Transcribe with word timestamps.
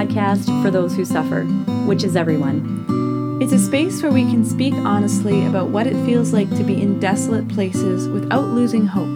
podcast 0.00 0.46
for 0.62 0.70
those 0.70 0.96
who 0.96 1.04
suffer, 1.04 1.42
which 1.84 2.04
is 2.04 2.16
everyone. 2.16 3.38
It's 3.42 3.52
a 3.52 3.58
space 3.58 4.02
where 4.02 4.10
we 4.10 4.22
can 4.22 4.46
speak 4.46 4.72
honestly 4.72 5.44
about 5.44 5.68
what 5.68 5.86
it 5.86 5.92
feels 6.06 6.32
like 6.32 6.48
to 6.56 6.64
be 6.64 6.80
in 6.80 6.98
desolate 6.98 7.46
places 7.48 8.08
without 8.08 8.46
losing 8.46 8.86
hope. 8.86 9.14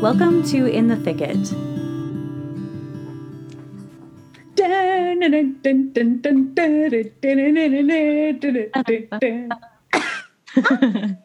Welcome 0.00 0.44
to 0.44 0.66
In 0.66 0.86
the 0.86 0.94
Thicket. 0.94 1.36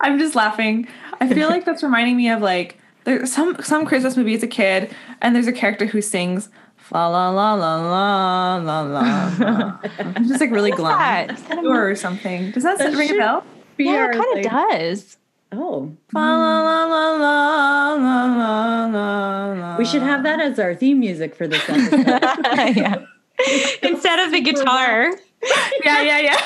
I'm 0.00 0.18
just 0.18 0.34
laughing. 0.34 0.88
I 1.20 1.32
feel 1.32 1.48
like 1.48 1.64
that's 1.64 1.84
reminding 1.84 2.16
me 2.16 2.28
of 2.28 2.42
like 2.42 2.76
there's 3.04 3.32
some 3.32 3.62
some 3.62 3.86
Christmas 3.86 4.16
movie 4.16 4.34
as 4.34 4.42
a 4.42 4.48
kid, 4.48 4.92
and 5.22 5.36
there's 5.36 5.46
a 5.46 5.52
character 5.52 5.86
who 5.86 6.02
sings 6.02 6.48
la 6.92 7.30
la 7.30 7.54
la 7.54 7.54
la 7.54 8.56
la 8.56 8.80
la 8.80 8.80
la. 8.80 9.78
I'm 9.98 10.26
just 10.26 10.40
like 10.40 10.50
really 10.50 10.72
glum 10.72 10.98
kind 10.98 11.30
of 11.30 11.64
or 11.64 11.94
something. 11.94 12.50
Does 12.50 12.64
that, 12.64 12.78
that 12.78 12.94
ring 12.94 13.10
a 13.12 13.16
bell? 13.16 13.44
Yeah, 13.78 14.08
it 14.08 14.12
kind 14.12 14.46
of 14.46 14.52
like, 14.52 14.70
does. 14.70 15.16
Oh. 15.52 15.96
La, 16.12 16.36
la, 16.36 16.62
la, 16.62 16.84
la, 16.86 17.94
la, 17.94 18.24
la, 18.86 18.86
la, 18.86 19.76
We 19.78 19.84
should 19.84 20.02
have 20.02 20.22
that 20.22 20.40
as 20.40 20.58
our 20.58 20.74
theme 20.74 21.00
music 21.00 21.34
for 21.34 21.48
this 21.48 21.62
episode. 21.68 23.06
Instead 23.82 24.18
of 24.20 24.32
the 24.32 24.40
guitar. 24.40 25.12
yeah, 25.84 26.02
yeah, 26.02 26.18
yeah. 26.20 26.40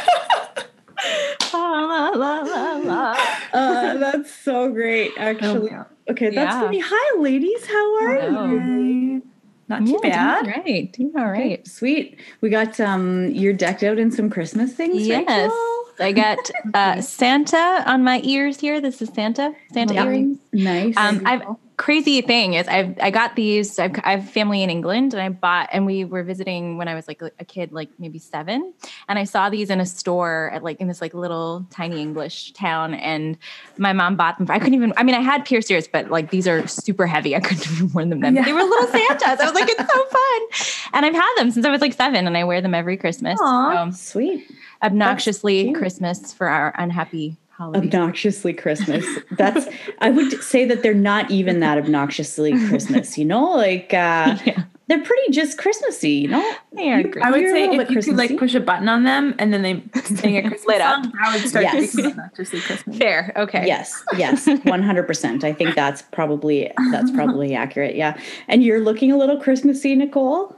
la, 1.52 2.08
la, 2.10 2.40
la, 2.40 2.76
la, 2.76 3.16
uh, 3.52 3.96
that's 3.98 4.32
so 4.32 4.70
great, 4.70 5.12
actually. 5.18 5.72
Okay, 6.08 6.30
that's 6.30 6.54
yeah. 6.54 6.60
funny. 6.60 6.80
Hi, 6.84 7.18
ladies. 7.18 7.66
How 7.66 7.96
are 7.96 8.20
Hello. 8.20 8.46
you? 8.46 9.22
Not 9.68 9.86
too 9.86 9.98
Yeah, 10.04 10.42
bad. 10.42 10.46
right. 10.46 10.92
Doing 10.92 11.12
all 11.16 11.30
right. 11.30 11.66
Sweet. 11.66 12.18
We 12.40 12.50
got 12.50 12.78
um 12.80 13.30
you're 13.30 13.52
decked 13.54 13.82
out 13.82 13.98
in 13.98 14.10
some 14.10 14.28
Christmas 14.30 14.72
things, 14.74 15.06
Yes. 15.06 15.26
Rachel? 15.28 15.84
I 16.00 16.12
got 16.12 16.50
uh, 16.74 17.00
Santa 17.00 17.82
on 17.86 18.02
my 18.02 18.20
ears 18.24 18.60
here. 18.60 18.80
This 18.80 19.00
is 19.00 19.08
Santa. 19.14 19.54
Santa 19.72 19.94
Yeah. 19.94 20.04
earrings. 20.04 20.38
Nice. 20.52 20.94
Um, 20.96 21.22
I've 21.24 21.42
crazy 21.76 22.20
thing 22.20 22.54
is 22.54 22.68
I've 22.68 22.98
I 23.00 23.10
got 23.10 23.36
these. 23.36 23.78
I've, 23.78 23.98
I 24.04 24.12
have 24.16 24.30
family 24.30 24.62
in 24.62 24.70
England, 24.70 25.14
and 25.14 25.22
I 25.22 25.28
bought 25.28 25.68
and 25.72 25.86
we 25.86 26.04
were 26.04 26.22
visiting 26.22 26.76
when 26.78 26.88
I 26.88 26.94
was 26.94 27.08
like 27.08 27.20
a 27.22 27.44
kid, 27.44 27.72
like 27.72 27.90
maybe 27.98 28.18
seven, 28.18 28.72
and 29.08 29.18
I 29.18 29.24
saw 29.24 29.50
these 29.50 29.70
in 29.70 29.80
a 29.80 29.86
store 29.86 30.50
at 30.52 30.62
like 30.62 30.80
in 30.80 30.88
this 30.88 31.00
like 31.00 31.14
little 31.14 31.66
tiny 31.70 32.00
English 32.00 32.52
town, 32.52 32.94
and 32.94 33.36
my 33.78 33.92
mom 33.92 34.16
bought 34.16 34.38
them. 34.38 34.46
I 34.50 34.58
couldn't 34.58 34.74
even. 34.74 34.92
I 34.96 35.02
mean, 35.02 35.14
I 35.14 35.20
had 35.20 35.44
pierced 35.44 35.70
ears, 35.70 35.88
but 35.88 36.10
like 36.10 36.30
these 36.30 36.46
are 36.46 36.66
super 36.66 37.06
heavy. 37.06 37.34
I 37.34 37.40
couldn't 37.40 37.70
even 37.72 37.92
wear 37.92 38.04
them 38.06 38.20
then. 38.20 38.34
But 38.34 38.44
They 38.44 38.52
were 38.52 38.62
little 38.62 38.88
Santas. 38.88 39.40
I 39.40 39.44
was 39.44 39.54
like, 39.54 39.68
it's 39.68 39.92
so 39.92 40.04
fun, 40.86 40.88
and 40.94 41.06
I've 41.06 41.14
had 41.14 41.34
them 41.36 41.50
since 41.50 41.66
I 41.66 41.70
was 41.70 41.80
like 41.80 41.92
seven, 41.92 42.26
and 42.26 42.36
I 42.36 42.44
wear 42.44 42.60
them 42.60 42.74
every 42.74 42.96
Christmas. 42.96 43.38
Aw. 43.42 43.90
So, 43.90 43.96
Sweet. 43.96 44.50
obnoxiously. 44.82 45.72
Christmas 45.72 46.32
for 46.32 46.48
our 46.48 46.74
unhappy 46.78 47.36
holiday. 47.56 47.86
Obnoxiously 47.86 48.52
Christmas. 48.52 49.04
That's 49.32 49.66
I 50.00 50.10
would 50.10 50.42
say 50.42 50.64
that 50.66 50.82
they're 50.82 50.94
not 50.94 51.30
even 51.30 51.60
that 51.60 51.78
obnoxiously 51.78 52.52
Christmas, 52.68 53.16
you 53.18 53.24
know? 53.24 53.52
Like 53.52 53.94
uh 53.94 54.36
Yeah. 54.46 54.64
they're 54.88 55.02
pretty 55.02 55.30
just 55.32 55.56
Christmassy, 55.56 56.10
you 56.10 56.28
know? 56.28 56.52
They 56.72 56.90
are 56.90 57.00
You- 57.00 57.12
I 57.22 57.30
would 57.30 57.40
say 57.48 57.68
little 57.68 57.80
if 57.80 57.88
bit 57.88 57.96
you 57.96 58.02
could 58.02 58.16
like 58.16 58.36
push 58.38 58.54
a 58.54 58.60
button 58.60 58.88
on 58.88 59.04
them 59.04 59.34
and 59.38 59.52
then 59.52 59.62
they 59.62 59.82
sing 60.02 60.36
a 60.36 60.42
Christmas 60.48 60.66
Lit 60.66 60.80
up. 60.80 61.04
song, 61.04 61.12
that 61.22 61.32
would 61.40 61.48
start 61.48 61.62
Yes. 61.64 61.90
to 61.92 61.96
become 61.96 62.12
obnoxiously 62.12 62.60
Christmas. 62.60 62.96
Fair. 62.98 63.32
Okay. 63.36 63.66
Yes, 63.66 64.02
yes, 64.16 64.46
100%. 64.46 65.44
I 65.44 65.52
think 65.52 65.74
that's 65.74 66.02
probably 66.02 66.70
that's 66.90 67.10
probably 67.12 67.54
accurate. 67.54 67.94
Yeah. 67.96 68.18
And 68.48 68.62
you're 68.64 68.80
looking 68.80 69.12
a 69.12 69.16
little 69.16 69.40
Christmassy, 69.40 69.94
Nicole? 69.94 70.56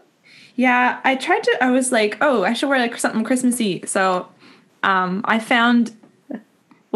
Yeah, 0.57 1.01
I 1.05 1.17
tried 1.17 1.43
to. 1.45 1.59
I 1.61 1.71
was 1.71 1.93
like, 1.93 2.17
oh, 2.23 2.43
I 2.43 2.55
should 2.55 2.71
wear 2.71 2.79
like 2.79 2.97
something 2.99 3.23
Christmassy. 3.25 3.83
So, 3.87 4.27
um, 4.83 5.21
I 5.27 5.39
found. 5.39 5.95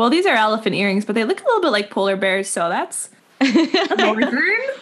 Well, 0.00 0.08
these 0.10 0.24
are 0.24 0.34
elephant 0.34 0.74
earrings, 0.74 1.04
but 1.04 1.14
they 1.14 1.24
look 1.24 1.40
a 1.42 1.44
little 1.44 1.60
bit 1.60 1.68
like 1.72 1.90
polar 1.90 2.16
bears. 2.16 2.48
So 2.48 2.68
that's 2.70 3.10
northern 3.98 4.32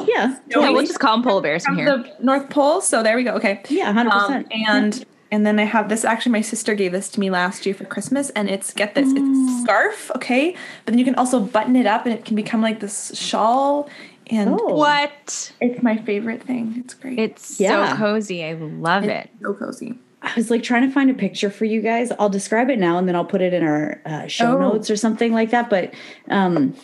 Yeah. 0.06 0.38
Yeah, 0.48 0.70
we'll 0.70 0.86
just 0.86 1.00
call 1.00 1.16
them 1.16 1.22
polar 1.24 1.42
bears 1.42 1.64
from 1.64 1.74
from 1.76 1.84
here. 1.84 1.96
the 1.98 2.24
North 2.24 2.48
Pole. 2.50 2.80
So 2.80 3.02
there 3.02 3.16
we 3.16 3.24
go. 3.24 3.32
Okay. 3.34 3.60
Yeah, 3.68 3.92
100%. 3.92 4.10
Um, 4.12 4.46
and 4.68 5.04
and 5.30 5.44
then 5.44 5.58
I 5.58 5.64
have 5.64 5.88
this. 5.88 6.04
Actually, 6.04 6.32
my 6.32 6.40
sister 6.40 6.74
gave 6.74 6.92
this 6.92 7.08
to 7.10 7.20
me 7.20 7.30
last 7.30 7.66
year 7.66 7.74
for 7.74 7.84
Christmas, 7.84 8.30
and 8.30 8.48
it's 8.48 8.72
get 8.72 8.94
this. 8.94 9.10
It's 9.14 9.20
a 9.20 9.62
scarf, 9.62 10.10
okay, 10.16 10.52
but 10.84 10.92
then 10.92 10.98
you 10.98 11.04
can 11.04 11.16
also 11.16 11.38
button 11.40 11.76
it 11.76 11.84
up, 11.86 12.06
and 12.06 12.14
it 12.14 12.24
can 12.24 12.34
become 12.36 12.62
like 12.62 12.80
this 12.80 13.12
shawl. 13.14 13.90
And 14.30 14.50
Oh. 14.50 14.74
What? 14.74 15.52
it's 15.60 15.82
my 15.82 15.96
favorite 15.98 16.42
thing. 16.42 16.76
It's 16.78 16.94
great. 16.94 17.18
It's 17.18 17.58
Yeah. 17.60 17.92
so 17.92 17.96
cozy. 17.98 18.44
I 18.44 18.52
love 18.54 19.04
it. 19.04 19.30
so 19.42 19.52
cozy. 19.54 19.98
I 20.22 20.32
was 20.36 20.50
like 20.50 20.62
trying 20.62 20.86
to 20.86 20.92
find 20.92 21.10
a 21.10 21.14
picture 21.14 21.48
for 21.50 21.64
you 21.64 21.80
guys. 21.80 22.10
I'll 22.18 22.28
describe 22.28 22.70
it 22.70 22.78
now 22.78 22.98
and 22.98 23.06
then 23.06 23.14
I'll 23.14 23.24
put 23.24 23.40
it 23.40 23.52
in 23.54 23.62
our 23.62 24.00
uh, 24.04 24.26
show 24.26 24.56
Oh. 24.56 24.60
notes 24.60 24.90
or 24.90 24.96
something 24.96 25.32
like 25.32 25.50
that. 25.50 25.70
But 25.70 25.94
um, 26.28 26.74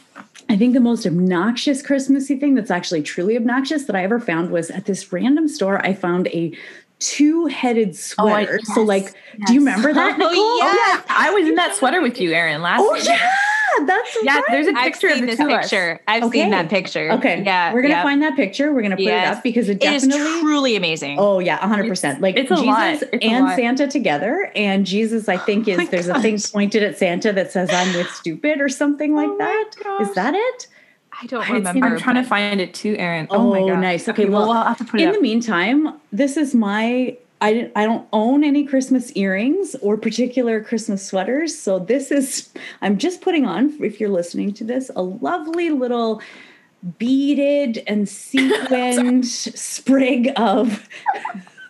I 0.49 0.57
think 0.57 0.73
the 0.75 0.81
most 0.81 1.05
obnoxious 1.07 1.83
Christmassy 1.83 2.39
thing 2.39 2.55
that's 2.55 2.71
actually 2.71 3.03
truly 3.03 3.37
obnoxious 3.37 3.85
that 3.87 3.97
I 3.97 4.05
ever 4.05 4.21
found 4.21 4.51
was 4.51 4.71
at 4.71 4.85
this 4.87 5.13
random 5.13 5.49
store, 5.49 5.85
I 5.85 5.95
found 5.95 6.29
a 6.29 6.53
two 7.01 7.47
headed 7.47 7.97
Oh, 8.19 8.29
I- 8.29 8.45
sweater. 8.45 8.61
so, 8.63 8.81
yes, 8.83 8.89
like, 8.89 9.15
do 9.47 9.53
you 9.55 9.61
remember 9.61 9.93
that? 9.93 10.15
Oh, 10.21 10.29
Nicole? 10.29 10.59
yeah. 10.59 11.03
I 11.09 11.31
was 11.31 11.49
in 11.49 11.57
that 11.57 11.75
sweater 11.75 12.01
with 12.01 12.21
you, 12.21 12.33
Erin, 12.33 12.63
last 12.63 12.81
Oh, 12.83 12.95
year. 12.95 13.05
yeah. 13.07 13.31
That's 13.87 14.17
Yeah, 14.23 14.35
right. 14.37 14.45
there's 14.51 14.67
a 14.67 14.73
I've 14.77 14.85
picture 14.93 15.09
of 15.09 15.13
seen 15.15 15.21
the 15.23 15.27
this 15.29 15.37
two 15.39 15.47
of 15.47 15.51
us. 15.53 15.65
picture. 15.65 16.01
I've 16.09 16.23
Okay. 16.25 16.43
seen 16.43 16.51
that 16.51 16.69
picture. 16.71 17.11
Okay. 17.13 17.43
Yeah. 17.45 17.73
We're 17.73 17.83
going 17.83 17.93
to 17.93 17.97
yeah. 17.99 18.03
find 18.03 18.23
that 18.23 18.37
picture. 18.37 18.73
We're 18.73 18.81
going 18.83 18.91
to 18.93 18.97
put 18.97 19.05
Yes. 19.05 19.35
it 19.35 19.37
up 19.39 19.43
because 19.43 19.69
it 19.69 19.83
It 19.83 19.93
is 19.93 20.07
definitely. 20.07 20.41
truly 20.41 20.77
amazing. 20.77 21.19
Oh 21.19 21.39
yeah, 21.41 21.57
hundred 21.59 21.89
percent. 21.89 22.21
Like 22.21 22.37
it's 22.37 22.51
a 22.51 22.55
Jesus 22.57 22.67
lot. 22.67 22.93
It's 22.95 23.03
a 23.03 23.23
and 23.29 23.45
lot. 23.47 23.57
Santa 23.57 23.87
together, 23.89 24.51
and 24.55 24.87
Jesus, 24.87 25.29
I 25.29 25.35
oh 25.37 25.39
think, 25.39 25.69
is 25.69 25.79
my 25.79 25.85
there's 25.87 26.09
a 26.09 26.21
thing 26.21 26.39
pointed 26.53 26.83
at 26.83 26.99
Santa 26.99 27.33
that 27.33 27.51
says 27.53 27.71
"I'm 27.73 27.95
with 27.97 28.11
stupid" 28.11 28.61
or 28.61 28.69
something 28.69 29.13
oh 29.13 29.17
like 29.17 29.29
Oh 29.29 29.37
my 29.39 29.45
that. 29.45 30.01
Is 30.03 30.09
gosh. 30.09 30.15
that 30.15 30.35
it? 30.35 30.67
I 31.23 31.27
don't 31.27 31.43
It's- 31.43 31.53
remember. 31.53 31.87
I'm 31.87 31.99
trying 31.99 32.17
to 32.17 32.25
find 32.25 32.61
it 32.61 32.75
too, 32.75 32.97
Erin. 32.99 33.29
Oh, 33.31 33.37
Oh, 33.37 33.51
my 33.51 33.61
god. 33.73 33.81
nice. 33.81 34.09
Okay, 34.09 34.25
well, 34.25 34.49
we'll 34.49 34.63
have 34.63 34.79
to 34.79 34.85
put 34.85 34.99
it 35.01 35.05
In 35.05 35.09
up. 35.11 35.15
the 35.15 35.21
meantime, 35.21 35.93
this 36.13 36.37
is 36.37 36.55
my. 36.55 37.17
I 37.41 37.71
I 37.77 37.85
don't 37.85 38.07
own 38.13 38.45
any 38.45 38.65
Christmas 38.65 39.13
earrings 39.13 39.75
or 39.83 39.97
particular 39.97 40.63
Christmas 40.63 41.07
sweaters, 41.07 41.59
so 41.59 41.79
this 41.79 42.11
is. 42.11 42.51
I'm 42.81 42.99
just 42.99 43.21
putting 43.21 43.45
on, 43.45 43.77
if 43.83 44.01
you're 44.01 44.11
listening 44.11 44.53
to 44.55 44.65
this, 44.65 44.91
a 44.95 45.03
lovely 45.03 45.71
little 45.71 46.23
beaded 46.99 47.83
and 47.87 48.09
sequined 48.09 49.27
sprig 49.27 50.33
of 50.37 50.89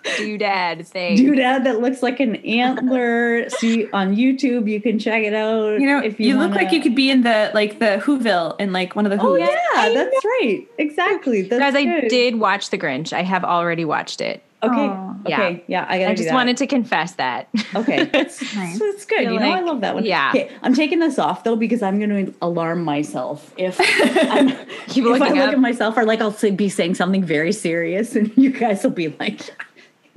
doodad 0.04 0.86
thing. 0.86 1.16
doodad 1.16 1.64
that 1.64 1.80
looks 1.80 2.02
like 2.02 2.20
an 2.20 2.36
antler. 2.36 3.48
See 3.48 3.90
on 3.92 4.14
YouTube, 4.14 4.70
you 4.70 4.80
can 4.80 4.98
check 4.98 5.22
it 5.22 5.34
out. 5.34 5.80
you 5.80 5.86
know, 5.86 6.00
if 6.02 6.20
you, 6.20 6.38
look 6.38 6.52
like 6.52 6.72
you 6.72 6.82
could 6.82 6.94
be 6.94 7.10
in 7.10 7.22
the 7.22 7.50
like 7.54 7.78
the 7.78 8.02
Whoville 8.04 8.60
in 8.60 8.72
like 8.72 8.94
one 8.94 9.06
of 9.06 9.10
the 9.10 9.18
Oh 9.20 9.36
Who's. 9.36 9.40
yeah, 9.40 9.88
that's 9.94 10.24
right. 10.24 10.66
Exactly. 10.78 11.42
That's 11.42 11.60
Guys, 11.60 11.74
I 11.74 12.06
did 12.08 12.36
watch 12.36 12.70
The 12.70 12.78
Grinch. 12.78 13.12
I 13.12 13.22
have 13.22 13.44
already 13.44 13.84
watched 13.84 14.20
it. 14.20 14.42
Okay. 14.64 14.88
Aw. 14.88 15.10
Okay. 15.26 15.64
Yeah, 15.68 15.86
I. 15.88 16.06
I 16.06 16.14
just 16.14 16.32
wanted 16.32 16.56
to 16.58 16.66
confess 16.66 17.12
that. 17.14 17.48
Okay, 17.74 18.04
that's, 18.12 18.42
Nice. 18.54 18.78
that's 18.78 19.06
good. 19.06 19.22
You 19.22 19.38
know, 19.40 19.50
I 19.52 19.60
love 19.60 19.80
that 19.80 19.94
one. 19.94 20.04
yeah. 20.04 20.30
Okay, 20.34 20.50
I'm 20.62 20.74
taking 20.74 20.98
this 20.98 21.18
off 21.18 21.44
though 21.44 21.56
because 21.56 21.82
I'm 21.82 21.98
going 21.98 22.26
to 22.26 22.34
alarm 22.42 22.84
myself 22.84 23.52
if 23.56 23.80
I'm, 23.80 24.48
if 24.48 24.96
I 24.98 25.00
looking 25.00 25.04
look 25.36 25.48
up. 25.48 25.52
at 25.54 25.58
myself 25.60 25.96
or 25.96 26.04
like 26.04 26.20
I'll 26.20 26.30
say, 26.32 26.50
be 26.50 26.68
saying 26.68 26.94
something 26.96 27.24
very 27.24 27.52
serious 27.52 28.14
and 28.16 28.30
you 28.36 28.50
guys 28.50 28.82
will 28.84 28.90
be 28.90 29.08
like, 29.18 29.40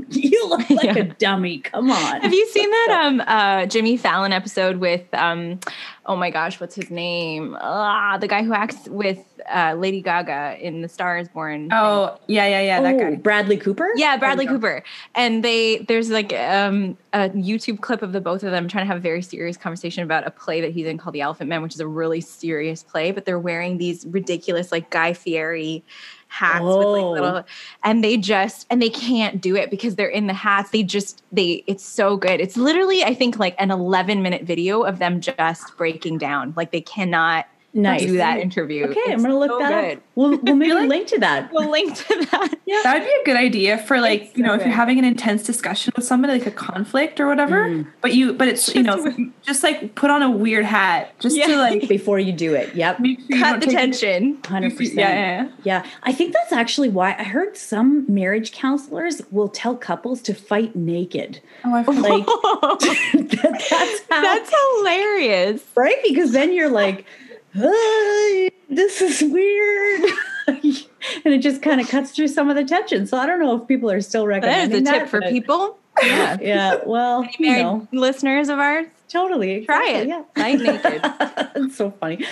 "You 0.12 0.50
look 0.50 0.70
like 0.70 0.86
Yeah. 0.86 0.98
a 0.98 1.04
dummy." 1.04 1.60
Come 1.60 1.92
on. 1.92 2.22
Have 2.22 2.34
you 2.34 2.48
seen 2.48 2.70
that 2.70 3.02
um 3.06 3.22
uh 3.26 3.66
Jimmy 3.66 3.98
Fallon 3.98 4.32
episode 4.34 4.78
with 4.78 5.06
um 5.14 5.60
oh 6.06 6.16
my 6.16 6.30
gosh, 6.30 6.60
what's 6.62 6.76
his 6.76 6.90
name? 6.90 7.58
Ah, 7.60 8.18
the 8.18 8.28
guy 8.30 8.44
who 8.44 8.54
acts 8.54 8.88
with 8.88 9.20
uh 9.54 9.76
Lady 9.78 10.02
Gaga 10.02 10.58
in 10.60 10.82
The 10.82 10.88
Star 10.90 11.18
is 11.18 11.28
Born. 11.28 11.70
Oh 11.72 12.18
yeah, 12.28 12.48
yeah, 12.48 12.62
yeah. 12.62 12.82
That 12.82 12.98
guy. 13.00 13.16
Bradley 13.16 13.58
Cooper. 13.58 13.90
Yeah, 13.96 14.18
Bradley 14.18 14.46
you. 14.46 14.52
Cooper. 14.52 14.84
And 15.16 15.44
they 15.44 15.80
there's 15.88 16.10
like 16.10 16.32
um 16.34 16.98
a 17.14 17.30
YouTube 17.30 17.82
clip 17.82 18.02
of 18.02 18.12
the 18.14 18.22
both 18.22 18.44
of 18.44 18.52
them 18.52 18.68
trying 18.68 18.84
to 18.84 18.88
have 18.88 18.98
a 18.98 19.02
very 19.02 19.22
serious 19.22 19.58
conversation 19.58 20.04
about 20.04 20.26
a 20.28 20.32
play 20.32 20.62
that 20.62 20.72
he's 20.72 20.86
in 20.86 20.98
called 20.98 21.14
The 21.14 21.22
Elephant 21.22 21.50
Man, 21.50 21.62
which 21.62 21.74
is 21.74 21.80
a 21.80 21.88
really 21.88 22.22
serious 22.22 22.84
play, 22.84 23.12
but 23.12 23.26
they're 23.26 23.40
wearing 23.40 23.78
these 23.78 24.06
ridiculous 24.06 24.72
like 24.72 24.90
Guy 24.90 25.14
Fieri 25.14 25.84
hats 26.28 26.64
with 26.64 26.76
Oh. 26.76 26.92
like 26.92 27.22
little 27.22 27.38
oh. 27.38 27.44
and 27.84 28.04
they 28.04 28.18
just 28.18 28.68
and 28.70 28.82
they 28.82 28.90
can't 28.90 29.42
do 29.42 29.56
it 29.56 29.70
because 29.70 29.96
they're 29.96 30.08
in 30.08 30.28
the 30.28 30.34
hats. 30.34 30.72
They 30.72 30.84
just 30.84 31.24
they 31.32 31.64
it's 31.68 31.84
so 31.84 32.18
good. 32.18 32.40
It's 32.42 32.58
literally 32.58 33.04
I 33.04 33.14
think 33.14 33.40
like 33.40 33.56
an 33.60 33.72
11 33.72 34.22
minute 34.22 34.44
video 34.44 34.84
of 34.84 35.00
them 35.00 35.22
just 35.22 35.76
breaking 35.78 36.18
down. 36.18 36.54
Like 36.56 36.72
they 36.72 36.82
cannot 36.82 37.46
Nice. 37.78 38.02
do 38.02 38.18
that 38.18 38.40
interview. 38.40 38.86
Okay, 38.88 39.14
I'm 39.14 39.22
gonna 39.22 39.38
look 39.38 39.52
so 39.52 39.60
that 39.60 39.70
good. 39.82 39.98
up. 39.98 40.04
We'll, 40.16 40.38
we'll 40.40 40.56
maybe 40.58 40.74
like- 40.74 40.90
link 40.90 41.08
to 41.10 41.20
that. 41.20 41.52
We'll 41.54 41.70
link 41.70 41.96
to 41.96 42.28
that. 42.32 42.54
Yeah. 42.68 42.82
That 42.84 43.00
would 43.00 43.06
be 43.06 43.14
a 43.22 43.24
good 43.24 43.38
idea 43.38 43.78
for 43.78 44.02
like, 44.02 44.24
It's 44.24 44.38
you 44.38 44.44
know, 44.44 44.50
so 44.50 44.56
if 44.60 44.66
you're 44.66 44.76
having 44.76 45.00
an 45.00 45.06
intense 45.06 45.44
discussion 45.44 45.94
with 45.96 46.04
somebody, 46.04 46.34
like 46.34 46.48
a 46.48 46.52
conflict 46.52 47.22
or 47.22 47.26
whatever, 47.28 47.66
mm. 47.70 47.88
but 48.02 48.14
you, 48.14 48.34
but 48.34 48.50
it's, 48.50 48.76
you 48.76 48.84
know, 48.84 49.16
just 49.42 49.64
like 49.64 49.96
put 49.96 50.12
on 50.12 50.22
a 50.22 50.30
weird 50.30 50.66
hat 50.66 51.18
just 51.20 51.38
Yeah. 51.38 51.48
to 51.48 51.56
like 51.56 51.88
Before 51.88 52.20
you 52.20 52.34
do 52.34 52.56
it. 52.56 52.76
Yep. 52.76 53.00
make 53.00 53.20
sure 53.22 53.40
Cut 53.40 53.62
the 53.62 53.68
tension. 53.68 54.40
100%. 54.40 54.80
Yeah, 54.96 54.98
yeah, 54.98 55.14
yeah. 55.14 55.50
Yeah, 55.64 55.86
I 56.04 56.12
think 56.12 56.34
that's 56.34 56.52
actually 56.52 56.90
why 56.90 57.16
I 57.18 57.24
heard 57.24 57.56
some 57.56 58.06
marriage 58.14 58.52
counselors 58.52 59.22
will 59.32 59.48
tell 59.48 59.78
couples 59.78 60.22
to 60.24 60.34
fight 60.34 60.76
naked. 60.76 61.40
Oh, 61.64 61.74
I've 61.74 61.88
Like 61.88 62.26
that, 63.30 63.68
that's 63.70 64.02
how, 64.10 64.22
That's 64.22 64.54
hilarious. 64.76 65.64
right 65.76 65.98
because 66.04 66.34
then 66.34 66.52
you're 66.52 66.70
like, 66.70 67.06
"Hey, 67.54 68.52
this 68.70 69.02
is 69.02 69.22
weird, 69.32 70.12
and 70.48 71.34
it 71.34 71.40
just 71.40 71.62
kind 71.62 71.82
of 71.82 71.88
cuts 71.90 72.12
through 72.12 72.28
some 72.30 72.50
of 72.50 72.56
the 72.56 72.64
tension. 72.64 73.08
So 73.08 73.18
I 73.18 73.26
don't 73.26 73.40
know 73.40 73.60
if 73.62 73.68
people 73.68 73.90
are 73.92 74.02
still 74.02 74.28
recognizing 74.28 74.84
that. 74.84 74.84
That 74.84 75.04
is 75.08 75.14
recommending 75.14 75.42
a 75.42 75.42
tip 75.42 75.50
for 75.50 75.58
people. 75.58 75.78
Yeah. 76.04 76.38
Yeah, 76.42 76.80
well, 76.86 77.24
you 77.40 77.48
Married 77.48 77.64
know, 77.64 77.88
listeners 77.92 78.50
of 78.50 78.60
ours, 78.60 78.86
totally 79.10 79.66
try 79.66 79.88
exactly, 79.90 80.02
it. 80.02 80.08
Yeah. 80.08 80.24
Fight 80.44 80.60
naked. 80.62 81.62
it's 81.66 81.76
so 81.82 81.90
funny. 81.90 82.24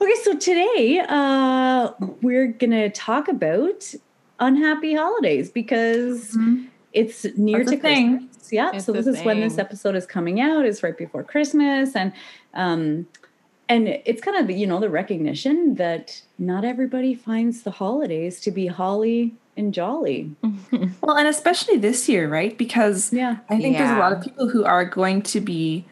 Okay, 0.00 0.14
so 0.22 0.36
today 0.36 1.02
uh, 1.08 1.90
we're 2.22 2.46
gonna 2.46 2.90
talk 2.90 3.26
about 3.26 3.92
unhappy 4.38 4.94
holidays 4.94 5.50
because 5.50 6.38
it's 6.92 7.26
near 7.36 7.58
That's 7.64 7.72
to 7.72 7.76
thing. 7.78 8.18
Christmas. 8.28 8.52
Yeah, 8.52 8.70
It's 8.72 8.84
so 8.84 8.92
this 8.92 9.08
is 9.08 9.20
when 9.24 9.40
this 9.40 9.58
episode 9.58 9.96
is 9.96 10.06
coming 10.06 10.40
out. 10.40 10.64
Is 10.64 10.84
right 10.84 10.96
before 10.96 11.24
Christmas, 11.24 11.96
and 11.96 12.12
um, 12.54 13.06
and 13.68 13.88
it's 13.88 14.20
kind 14.22 14.36
of 14.36 14.46
the, 14.46 14.54
you 14.54 14.66
know 14.66 14.80
the 14.80 14.88
recognition 14.90 15.74
that 15.76 16.22
not 16.38 16.64
everybody 16.64 17.14
finds 17.14 17.62
the 17.62 17.70
holidays 17.72 18.40
to 18.40 18.50
be 18.50 18.66
holly 18.68 19.34
and 19.56 19.74
jolly. 19.74 20.30
Well, 21.00 21.16
and 21.16 21.26
especially 21.28 21.78
this 21.78 22.08
year, 22.08 22.28
right? 22.28 22.56
Because 22.56 23.12
Yeah. 23.12 23.38
I 23.48 23.58
think 23.58 23.78
there's 23.78 23.90
a 23.90 23.98
lot 23.98 24.12
of 24.12 24.22
people 24.22 24.48
who 24.48 24.64
are 24.64 24.84
going 24.84 25.22
to 25.22 25.40
be 25.40 25.84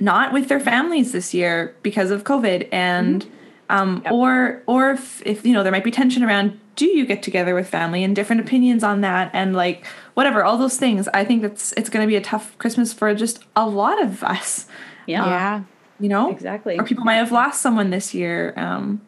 not 0.00 0.32
with 0.32 0.48
their 0.48 0.58
families 0.60 1.12
this 1.12 1.32
year 1.34 1.74
because 1.82 2.10
of 2.10 2.24
COVID, 2.24 2.68
and 2.72 3.24
um, 3.70 4.02
Yep. 4.04 4.12
or 4.12 4.62
or 4.66 4.90
if, 4.92 5.22
if 5.26 5.46
you 5.46 5.52
know 5.52 5.62
there 5.62 5.72
might 5.72 5.84
be 5.84 5.90
tension 5.90 6.22
around 6.24 6.58
do 6.74 6.86
you 6.86 7.04
get 7.06 7.22
together 7.22 7.54
with 7.54 7.68
family 7.68 8.02
and 8.02 8.16
different 8.16 8.40
opinions 8.40 8.82
on 8.82 9.02
that 9.02 9.30
and 9.34 9.54
like 9.54 9.84
whatever 10.14 10.42
all 10.42 10.56
those 10.56 10.78
things. 10.78 11.06
I 11.12 11.24
think 11.24 11.42
that's 11.42 11.72
it's 11.72 11.90
going 11.90 12.02
to 12.04 12.08
be 12.08 12.16
a 12.16 12.20
tough 12.20 12.56
Christmas 12.58 12.92
for 12.92 13.14
just 13.14 13.44
a 13.54 13.68
lot 13.68 14.02
of 14.02 14.24
us. 14.24 14.66
Yeah, 15.06 15.26
yeah. 15.26 15.62
You 16.00 16.08
know, 16.08 16.30
exactly. 16.30 16.78
or 16.78 16.84
people 16.84 17.04
might 17.04 17.16
have 17.16 17.32
lost 17.32 17.62
someone 17.62 17.90
this 17.90 18.12
year. 18.14 18.52
Um, 18.56 19.00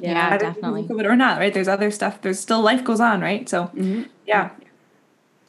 Yeah, 0.00 0.26
either 0.26 0.38
because 0.38 0.48
of 0.48 0.54
definitely. 0.54 0.82
COVID 0.84 1.04
or 1.04 1.16
not, 1.16 1.38
right? 1.38 1.54
There's 1.54 1.68
other 1.68 1.90
stuff. 1.90 2.20
There's 2.22 2.40
still 2.40 2.60
life 2.60 2.82
goes 2.84 3.00
on, 3.00 3.20
right? 3.20 3.48
So 3.48 3.70
yeah. 4.26 4.50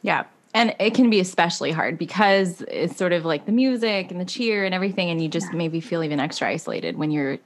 Yeah. 0.02 0.24
And 0.54 0.74
it 0.80 0.94
can 0.94 1.10
be 1.10 1.20
especially 1.20 1.72
hard 1.72 1.98
because 1.98 2.62
it's 2.68 2.96
sort 2.96 3.12
of 3.12 3.24
like 3.24 3.44
the 3.44 3.52
music 3.52 4.10
and 4.10 4.18
the 4.18 4.24
cheer 4.24 4.64
and 4.64 4.74
everything, 4.74 5.10
and 5.10 5.20
you 5.22 5.28
just 5.28 5.52
maybe 5.52 5.80
feel 5.80 6.02
even 6.02 6.20
extra 6.20 6.48
isolated 6.48 6.96
when 6.96 7.10
you're 7.10 7.38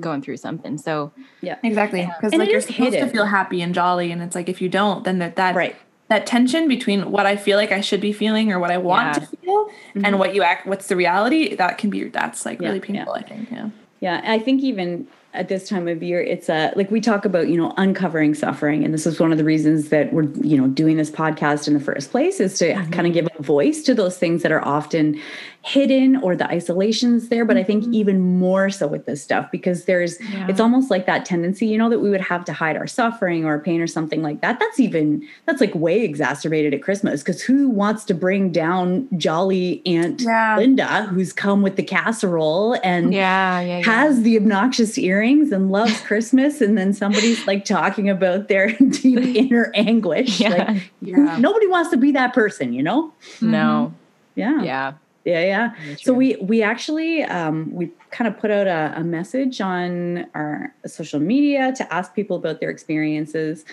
going 0.00 0.20
through 0.20 0.36
something. 0.36 0.76
So, 0.76 1.10
Yeah, 1.40 1.56
Exactly. 1.62 2.02
Because 2.04 2.32
And 2.32 2.40
like 2.40 2.50
you're 2.50 2.58
is 2.58 2.66
supposed 2.66 2.92
to 2.92 3.08
feel 3.08 3.24
happy 3.24 3.62
and 3.62 3.74
jolly, 3.74 4.12
and 4.12 4.22
it's 4.22 4.34
like 4.34 4.48
if 4.48 4.60
you 4.60 4.68
don't, 4.68 5.04
then 5.04 5.18
that 5.20 5.36
that 5.36 5.54
Right. 5.54 5.74
That 6.10 6.26
tension 6.26 6.68
between 6.68 7.10
what 7.10 7.24
I 7.24 7.36
feel 7.36 7.56
like 7.56 7.70
I 7.72 7.80
should 7.80 8.00
be 8.00 8.12
feeling 8.12 8.52
or 8.52 8.58
what 8.58 8.72
I 8.72 8.78
want 8.78 9.06
Yeah. 9.06 9.12
to 9.20 9.36
feel 9.36 9.70
and 9.94 10.04
mm-hmm. 10.04 10.18
what 10.18 10.34
you 10.34 10.42
act, 10.42 10.66
what's 10.66 10.88
the 10.88 10.96
reality, 10.96 11.54
that 11.54 11.78
can 11.78 11.88
be 11.88 12.04
that's 12.04 12.44
like 12.44 12.60
Yeah, 12.60 12.68
really 12.68 12.80
yeah. 12.80 12.84
painful. 13.04 13.14
I 13.14 13.22
think. 13.22 13.50
Yeah. 13.50 13.70
Yeah, 14.00 14.20
I 14.24 14.38
think 14.38 14.62
even 14.62 15.06
at 15.34 15.48
this 15.48 15.68
time 15.68 15.86
of 15.86 16.02
year, 16.02 16.20
it's 16.20 16.48
a 16.48 16.72
like 16.74 16.90
we 16.90 17.00
talk 17.00 17.24
about, 17.24 17.48
you 17.48 17.56
know, 17.56 17.72
uncovering 17.76 18.34
suffering, 18.34 18.84
and 18.84 18.92
this 18.92 19.06
is 19.06 19.20
one 19.20 19.30
of 19.30 19.38
the 19.38 19.44
reasons 19.44 19.90
that 19.90 20.12
we're, 20.12 20.24
you 20.42 20.56
know, 20.56 20.66
doing 20.66 20.96
this 20.96 21.10
podcast 21.10 21.68
in 21.68 21.74
the 21.74 21.80
first 21.80 22.10
place 22.10 22.40
is 22.40 22.58
to 22.58 22.72
mm-hmm. 22.72 22.90
kind 22.90 23.06
of 23.06 23.12
give 23.12 23.28
a 23.38 23.42
voice 23.42 23.82
to 23.84 23.94
those 23.94 24.18
things 24.18 24.42
that 24.42 24.50
are 24.50 24.64
often 24.66 25.20
hidden 25.62 26.16
or 26.16 26.34
the 26.34 26.48
isolations 26.50 27.28
there. 27.28 27.44
But 27.44 27.56
I 27.58 27.62
think 27.62 27.84
mm-hmm. 27.84 27.94
even 27.94 28.20
more 28.20 28.70
so 28.70 28.86
with 28.86 29.04
this 29.06 29.22
stuff 29.22 29.50
because 29.50 29.84
there's, 29.84 30.18
Yeah. 30.20 30.46
it's 30.48 30.58
almost 30.60 30.90
like 30.90 31.04
that 31.06 31.24
tendency, 31.26 31.66
you 31.66 31.76
know, 31.76 31.90
that 31.90 31.98
we 31.98 32.08
would 32.08 32.22
have 32.22 32.44
to 32.46 32.52
hide 32.52 32.76
our 32.76 32.86
suffering 32.86 33.44
or 33.44 33.58
pain 33.58 33.80
or 33.80 33.86
something 33.86 34.22
like 34.22 34.40
that. 34.40 34.58
That's 34.58 34.80
even 34.80 35.22
that's 35.46 35.60
like 35.60 35.74
way 35.74 36.00
exacerbated 36.02 36.72
at 36.72 36.82
Christmas 36.82 37.22
because 37.22 37.42
who 37.42 37.68
wants 37.68 38.04
to 38.04 38.14
bring 38.14 38.52
down 38.52 39.06
jolly 39.18 39.82
Aunt 39.84 40.22
Yeah. 40.22 40.56
Linda 40.56 41.04
who's 41.04 41.32
come 41.32 41.60
with 41.62 41.76
the 41.76 41.82
casserole 41.82 42.78
and 42.82 43.12
yeah, 43.12 43.60
has 43.84 44.22
the 44.22 44.36
obnoxious 44.38 44.96
earrings 44.96 45.52
and 45.52 45.70
loves 45.70 46.00
Christmas, 46.06 46.60
and 46.60 46.78
then 46.78 46.92
somebody's 46.94 47.46
like 47.46 47.64
talking 47.64 48.08
about 48.08 48.48
their 48.48 48.72
deep 48.90 49.18
inner 49.36 49.70
anguish. 49.74 50.40
Like 50.40 50.90
Yeah. 51.02 51.36
nobody 51.38 51.66
wants 51.66 51.90
to 51.90 51.96
be 51.96 52.12
that 52.12 52.32
person, 52.32 52.72
you 52.72 52.82
know? 52.82 53.12
no. 53.42 53.92
Mm-hmm. 53.92 53.94
Yeah. 54.40 54.62
Yeah. 54.62 54.92
Yeah, 55.24 55.44
yeah. 55.44 55.96
So 55.98 56.14
we 56.14 56.36
we 56.36 56.62
actually 56.62 57.24
um, 57.24 57.70
we 57.72 57.90
kind 58.10 58.26
of 58.26 58.38
put 58.38 58.50
out 58.50 58.66
a, 58.66 58.94
a 58.96 59.04
message 59.04 59.60
on 59.60 60.26
our 60.34 60.74
social 60.86 61.20
media 61.20 61.72
to 61.76 61.92
ask 61.92 62.14
people 62.14 62.36
about 62.36 62.60
their 62.60 62.70
experiences 62.70 63.64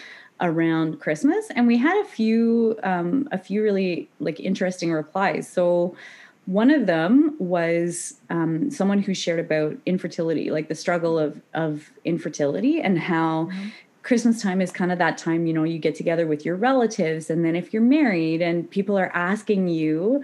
around 0.42 1.00
Christmas, 1.00 1.48
and 1.56 1.66
we 1.66 1.78
had 1.78 1.98
a 2.04 2.08
few 2.08 2.78
um, 2.84 3.30
a 3.32 3.38
few 3.38 3.64
really 3.64 4.10
like 4.20 4.40
interesting 4.42 4.92
replies. 4.92 5.48
So 5.48 5.96
one 6.48 6.70
of 6.70 6.86
them 6.86 7.36
was 7.40 8.20
um, 8.30 8.70
someone 8.70 9.02
who 9.02 9.14
shared 9.14 9.40
about 9.40 9.78
infertility, 9.86 10.52
like 10.52 10.68
the 10.68 10.76
struggle 10.76 11.18
of 11.18 11.42
of 11.54 11.92
infertility, 12.04 12.82
and 12.82 13.00
how. 13.00 13.50
Christmas 14.04 14.42
time 14.42 14.62
is 14.62 14.72
kind 14.72 14.94
of 14.94 15.00
that 15.00 15.18
time, 15.18 15.46
you 15.48 15.54
know, 15.54 15.66
you 15.66 15.78
get 15.80 15.94
together 15.94 16.26
with 16.26 16.46
your 16.46 16.56
relatives, 16.56 17.30
and 17.30 17.44
then 17.44 17.58
if 17.58 17.74
you're 17.74 17.82
married 17.82 18.42
and 18.42 18.72
people 18.72 18.98
are 18.98 19.12
asking 19.14 19.68
you, 19.68 20.24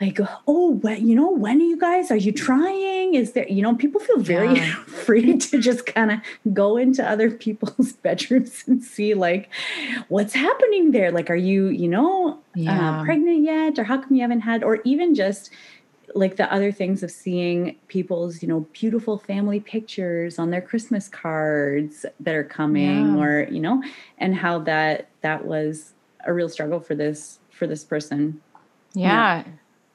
like 0.00 0.18
oh 0.48 0.70
when, 0.82 1.06
you 1.06 1.14
know 1.14 1.30
when 1.30 1.60
are 1.60 1.64
you 1.64 1.78
guys 1.78 2.10
are 2.10 2.16
you 2.16 2.32
trying 2.32 3.14
is 3.14 3.32
there 3.32 3.46
you 3.48 3.62
know 3.62 3.74
people 3.74 4.00
feel 4.00 4.18
very 4.18 4.54
Yeah. 4.56 4.74
free 4.86 5.36
to 5.38 5.60
just 5.60 5.86
kind 5.86 6.10
of 6.10 6.18
go 6.52 6.76
into 6.76 7.08
other 7.08 7.30
people's 7.30 7.92
bedrooms 8.04 8.64
and 8.66 8.82
see 8.82 9.14
like 9.14 9.48
what's 10.08 10.34
happening 10.34 10.90
there 10.90 11.10
like 11.12 11.30
are 11.30 11.36
you 11.36 11.68
you 11.68 11.88
know 11.88 12.38
Yeah. 12.54 13.00
uh, 13.00 13.04
pregnant 13.04 13.44
yet 13.44 13.78
or 13.78 13.84
how 13.84 13.98
come 13.98 14.14
you 14.16 14.22
haven't 14.22 14.40
had 14.40 14.64
or 14.64 14.80
even 14.84 15.14
just 15.14 15.50
like 16.14 16.36
the 16.36 16.52
other 16.52 16.70
things 16.70 17.02
of 17.02 17.10
seeing 17.10 17.76
people's 17.88 18.42
you 18.42 18.48
know 18.48 18.60
beautiful 18.72 19.18
family 19.18 19.58
pictures 19.60 20.38
on 20.38 20.50
their 20.50 20.60
christmas 20.60 21.08
cards 21.08 22.04
that 22.20 22.34
are 22.34 22.44
coming 22.44 23.14
Yeah. 23.16 23.22
or 23.22 23.48
you 23.50 23.60
know 23.60 23.82
and 24.18 24.34
how 24.34 24.58
that 24.60 25.08
that 25.22 25.44
was 25.46 25.92
a 26.26 26.32
real 26.32 26.48
struggle 26.48 26.80
for 26.80 26.94
this 26.94 27.38
for 27.50 27.66
this 27.66 27.84
person 27.84 28.40
Yeah. 28.94 29.44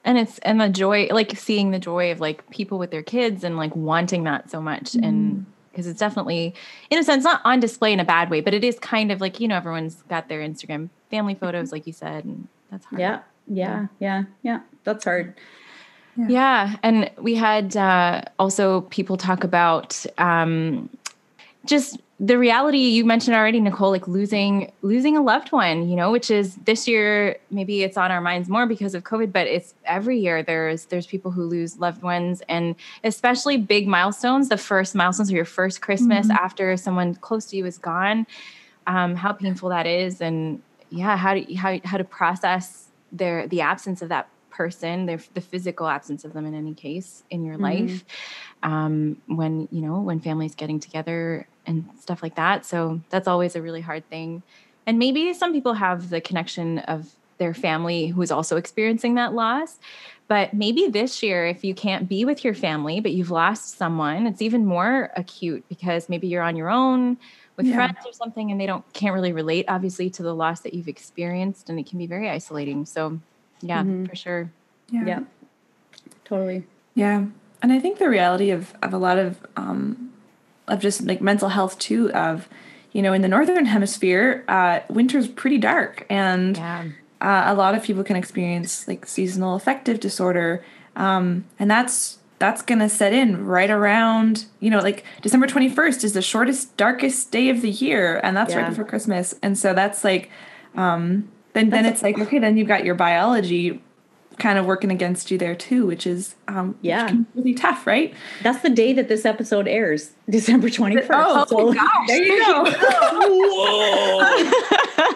And 0.04 0.16
it's 0.16 0.38
and 0.38 0.60
the 0.60 0.68
joy 0.68 1.08
like 1.10 1.36
seeing 1.36 1.72
the 1.72 1.78
joy 1.78 2.10
of 2.10 2.20
like 2.20 2.48
people 2.50 2.78
with 2.78 2.90
their 2.90 3.02
kids 3.02 3.44
and 3.44 3.56
like 3.56 3.74
wanting 3.76 4.24
that 4.24 4.50
so 4.50 4.60
much 4.60 4.94
and 4.94 5.44
because 5.70 5.86
it's 5.86 6.00
definitely 6.00 6.54
in 6.88 6.98
a 6.98 7.04
sense 7.04 7.22
not 7.22 7.42
on 7.44 7.60
display 7.60 7.92
in 7.92 8.00
a 8.00 8.04
bad 8.04 8.30
way, 8.30 8.40
but 8.40 8.54
it 8.54 8.64
is 8.64 8.78
kind 8.78 9.12
of 9.12 9.20
like, 9.20 9.40
you 9.40 9.46
know, 9.46 9.56
everyone's 9.56 10.02
got 10.08 10.28
their 10.28 10.40
Instagram 10.40 10.88
family 11.10 11.34
photos 11.34 11.70
like 11.70 11.86
you 11.86 11.92
said 11.92 12.24
and 12.24 12.48
that's 12.70 12.86
hard. 12.86 13.00
Yeah, 13.00 13.20
yeah, 13.46 13.86
yeah, 13.98 14.24
yeah. 14.42 14.60
That's 14.84 15.04
hard. 15.04 15.34
Yeah, 16.28 16.76
and 16.82 17.10
we 17.18 17.34
had 17.34 17.76
uh, 17.76 18.22
also 18.38 18.82
people 18.82 19.16
talk 19.16 19.44
about 19.44 20.04
um, 20.18 20.90
just 21.64 22.00
the 22.22 22.36
reality 22.36 22.76
you 22.76 23.06
mentioned 23.06 23.34
already, 23.34 23.60
Nicole, 23.60 23.90
like 23.90 24.06
losing 24.06 24.70
losing 24.82 25.16
a 25.16 25.22
loved 25.22 25.52
one. 25.52 25.88
You 25.88 25.96
know, 25.96 26.12
which 26.12 26.30
is 26.30 26.54
this 26.56 26.86
year 26.86 27.38
maybe 27.50 27.82
it's 27.82 27.96
on 27.96 28.10
our 28.10 28.20
minds 28.20 28.48
more 28.48 28.66
because 28.66 28.94
of 28.94 29.04
COVID, 29.04 29.32
but 29.32 29.46
it's 29.46 29.74
every 29.86 30.20
year 30.20 30.42
there's 30.42 30.84
there's 30.84 31.06
people 31.06 31.30
who 31.30 31.44
lose 31.44 31.78
loved 31.78 32.02
ones, 32.02 32.42
and 32.46 32.76
especially 33.04 33.56
big 33.56 33.88
milestones. 33.88 34.50
The 34.50 34.58
first 34.58 34.94
milestones 34.94 35.32
or 35.32 35.34
your 35.34 35.46
first 35.46 35.80
Christmas 35.80 36.28
after 36.28 36.76
someone 36.76 37.14
close 37.14 37.46
to 37.46 37.56
you 37.56 37.64
is 37.64 37.78
gone. 37.78 38.26
Um, 38.86 39.16
how 39.16 39.32
painful 39.32 39.70
that 39.70 39.86
is, 39.86 40.20
and 40.20 40.60
yeah, 40.90 41.16
how 41.16 41.34
to 41.34 41.54
how 41.54 41.80
how 41.84 41.96
to 41.96 42.04
process 42.04 42.88
their 43.12 43.48
the 43.48 43.62
absence 43.62 44.02
of 44.02 44.10
that 44.10 44.28
person, 44.50 45.06
their 45.06 45.20
the 45.32 45.40
physical 45.40 45.86
absence 45.86 46.26
of 46.26 46.34
them 46.34 46.44
in 46.44 46.54
any 46.54 46.74
case 46.74 47.22
in 47.30 47.44
your 47.44 47.56
life. 47.56 48.04
Um, 48.62 49.16
when 49.26 49.68
you 49.72 49.80
know 49.80 50.00
when 50.00 50.20
families 50.20 50.54
getting 50.54 50.80
together 50.80 51.46
and 51.70 51.88
stuff 51.98 52.22
like 52.22 52.34
that. 52.34 52.66
So 52.66 53.00
that's 53.08 53.28
always 53.28 53.56
a 53.56 53.62
really 53.62 53.80
hard 53.80 54.06
thing. 54.10 54.42
And 54.86 54.98
maybe 54.98 55.32
some 55.32 55.52
people 55.52 55.74
have 55.74 56.10
the 56.10 56.20
connection 56.20 56.80
of 56.80 57.14
their 57.38 57.54
family 57.54 58.08
who 58.08 58.20
is 58.20 58.30
also 58.30 58.56
experiencing 58.56 59.14
that 59.14 59.32
loss. 59.32 59.78
But 60.28 60.52
maybe 60.52 60.88
this 60.88 61.22
year, 61.22 61.46
if 61.46 61.64
you 61.64 61.74
can't 61.74 62.08
be 62.08 62.24
with 62.24 62.44
your 62.44 62.54
family, 62.54 63.00
but 63.00 63.12
you've 63.12 63.30
lost 63.30 63.78
someone, 63.78 64.26
it's 64.26 64.42
even 64.42 64.66
more 64.66 65.10
acute 65.16 65.64
because 65.68 66.08
maybe 66.08 66.28
you're 66.28 66.42
on 66.42 66.56
your 66.56 66.70
own 66.70 67.16
with 67.56 67.66
Yeah. 67.66 67.76
friends 67.76 67.98
or 68.06 68.12
something, 68.12 68.50
and 68.50 68.60
they 68.60 68.66
don't 68.66 68.84
can't 68.92 69.14
really 69.14 69.32
relate, 69.32 69.64
obviously, 69.68 70.08
to 70.10 70.22
the 70.22 70.34
loss 70.34 70.60
that 70.60 70.72
you've 70.72 70.88
experienced, 70.88 71.68
and 71.68 71.80
it 71.80 71.86
can 71.88 71.98
be 71.98 72.06
very 72.06 72.28
isolating. 72.30 72.86
So, 72.86 73.18
yeah, 73.60 73.84
for 74.08 74.14
sure. 74.14 74.50
Yeah, 74.90 75.20
totally. 76.24 76.64
Yeah. 76.94 77.24
And 77.62 77.72
I 77.72 77.78
think 77.80 77.98
the 77.98 78.08
reality 78.08 78.50
of, 78.50 78.72
of 78.82 78.94
a 78.94 78.98
lot 78.98 79.18
of 79.18 79.38
um, 79.56 80.09
of 80.70 80.80
just 80.80 81.02
like 81.06 81.20
mental 81.20 81.50
health 81.50 81.78
too. 81.78 82.10
Of 82.12 82.48
you 82.92 83.02
know, 83.02 83.12
in 83.12 83.22
the 83.22 83.28
northern 83.28 83.66
hemisphere, 83.66 84.44
uh, 84.48 84.80
winter's 84.88 85.28
pretty 85.28 85.58
dark, 85.58 86.06
and 86.10 86.56
Yeah. 86.56 86.84
uh, 87.20 87.44
a 87.46 87.54
lot 87.54 87.74
of 87.74 87.82
people 87.82 88.02
can 88.02 88.16
experience 88.16 88.88
like 88.88 89.06
seasonal 89.06 89.54
affective 89.54 90.00
disorder, 90.00 90.64
um, 90.96 91.44
and 91.58 91.70
that's 91.70 92.18
that's 92.38 92.62
gonna 92.62 92.88
set 92.88 93.12
in 93.12 93.44
right 93.46 93.70
around 93.70 94.46
you 94.60 94.70
know 94.70 94.80
like 94.80 95.04
December 95.20 95.46
twenty 95.46 95.68
first 95.68 96.02
is 96.04 96.14
the 96.14 96.22
shortest, 96.22 96.74
darkest 96.76 97.30
day 97.30 97.50
of 97.50 97.60
the 97.60 97.70
year, 97.70 98.18
and 98.24 98.36
that's 98.36 98.52
Yeah. 98.54 98.62
right 98.62 98.68
before 98.70 98.84
Christmas, 98.84 99.34
and 99.42 99.56
so 99.58 99.74
that's 99.74 100.02
like, 100.04 100.30
um, 100.74 101.28
then 101.52 101.70
then 101.70 101.84
it's 101.84 102.02
like 102.02 102.18
okay, 102.18 102.38
then 102.38 102.56
you've 102.56 102.68
got 102.68 102.84
your 102.84 102.94
biology 102.94 103.82
kind 104.40 104.58
of 104.58 104.66
working 104.66 104.90
against 104.90 105.30
you 105.30 105.38
there 105.38 105.54
too, 105.54 105.86
which 105.86 106.04
is 106.06 106.34
um, 106.48 106.70
which 106.70 106.76
Yeah. 106.82 107.06
can 107.06 107.22
be 107.22 107.28
really 107.34 107.54
tough, 107.54 107.86
right? 107.86 108.12
That's 108.42 108.60
the 108.62 108.70
day 108.70 108.92
that 108.94 109.08
this 109.08 109.24
episode 109.24 109.68
airs, 109.68 110.10
December 110.30 110.68
21st. 110.68 111.06
Oh, 111.12 111.44
so 111.46 111.72
gosh. 111.72 112.08
There 112.08 112.24
you 112.24 112.44
go. 112.44 112.64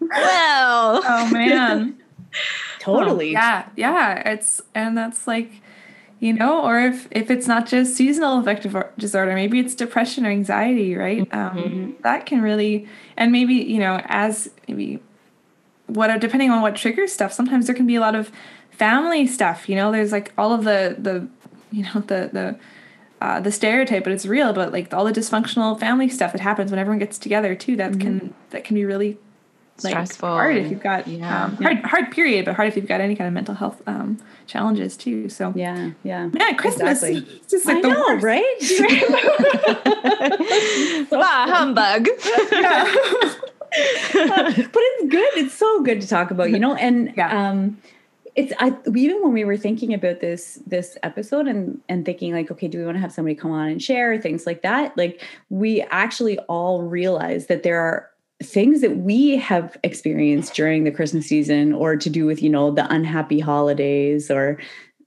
Well, 0.00 1.02
oh 1.06 1.30
man. 1.30 1.96
totally. 2.80 3.32
Yeah, 3.32 3.68
yeah. 3.76 4.28
It's 4.30 4.60
and 4.74 4.96
that's 4.96 5.26
like, 5.26 5.50
you 6.20 6.32
know, 6.32 6.64
or 6.64 6.80
if 6.80 7.06
if 7.10 7.30
it's 7.30 7.46
not 7.46 7.66
just 7.66 7.94
seasonal 7.96 8.40
affective 8.40 8.74
disorder, 8.98 9.34
maybe 9.34 9.60
it's 9.60 9.74
depression 9.74 10.26
or 10.26 10.30
anxiety, 10.30 10.96
right? 10.96 11.28
Um, 11.32 11.96
that 12.02 12.26
can 12.26 12.40
really, 12.42 12.88
and 13.16 13.30
maybe 13.30 13.54
you 13.54 13.78
know, 13.78 14.00
as 14.06 14.50
maybe 14.66 15.00
what 15.94 16.20
depending 16.20 16.50
on 16.50 16.62
what 16.62 16.76
triggers 16.76 17.12
stuff. 17.12 17.32
Sometimes 17.32 17.66
there 17.66 17.74
can 17.74 17.86
be 17.86 17.96
a 17.96 18.00
lot 18.00 18.14
of 18.14 18.30
family 18.70 19.26
stuff. 19.26 19.68
You 19.68 19.76
know, 19.76 19.92
there's 19.92 20.12
like 20.12 20.32
all 20.38 20.52
of 20.52 20.64
the 20.64 20.96
the 20.98 21.28
you 21.70 21.84
know 21.84 22.00
the 22.00 22.30
the. 22.32 22.56
Uh, 23.22 23.38
the 23.38 23.52
stereotype, 23.52 24.02
but 24.02 24.14
it's 24.14 24.24
real. 24.24 24.54
But 24.54 24.72
like 24.72 24.94
all 24.94 25.04
the 25.04 25.12
dysfunctional 25.12 25.78
family 25.78 26.08
stuff 26.08 26.32
that 26.32 26.40
happens 26.40 26.70
when 26.70 26.78
everyone 26.80 26.98
gets 26.98 27.18
together 27.18 27.54
too, 27.54 27.76
that 27.76 28.00
can 28.00 28.32
that 28.48 28.64
can 28.64 28.76
be 28.76 28.86
really 28.86 29.18
like 29.84 29.92
Stressful 29.92 30.26
hard 30.26 30.56
if 30.56 30.70
you've 30.70 30.82
got 30.82 31.06
yeah. 31.06 31.44
um, 31.44 31.56
hard 31.56 31.78
hard 31.84 32.10
period, 32.12 32.46
but 32.46 32.54
hard 32.56 32.68
if 32.68 32.76
you've 32.76 32.86
got 32.88 33.02
any 33.02 33.14
kind 33.14 33.28
of 33.28 33.34
mental 33.34 33.54
health 33.54 33.82
um, 33.86 34.16
challenges 34.46 34.96
too. 34.96 35.28
So 35.28 35.52
Yeah, 35.54 35.90
yeah. 36.02 36.28
man, 36.28 36.56
Christmas 36.56 37.02
Exactly. 37.02 37.36
is 37.36 37.46
just 37.50 37.66
like 37.66 37.76
I 37.76 37.80
the 37.82 37.88
know, 37.88 38.04
worst. 38.08 38.24
right? 38.24 38.56
bah, 41.10 41.46
humbug. 41.46 42.08
but 43.70 44.56
it's 44.56 45.08
good. 45.08 45.28
It's 45.36 45.54
so 45.54 45.82
good 45.82 46.00
to 46.00 46.08
talk 46.08 46.30
about, 46.30 46.50
you 46.50 46.58
know. 46.58 46.74
And 46.74 47.12
Yeah. 47.16 47.50
um, 47.50 47.78
it's 48.36 48.52
I 48.60 48.76
even 48.94 49.22
when 49.22 49.32
we 49.32 49.44
were 49.44 49.56
thinking 49.56 49.92
about 49.92 50.20
this 50.20 50.60
this 50.66 50.96
episode 51.02 51.46
and 51.48 51.80
and 51.88 52.04
thinking 52.04 52.32
like, 52.32 52.50
okay, 52.50 52.68
do 52.68 52.78
we 52.78 52.84
want 52.84 52.96
to 52.96 53.00
have 53.00 53.12
somebody 53.12 53.34
come 53.34 53.50
on 53.50 53.68
and 53.68 53.82
share 53.82 54.18
things 54.18 54.46
like 54.46 54.62
that? 54.62 54.96
Like 54.96 55.22
we 55.48 55.82
actually 55.90 56.38
all 56.40 56.82
realize 56.82 57.46
that 57.46 57.62
there 57.64 57.80
are 57.80 58.08
things 58.42 58.80
that 58.80 58.96
we 58.96 59.36
have 59.36 59.76
experienced 59.82 60.54
during 60.54 60.84
the 60.84 60.90
Christmas 60.90 61.26
season, 61.26 61.72
or 61.72 61.96
to 61.96 62.08
do 62.08 62.24
with 62.26 62.42
you 62.42 62.48
know 62.48 62.70
the 62.70 62.90
unhappy 62.92 63.40
holidays 63.40 64.30
or 64.30 64.58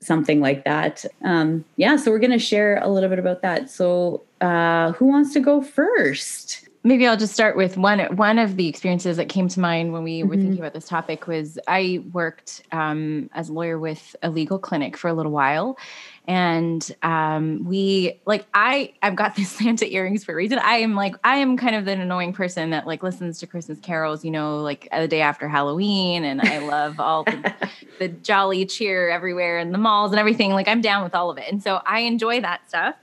something 0.02 0.42
like 0.42 0.66
that. 0.66 1.06
Um, 1.24 1.64
yeah, 1.78 1.96
so 1.96 2.12
we're 2.12 2.20
going 2.20 2.32
to 2.32 2.38
share 2.40 2.78
a 2.84 2.90
little 2.90 3.10
bit 3.10 3.20
about 3.20 3.42
that. 3.42 3.70
So, 3.70 4.22
uh, 4.42 4.92
who 4.92 5.06
wants 5.06 5.32
to 5.34 5.40
go 5.40 5.62
first? 5.62 6.68
Maybe 6.86 7.08
I'll 7.08 7.16
just 7.16 7.34
start 7.34 7.56
with 7.56 7.78
one. 7.78 8.00
One 8.18 8.38
of 8.38 8.58
the 8.58 8.68
experiences 8.68 9.16
that 9.16 9.30
came 9.30 9.48
to 9.48 9.60
mind 9.62 9.94
when 9.94 10.04
we 10.04 10.22
were 10.24 10.36
Mhm. 10.36 10.42
thinking 10.42 10.60
about 10.60 10.74
this 10.74 10.86
topic 10.86 11.28
was 11.28 11.58
I 11.66 12.04
worked 12.12 12.62
um, 12.74 13.30
as 13.34 13.48
a 13.48 13.54
lawyer 13.54 13.80
with 13.80 14.18
a 14.22 14.30
legal 14.30 14.60
clinic 14.60 14.98
for 14.98 15.08
a 15.08 15.14
little 15.14 15.32
while, 15.32 15.78
and 16.28 16.94
um, 17.02 17.64
we 17.64 18.20
like 18.26 18.46
I 18.54 18.92
I've 19.02 19.16
got 19.16 19.36
these 19.38 19.50
Santa 19.50 19.88
earrings 19.94 20.26
for 20.26 20.34
a 20.34 20.36
reason. 20.36 20.60
I 20.60 20.76
am 20.80 20.94
like 20.94 21.16
I 21.24 21.38
am 21.38 21.56
kind 21.56 21.76
of 21.78 21.88
an 21.88 22.02
annoying 22.02 22.34
person 22.34 22.72
that 22.72 22.86
like 22.86 23.02
listens 23.02 23.40
to 23.40 23.48
Christmas 23.48 23.80
carols, 23.80 24.26
you 24.26 24.32
know, 24.32 24.58
like 24.60 24.90
the 24.92 25.08
day 25.08 25.22
after 25.22 25.48
Halloween, 25.48 26.26
and 26.26 26.42
I 26.42 26.58
love 26.58 27.00
all 27.00 27.24
the, 27.24 27.54
the 28.00 28.10
jolly 28.10 28.66
cheer 28.66 29.10
everywhere 29.10 29.58
in 29.58 29.72
the 29.72 29.78
malls 29.78 30.12
and 30.12 30.20
everything. 30.20 30.52
Like 30.52 30.68
I'm 30.68 30.82
down 30.82 31.06
with 31.06 31.16
all 31.16 31.30
of 31.30 31.38
it, 31.38 31.50
and 31.50 31.64
so 31.64 31.80
I 31.86 32.00
enjoy 32.02 32.42
that 32.42 32.68
stuff. 32.68 32.96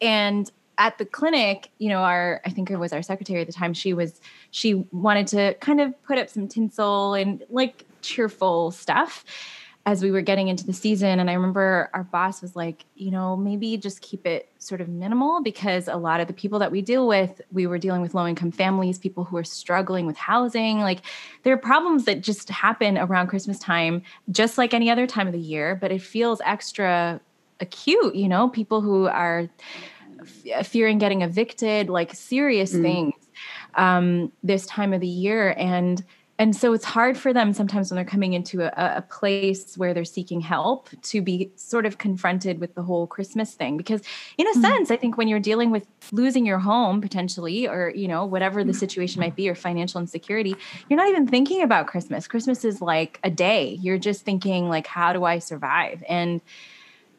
And 0.00 0.48
at 0.78 0.98
the 0.98 1.04
clinic, 1.04 1.70
you 1.78 1.88
know, 1.88 1.98
our 1.98 2.40
I 2.44 2.50
think 2.50 2.70
it 2.70 2.76
was 2.76 2.92
our 2.92 3.02
secretary 3.02 3.40
at 3.40 3.46
the 3.46 3.52
time. 3.52 3.74
She 3.74 3.92
was 3.92 4.20
she 4.50 4.74
wanted 4.92 5.26
to 5.28 5.54
kind 5.54 5.80
of 5.80 6.00
put 6.04 6.18
up 6.18 6.28
some 6.28 6.48
tinsel 6.48 7.14
and 7.14 7.44
like 7.50 7.84
cheerful 8.02 8.70
stuff 8.70 9.24
as 9.86 10.02
we 10.02 10.10
were 10.10 10.22
getting 10.22 10.48
into 10.48 10.64
the 10.64 10.72
season. 10.72 11.20
And 11.20 11.28
I 11.28 11.34
remember 11.34 11.90
our 11.92 12.04
boss 12.04 12.40
was 12.40 12.56
like, 12.56 12.86
you 12.94 13.10
know, 13.10 13.36
maybe 13.36 13.76
just 13.76 14.00
keep 14.00 14.26
it 14.26 14.48
sort 14.58 14.80
of 14.80 14.88
minimal 14.88 15.42
because 15.42 15.88
a 15.88 15.96
lot 15.96 16.20
of 16.20 16.26
the 16.26 16.32
people 16.32 16.58
that 16.60 16.72
we 16.72 16.80
deal 16.80 17.06
with, 17.06 17.42
we 17.52 17.66
were 17.66 17.76
dealing 17.76 18.00
with 18.00 18.14
low 18.14 18.26
income 18.26 18.50
families, 18.50 18.98
people 18.98 19.24
who 19.24 19.36
are 19.36 19.44
struggling 19.44 20.06
with 20.06 20.16
housing. 20.16 20.80
Like 20.80 21.00
there 21.42 21.52
are 21.52 21.58
problems 21.58 22.06
that 22.06 22.22
just 22.22 22.48
happen 22.48 22.96
around 22.96 23.26
Christmas 23.26 23.58
time, 23.58 24.02
just 24.30 24.56
like 24.56 24.72
any 24.72 24.88
other 24.88 25.06
time 25.06 25.26
of 25.26 25.34
the 25.34 25.38
year, 25.38 25.76
but 25.78 25.92
it 25.92 26.00
feels 26.00 26.40
extra 26.46 27.20
acute, 27.60 28.14
you 28.14 28.28
know, 28.28 28.48
people 28.48 28.80
who 28.80 29.06
are 29.06 29.48
fearing 30.64 30.98
getting 30.98 31.22
evicted, 31.22 31.88
like 31.88 32.14
serious 32.14 32.72
Mm. 32.72 32.82
things 32.82 33.14
um, 33.76 34.32
this 34.42 34.66
time 34.66 34.92
of 34.92 35.00
the 35.00 35.06
year. 35.06 35.54
And 35.56 36.04
and 36.36 36.56
so 36.56 36.72
it's 36.72 36.84
hard 36.84 37.16
for 37.16 37.32
them 37.32 37.52
sometimes 37.52 37.90
when 37.90 37.94
they're 37.94 38.04
coming 38.04 38.32
into 38.32 38.62
a, 38.62 38.96
a 38.98 39.02
place 39.02 39.76
where 39.76 39.94
they're 39.94 40.04
seeking 40.04 40.40
help 40.40 40.88
to 41.02 41.22
be 41.22 41.52
sort 41.54 41.86
of 41.86 41.98
confronted 41.98 42.58
with 42.58 42.74
the 42.74 42.82
whole 42.82 43.06
Christmas 43.06 43.54
thing. 43.54 43.76
Because 43.76 44.02
in 44.36 44.44
a 44.48 44.54
Mhm. 44.56 44.60
sense, 44.60 44.90
I 44.90 44.96
think 44.96 45.16
when 45.16 45.28
you're 45.28 45.38
dealing 45.38 45.70
with 45.70 45.86
losing 46.10 46.44
your 46.44 46.58
home 46.58 47.00
potentially, 47.00 47.68
or 47.68 47.92
you 47.94 48.08
know, 48.08 48.24
whatever 48.24 48.64
the 48.64 48.74
situation 48.74 49.20
might 49.20 49.36
be, 49.36 49.48
or 49.48 49.54
financial 49.54 50.00
insecurity, 50.00 50.58
you're 50.88 50.96
not 50.96 51.08
even 51.08 51.28
thinking 51.28 51.62
about 51.62 51.86
Christmas. 51.86 52.26
Christmas 52.26 52.64
is 52.64 52.80
like 52.82 53.20
a 53.22 53.30
day. 53.30 53.78
You're 53.80 53.98
just 53.98 54.24
thinking 54.24 54.68
like, 54.68 54.88
how 54.88 55.12
do 55.12 55.22
I 55.22 55.38
survive? 55.38 56.02
And 56.08 56.42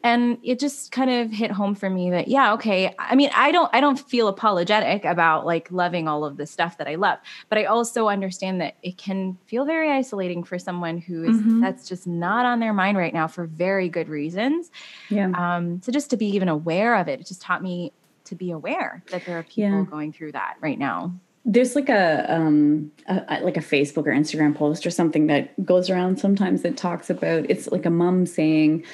and 0.06 0.38
it 0.42 0.58
just 0.60 0.92
kind 0.92 1.10
of 1.10 1.30
hit 1.30 1.50
home 1.50 1.74
for 1.74 1.88
me 1.90 2.10
that 2.10 2.28
yeah 2.28 2.52
okay 2.52 2.94
i 2.98 3.14
mean 3.14 3.30
i 3.34 3.50
don't 3.50 3.70
i 3.74 3.80
don't 3.80 3.98
feel 3.98 4.28
apologetic 4.28 5.04
about 5.04 5.44
like 5.44 5.70
loving 5.70 6.06
all 6.08 6.24
of 6.24 6.36
the 6.36 6.46
stuff 6.46 6.78
that 6.78 6.88
i 6.88 6.94
love 6.94 7.18
but 7.48 7.58
i 7.58 7.64
also 7.64 8.08
understand 8.08 8.60
that 8.60 8.74
it 8.82 8.96
can 8.96 9.36
feel 9.46 9.64
very 9.64 9.90
isolating 9.90 10.44
for 10.44 10.58
someone 10.58 10.98
who 10.98 11.24
is 11.24 11.36
Mhm. 11.36 11.60
that's 11.60 11.88
just 11.88 12.06
not 12.06 12.46
on 12.46 12.60
their 12.60 12.72
mind 12.72 12.96
right 12.98 13.12
now 13.12 13.26
for 13.26 13.46
very 13.46 13.88
good 13.88 14.08
reasons 14.08 14.70
Yeah. 15.10 15.30
um 15.44 15.80
so 15.82 15.90
just 15.92 16.10
to 16.10 16.16
be 16.16 16.26
even 16.36 16.48
aware 16.48 16.94
of 16.96 17.08
it 17.08 17.20
it 17.20 17.26
just 17.26 17.42
taught 17.42 17.62
me 17.62 17.92
to 18.24 18.34
be 18.34 18.50
aware 18.50 19.02
that 19.10 19.24
there 19.26 19.38
are 19.38 19.42
people 19.44 19.70
Yeah. 19.80 19.84
going 19.90 20.12
through 20.12 20.32
that 20.32 20.56
right 20.60 20.78
now 20.78 21.12
there's 21.48 21.76
like 21.76 21.88
a 21.88 22.26
um 22.36 22.90
a- 23.08 23.40
like 23.42 23.56
a 23.56 23.60
facebook 23.60 24.04
or 24.08 24.12
instagram 24.22 24.52
post 24.54 24.84
or 24.86 24.90
something 24.90 25.28
that 25.28 25.44
goes 25.64 25.88
around 25.90 26.18
sometimes 26.18 26.62
that 26.62 26.76
talks 26.76 27.08
about 27.08 27.46
it's 27.48 27.68
like 27.74 27.86
a 27.86 27.90
mom 28.02 28.26
saying 28.26 28.84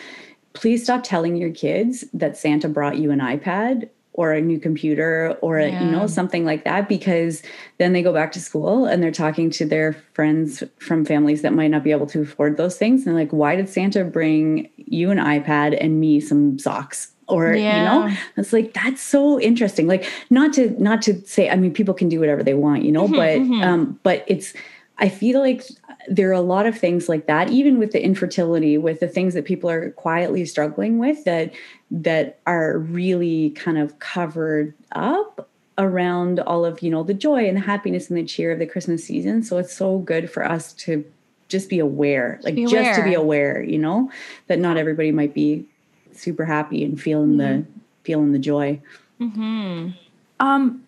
please 0.55 0.83
stop 0.83 1.03
telling 1.03 1.37
your 1.37 1.51
kids 1.51 2.05
that 2.13 2.37
santa 2.37 2.69
brought 2.69 2.97
you 2.99 3.11
an 3.11 3.21
ipad 3.21 3.89
or 4.15 4.33
a 4.33 4.43
new 4.43 4.59
computer 4.61 5.39
or 5.41 5.59
a, 5.59 5.71
you 5.71 5.91
know 5.91 6.07
something 6.07 6.45
like 6.45 6.65
that 6.65 6.87
because 6.87 7.43
then 7.79 7.95
they 7.95 8.03
go 8.03 8.13
back 8.13 8.31
to 8.31 8.39
school 8.41 8.85
and 8.85 9.03
they're 9.03 9.11
talking 9.11 9.49
to 9.49 9.65
their 9.65 9.95
friends 10.13 10.63
from 10.79 11.03
families 11.03 11.41
that 11.41 11.55
might 11.55 11.69
not 11.69 11.83
be 11.83 11.91
able 11.93 12.07
to 12.07 12.21
afford 12.21 12.59
those 12.59 12.77
things. 12.77 13.07
And 13.07 13.17
like 13.17 13.31
why 13.31 13.57
did 13.57 13.71
santa 13.71 14.05
bring 14.05 14.69
you 14.77 15.11
an 15.11 15.17
ipad 15.19 15.79
and 15.83 15.99
me 15.99 16.21
some 16.21 16.59
socks? 16.59 17.09
Or 17.27 17.55
you 17.79 17.85
know 17.85 18.15
it's 18.37 18.53
like 18.53 18.75
that's 18.75 19.01
so 19.01 19.41
interesting. 19.41 19.87
Like 19.87 20.05
not 20.29 20.53
to 20.55 20.71
not 20.83 21.01
to 21.03 21.19
say 21.27 21.49
i 21.49 21.57
mean 21.57 21.73
people 21.73 21.95
can 21.95 22.11
do 22.11 22.21
whatever 22.21 22.43
they 22.43 22.53
want 22.53 22.83
you 22.85 22.93
know 22.93 23.09
Mhm, 23.09 23.17
but 23.17 23.39
mhm. 23.41 23.65
um 23.65 23.99
but 24.03 24.25
it's 24.27 24.53
i 24.99 25.09
feel 25.09 25.41
like 25.41 25.63
there 26.09 26.29
are 26.31 26.33
a 26.33 26.41
lot 26.41 26.67
of 26.67 26.77
things 26.77 27.09
like 27.09 27.27
that 27.27 27.51
even 27.51 27.79
with 27.79 27.93
the 27.93 28.03
infertility 28.03 28.77
with 28.77 29.01
the 29.01 29.09
things 29.09 29.35
that 29.35 29.45
people 29.45 29.71
are 29.71 29.91
quietly 29.93 30.45
struggling 30.45 30.99
with 30.99 31.23
that 31.25 31.53
that 31.91 32.39
are 32.47 32.79
really 32.79 33.51
kind 33.51 33.79
of 33.79 33.99
covered 33.99 34.75
up 34.93 35.49
around 35.79 36.41
all 36.41 36.65
of 36.65 36.83
you 36.83 36.91
know 36.91 37.03
the 37.03 37.15
joy 37.15 37.47
and 37.47 37.57
the 37.57 37.61
happiness 37.61 38.11
and 38.11 38.19
the 38.19 38.25
cheer 38.25 38.53
of 38.53 38.59
the 38.59 38.67
christmas 38.67 39.05
season. 39.05 39.43
So 39.43 39.59
it's 39.59 39.75
so 39.75 39.99
good 39.99 40.31
for 40.31 40.45
us 40.45 40.73
to 40.75 41.05
just 41.49 41.69
be 41.69 41.79
aware 41.79 42.41
like 42.43 42.55
be 42.55 42.67
just 42.67 42.99
to 42.99 43.05
be 43.05 43.15
aware. 43.15 43.57
aware 43.57 43.63
you 43.63 43.79
know 43.79 44.11
that 44.47 44.59
not 44.59 44.77
everybody 44.77 45.13
might 45.13 45.35
be 45.35 45.67
super 46.13 46.45
happy 46.45 46.85
and 46.85 47.01
feeling 47.01 47.37
the 47.37 47.65
feeling 48.05 48.33
the 48.33 48.39
joy. 48.39 48.81
Hmm 49.19 49.91
Um, 50.41 50.85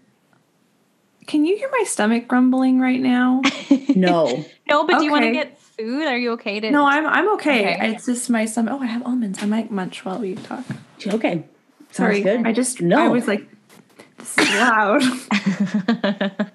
can 1.26 1.44
you 1.44 1.56
hear 1.56 1.68
my 1.70 1.84
stomach 1.84 2.28
grumbling 2.28 2.80
right 2.80 3.00
now? 3.00 3.42
no 3.94 4.44
no 4.68 4.86
but 4.86 4.98
do 4.98 5.04
you 5.04 5.10
want 5.10 5.24
to 5.24 5.32
get 5.32 5.60
food 5.60 6.06
are 6.06 6.16
you 6.18 6.32
okay 6.32 6.60
to 6.60 6.70
no, 6.70 6.86
I'm 6.86 7.06
I'm 7.06 7.32
okay. 7.34 7.74
Okay. 7.74 7.92
It's 7.92 8.06
just 8.06 8.30
my 8.30 8.46
stomach. 8.46 8.74
Oh, 8.74 8.82
I 8.82 8.86
have 8.86 9.04
almonds. 9.06 9.42
I 9.42 9.46
might 9.46 9.70
munch 9.70 10.04
while 10.04 10.18
we 10.18 10.34
talk. 10.34 10.64
okay 11.06 11.44
sounds 11.90 11.96
Sorry, 11.96 12.20
good 12.22 12.46
I 12.46 12.52
just 12.52 12.80
No. 12.80 13.04
I 13.04 13.08
was 13.08 13.28
like, 13.28 13.46
this 14.18 14.38
is 14.38 14.48
loud. 14.54 15.02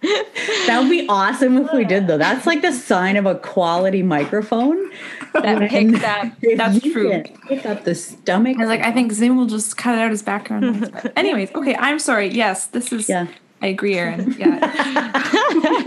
That 0.69 0.81
would 0.81 0.91
be 0.91 1.07
awesome 1.09 1.57
if 1.57 1.73
we 1.73 1.83
did 1.83 2.05
though. 2.05 2.19
That's 2.19 2.45
like 2.45 2.61
the 2.61 2.71
sign 2.71 3.17
of 3.17 3.25
a 3.25 3.33
quality 3.33 4.03
microphone. 4.03 4.91
that 5.33 5.67
picks 5.67 6.03
up. 6.03 6.31
That's 6.57 6.85
you 6.85 6.93
true. 6.93 7.09
can 7.09 7.23
Pick 7.47 7.65
up 7.65 7.85
the 7.85 7.95
stomach. 7.95 8.57
I 8.57 8.59
was 8.59 8.69
like, 8.69 8.81
I 8.81 8.91
think 8.91 9.11
Zoom 9.11 9.37
will 9.37 9.47
just 9.47 9.77
cut 9.77 9.95
it 9.95 10.01
out 10.01 10.11
as 10.11 10.21
background 10.21 10.79
noise. 10.79 10.91
But 10.91 11.17
anyways, 11.17 11.51
okay, 11.55 11.75
I'm 11.75 11.97
sorry. 11.97 12.27
Yes, 12.27 12.67
this 12.67 12.93
is. 12.93 13.09
Yeah. 13.09 13.27
I 13.61 13.67
agree, 13.67 13.95
Erin. 13.97 14.35
Yeah. 14.39 14.59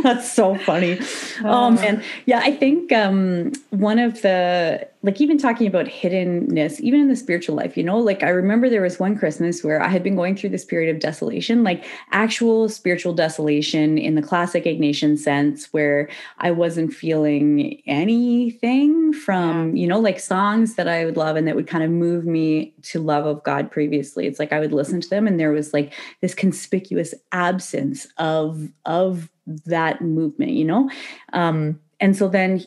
That's 0.02 0.30
so 0.30 0.56
funny. 0.56 1.00
Oh 1.44 1.70
man. 1.70 2.02
Yeah, 2.26 2.40
I 2.42 2.52
think 2.52 2.92
um 2.92 3.52
one 3.70 3.98
of 3.98 4.22
the 4.22 4.86
like 5.04 5.20
even 5.20 5.36
talking 5.36 5.66
about 5.66 5.86
hiddenness, 5.86 6.78
even 6.80 7.00
in 7.00 7.08
the 7.08 7.16
spiritual 7.16 7.56
life, 7.56 7.76
you 7.76 7.82
know, 7.82 7.98
like 7.98 8.22
I 8.22 8.28
remember 8.28 8.70
there 8.70 8.82
was 8.82 9.00
one 9.00 9.18
Christmas 9.18 9.64
where 9.64 9.82
I 9.82 9.88
had 9.88 10.02
been 10.04 10.14
going 10.14 10.36
through 10.36 10.50
this 10.50 10.64
period 10.64 10.94
of 10.94 11.00
desolation, 11.00 11.64
like 11.64 11.84
actual 12.12 12.68
spiritual 12.68 13.12
desolation 13.12 13.98
in 13.98 14.14
the 14.14 14.22
classic 14.22 14.64
Ignatian 14.64 15.18
sense, 15.18 15.72
where 15.72 16.08
I 16.38 16.52
wasn't 16.52 16.92
feeling 16.92 17.82
anything 17.86 19.12
from, 19.12 19.74
you 19.74 19.88
know, 19.88 19.98
like 19.98 20.20
songs 20.20 20.76
that 20.76 20.86
I 20.86 21.04
would 21.04 21.16
love 21.16 21.34
and 21.34 21.48
that 21.48 21.56
would 21.56 21.66
kind 21.66 21.82
of 21.82 21.90
move 21.90 22.24
me 22.24 22.72
to 22.82 23.00
love 23.00 23.26
of 23.26 23.42
God 23.42 23.72
previously. 23.72 24.26
It's 24.26 24.38
like 24.38 24.52
I 24.52 24.60
would 24.60 24.72
listen 24.72 25.00
to 25.00 25.10
them 25.10 25.26
and 25.26 25.40
there 25.40 25.52
was 25.52 25.72
like 25.72 25.92
this 26.20 26.34
conspicuous 26.34 27.12
absence 27.32 28.06
of 28.18 28.68
of 28.84 29.28
that 29.66 30.00
movement, 30.00 30.52
you 30.52 30.64
know? 30.64 30.88
Um, 31.32 31.80
and 31.98 32.16
so 32.16 32.28
then 32.28 32.64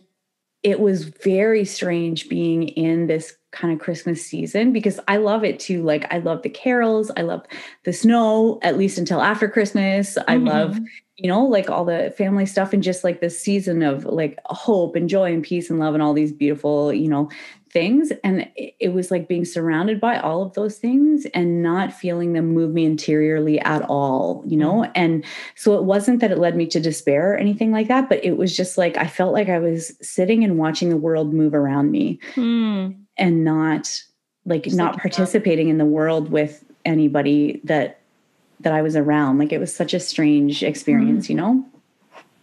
it 0.65 0.79
was 0.79 1.03
very 1.03 1.63
strange 1.63 2.27
being 2.27 2.69
in 2.69 3.05
this 3.05 3.37
kind 3.51 3.71
of 3.71 3.79
Christmas 3.79 4.25
season 4.25 4.73
because 4.73 4.99
I 5.07 5.17
love 5.17 5.43
it 5.43 5.59
too. 5.59 5.83
Like 5.83 6.11
I 6.11 6.17
love 6.17 6.41
the 6.41 6.49
carols, 6.49 7.11
I 7.15 7.21
love 7.21 7.45
the 7.83 7.93
snow, 7.93 8.57
at 8.63 8.75
least 8.75 8.97
until 8.97 9.21
after 9.21 9.47
Christmas. 9.47 10.17
I 10.27 10.37
love, 10.37 10.71
mm-hmm. 10.71 10.85
you 11.17 11.27
know, 11.27 11.45
like 11.45 11.69
all 11.69 11.85
the 11.85 12.11
family 12.17 12.47
stuff 12.47 12.73
and 12.73 12.81
just 12.81 13.03
like 13.03 13.21
this 13.21 13.39
season 13.39 13.83
of 13.83 14.05
like 14.05 14.39
hope 14.45 14.95
and 14.95 15.07
joy 15.07 15.31
and 15.31 15.43
peace 15.43 15.69
and 15.69 15.77
love 15.77 15.93
and 15.93 16.01
all 16.01 16.13
these 16.13 16.33
beautiful, 16.33 16.91
you 16.91 17.09
know, 17.09 17.29
things. 17.75 18.13
And 18.23 18.49
it, 18.55 18.73
it 18.79 18.93
was 18.93 19.11
like 19.11 19.27
being 19.27 19.43
surrounded 19.43 19.99
by 19.99 20.17
all 20.17 20.41
of 20.41 20.53
those 20.53 20.77
things 20.77 21.25
and 21.33 21.61
not 21.61 21.91
feeling 21.91 22.31
them 22.31 22.47
move 22.53 22.73
me 22.73 22.85
interiorly 22.85 23.59
at 23.59 23.81
all, 23.81 24.41
you 24.47 24.55
know? 24.55 24.89
And 24.95 25.25
so 25.55 25.75
it 25.75 25.83
wasn't 25.83 26.21
that 26.21 26.31
it 26.31 26.37
led 26.37 26.55
me 26.55 26.67
to 26.67 26.79
despair 26.79 27.33
or 27.33 27.35
anything 27.35 27.73
like 27.73 27.89
that, 27.89 28.07
but 28.07 28.23
it 28.23 28.37
was 28.37 28.55
just 28.55 28.77
like 28.77 28.95
I 28.95 29.07
felt 29.07 29.33
like 29.33 29.49
I 29.49 29.59
was 29.59 29.91
sitting 30.01 30.45
and 30.45 30.57
watching 30.57 30.87
the 30.89 30.95
world 30.95 31.33
move 31.33 31.53
around 31.53 31.91
me 31.91 32.17
Hmm. 32.33 32.91
and 33.17 33.43
not 33.43 34.01
like 34.45 34.63
Just 34.63 34.77
not 34.77 34.93
like, 34.93 35.01
participating 35.01 35.67
in 35.67 35.77
the 35.77 35.85
world 35.85 36.31
with 36.31 36.63
anybody 36.85 37.59
that 37.65 37.99
that 38.61 38.71
I 38.71 38.81
was 38.83 38.95
around. 38.95 39.37
Like 39.37 39.51
it 39.51 39.59
was 39.59 39.75
such 39.75 39.93
a 39.93 39.99
strange 39.99 40.63
experience, 40.63 41.29
you 41.29 41.35
know? 41.35 41.65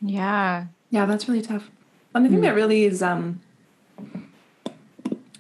Yeah. 0.03 0.67
Yeah, 0.91 1.07
that's 1.07 1.27
really 1.27 1.41
tough. 1.41 1.71
And 2.15 2.27
I 2.27 2.29
think 2.29 2.43
that 2.43 2.55
really 2.55 2.85
is 2.85 3.03
um 3.03 3.41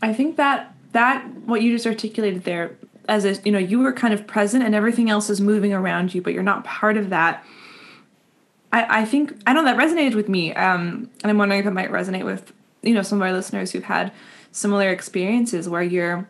I 0.02 0.12
think 0.12 0.36
that 0.36 0.74
that 0.92 1.26
what 1.46 1.62
you 1.62 1.72
just 1.72 1.86
articulated 1.86 2.44
there 2.44 2.76
as 3.08 3.24
a 3.24 3.34
you 3.44 3.52
know, 3.52 3.58
you 3.58 3.78
were 3.78 3.92
kind 3.92 4.12
of 4.12 4.26
present 4.26 4.64
and 4.64 4.74
everything 4.74 5.08
else 5.08 5.30
is 5.30 5.40
moving 5.40 5.72
around 5.72 6.14
you, 6.14 6.20
but 6.20 6.34
you're 6.34 6.42
not 6.42 6.64
part 6.64 6.96
of 6.96 7.10
that. 7.10 7.44
I, 8.72 9.02
I 9.02 9.04
think 9.04 9.40
I 9.46 9.52
know 9.52 9.64
that 9.64 9.76
resonated 9.76 10.14
with 10.14 10.28
me. 10.28 10.52
Um 10.54 11.10
and 11.22 11.30
I'm 11.30 11.38
wondering 11.38 11.60
if 11.60 11.66
it 11.66 11.70
might 11.70 11.90
resonate 11.90 12.24
with, 12.24 12.52
you 12.82 12.94
know, 12.94 13.02
some 13.02 13.18
of 13.18 13.22
our 13.22 13.32
listeners 13.32 13.72
who've 13.72 13.84
had 13.84 14.12
similar 14.50 14.90
experiences 14.90 15.68
where 15.68 15.82
you're 15.82 16.28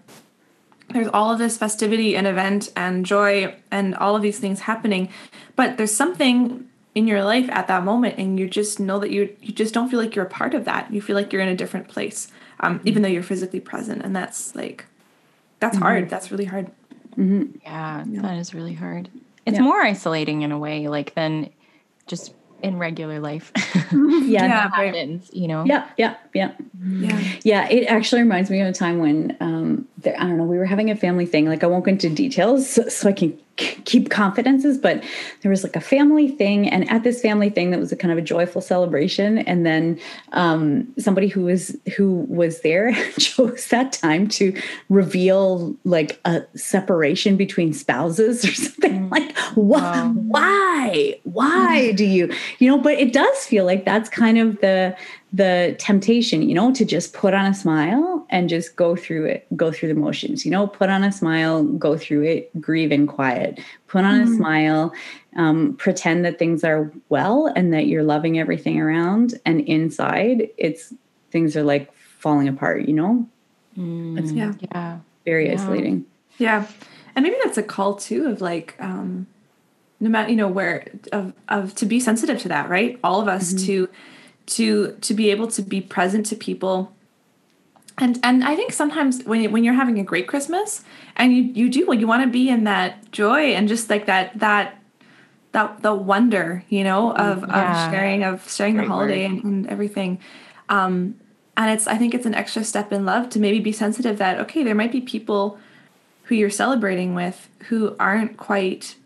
there's 0.91 1.09
all 1.09 1.33
of 1.33 1.39
this 1.39 1.57
festivity 1.57 2.15
and 2.17 2.27
event 2.27 2.71
and 2.77 3.07
joy 3.07 3.55
and 3.71 3.95
all 3.97 4.15
of 4.15 4.23
these 4.23 4.39
things 4.39 4.61
happening 4.61 5.09
but 5.57 5.77
there's 5.77 5.95
something 5.95 6.69
in 6.95 7.09
your 7.09 7.25
life 7.25 7.49
at 7.51 7.67
that 7.67 7.83
moment 7.83 8.19
and 8.19 8.39
you 8.39 8.49
just 8.49 8.79
know 8.79 8.99
that 8.99 9.11
you 9.11 9.35
you 9.41 9.53
just 9.53 9.75
don't 9.75 9.89
feel 9.89 9.99
like 9.99 10.15
you're 10.15 10.27
a 10.27 10.31
part 10.31 10.55
of 10.55 10.65
that 10.65 10.93
you 10.93 11.01
feel 11.01 11.17
like 11.17 11.33
you're 11.33 11.43
in 11.43 11.49
a 11.49 11.57
different 11.57 11.89
place 11.89 12.29
um, 12.63 12.79
mm-hmm. 12.79 12.89
even 12.89 13.03
though 13.03 13.09
you're 13.09 13.23
physically 13.23 13.61
present 13.61 14.03
and 14.03 14.15
that's 14.15 14.55
like 14.55 14.87
that's 15.61 15.77
mm-hmm. 15.77 15.85
hard 15.85 16.11
that's 16.11 16.31
really 16.31 16.45
hard 16.45 16.71
mm-hmm. 17.17 17.59
Yeah. 17.65 18.05
That 18.07 18.39
is 18.39 18.55
really 18.55 18.75
hard. 18.75 19.09
It's 19.47 19.59
Yeah. 19.59 19.65
more 19.65 19.81
isolating 19.83 20.43
in 20.43 20.53
a 20.53 20.59
way, 20.59 20.89
like 20.89 21.15
than 21.15 21.51
just 22.07 22.35
in 22.63 22.79
regular 22.79 23.21
life. 23.21 23.53
Yeah. 23.93 24.47
yeah 24.47 24.69
right. 24.69 24.95
happens, 24.95 25.29
you 25.33 25.49
know? 25.49 25.65
Yeah, 25.65 25.87
yeah, 25.99 26.15
yeah. 26.33 26.53
yeah 26.81 27.23
Yeah, 27.43 27.69
it 27.69 27.87
actually 27.87 28.23
reminds 28.23 28.51
me 28.51 28.61
of 28.61 28.69
a 28.69 28.73
time 28.73 28.99
when 28.99 29.37
um, 29.41 29.87
there, 29.99 30.15
I 30.19 30.25
don't 30.25 30.39
know, 30.39 30.45
we 30.45 30.59
were 30.59 30.65
having 30.65 30.91
a 30.91 30.97
family 30.97 31.27
thing. 31.27 31.47
Like 31.47 31.63
I 31.63 31.67
won't 31.67 31.85
go 31.85 31.91
into 31.91 32.09
details 32.09 32.69
so, 32.69 32.89
so 32.89 33.09
I 33.09 33.13
can 33.13 33.39
k- 33.57 33.81
keep 33.85 34.11
confidences, 34.11 34.79
but 34.79 35.03
there 35.43 35.51
was 35.51 35.63
like 35.63 35.77
a 35.77 35.81
family 35.81 36.29
thing, 36.29 36.69
and 36.69 36.89
at 36.91 37.03
this 37.05 37.21
family 37.21 37.51
thing, 37.51 37.71
that 37.71 37.81
was 37.81 37.93
a 37.93 37.97
kind 37.97 38.13
of 38.13 38.19
a 38.19 38.23
joyful 38.23 38.61
celebration. 38.61 39.39
And 39.39 39.65
then 39.67 39.99
um, 40.33 40.93
somebody 40.99 41.29
who 41.29 41.43
was 41.43 41.77
who 41.97 42.27
was 42.29 42.61
there 42.61 42.93
chose 43.19 43.67
that 43.69 43.93
time 43.93 44.29
to 44.29 44.59
reveal 44.89 45.75
like 45.85 46.21
a 46.25 46.43
separation 46.57 47.37
between 47.37 47.73
spouses 47.73 48.45
or 48.45 48.53
something. 48.53 49.11
Like, 49.11 49.37
what? 49.55 49.83
Wow. 49.83 50.13
Why? 50.13 51.21
Why 51.25 51.93
do 51.93 52.05
you? 52.05 52.33
You 52.59 52.71
know, 52.71 52.79
but 52.79 52.95
it 52.95 53.13
does 53.13 53.45
feel 53.47 53.65
like 53.65 53.85
that's 53.85 54.09
kind 54.09 54.39
of 54.39 54.61
the 54.61 54.97
the 55.33 55.75
temptation, 55.79 56.43
you 56.43 56.55
know, 56.55 56.73
to 56.75 56.85
just 56.85 57.15
put 57.15 57.33
on 57.33 57.47
a 57.47 57.55
smile 57.55 58.27
and 58.29 58.49
just 58.51 58.77
go 58.77 58.95
through 58.95 59.25
it, 59.27 59.47
go 59.57 59.73
through 59.73 59.89
the 59.89 59.95
motions, 59.95 60.45
you 60.45 60.51
know, 60.51 60.67
put 60.67 60.91
on 60.91 61.03
a 61.03 61.11
smile, 61.11 61.65
go 61.65 61.97
through 61.97 62.23
it, 62.23 62.61
grieve 62.61 62.93
in 62.93 63.07
quiet, 63.07 63.59
put 63.87 64.05
on 64.05 64.21
a 64.21 64.27
smile, 64.27 64.93
um, 65.37 65.75
pretend 65.77 66.25
that 66.27 66.39
things 66.39 66.65
are 66.65 66.93
well 67.09 67.47
and 67.57 67.73
that 67.73 67.87
you're 67.87 68.03
loving 68.03 68.39
everything 68.39 68.79
around. 68.79 69.41
And 69.47 69.63
inside, 69.63 70.51
it's 70.59 70.93
things 71.31 71.57
are 71.57 71.63
like 71.63 71.91
falling 71.95 72.49
apart, 72.49 72.87
you 72.87 72.95
know, 72.95 73.27
Mm, 73.79 74.37
yeah 74.37 74.53
yeah. 74.61 74.99
very 75.25 75.47
Yeah. 75.47 75.55
isolating. 75.55 76.05
Yeah, 76.37 76.67
and 77.17 77.23
maybe 77.23 77.37
that's 77.43 77.57
a 77.57 77.63
call 77.63 77.95
too 77.95 78.27
of 78.27 78.43
like, 78.43 78.77
um, 78.81 79.27
no 80.03 80.11
matter 80.11 80.31
you 80.31 80.37
know 80.37 80.49
where 80.49 80.85
of 81.13 81.33
of 81.49 81.75
to 81.77 81.87
be 81.87 82.01
sensitive 82.01 82.39
to 82.41 82.49
that, 82.49 82.69
right? 82.69 82.99
All 83.05 83.21
of 83.21 83.29
us 83.29 83.55
to 83.67 83.89
to 84.47 84.97
to 85.01 85.15
be 85.15 85.31
able 85.31 85.47
to 85.47 85.63
be 85.63 85.81
present 85.81 86.27
to 86.27 86.37
people. 86.37 86.93
And 87.99 88.19
and 88.25 88.43
I 88.43 88.57
think 88.57 88.73
sometimes 88.73 89.23
when 89.25 89.53
when 89.53 89.63
you're 89.65 89.75
having 89.75 90.01
a 90.01 90.03
great 90.03 90.27
Christmas 90.27 90.83
and 91.17 91.33
you 91.33 91.43
you 91.43 91.71
do 91.71 91.79
you 91.97 92.07
want 92.09 92.25
to 92.25 92.29
be 92.29 92.49
in 92.49 92.65
that 92.65 93.13
joy 93.13 93.53
and 93.55 93.69
just 93.69 93.89
like 93.89 94.07
that 94.07 94.37
that 94.41 94.75
that 95.53 95.83
the 95.83 95.95
wonder 95.95 96.65
you 96.69 96.83
know 96.83 97.13
of 97.15 97.45
Yeah. 97.49 97.87
of 97.87 97.91
sharing 97.93 98.25
of 98.25 98.51
sharing 98.51 98.77
the 98.79 98.85
holiday 98.85 99.25
and, 99.25 99.45
and 99.45 99.67
everything 99.69 100.19
um 100.71 101.15
and 101.59 101.71
it's 101.71 101.87
i 101.87 101.97
think 101.99 102.15
it's 102.15 102.25
an 102.25 102.35
extra 102.35 102.65
step 102.65 102.91
in 102.91 103.05
love 103.05 103.29
to 103.29 103.39
maybe 103.39 103.61
be 103.61 103.73
sensitive 103.73 104.17
that 104.17 104.41
okay 104.41 104.65
there 104.65 104.75
might 104.75 104.91
be 104.91 105.03
people 105.03 105.59
who 106.25 106.35
you're 106.35 106.49
celebrating 106.65 107.15
with 107.15 107.51
who 107.69 107.95
aren't 108.01 108.39
quite 108.39 108.97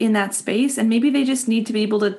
in 0.00 0.14
that 0.14 0.34
space 0.34 0.78
and 0.78 0.88
maybe 0.88 1.10
they 1.10 1.24
just 1.24 1.46
need 1.46 1.66
to 1.66 1.72
be 1.72 1.82
able 1.82 2.00
to 2.00 2.18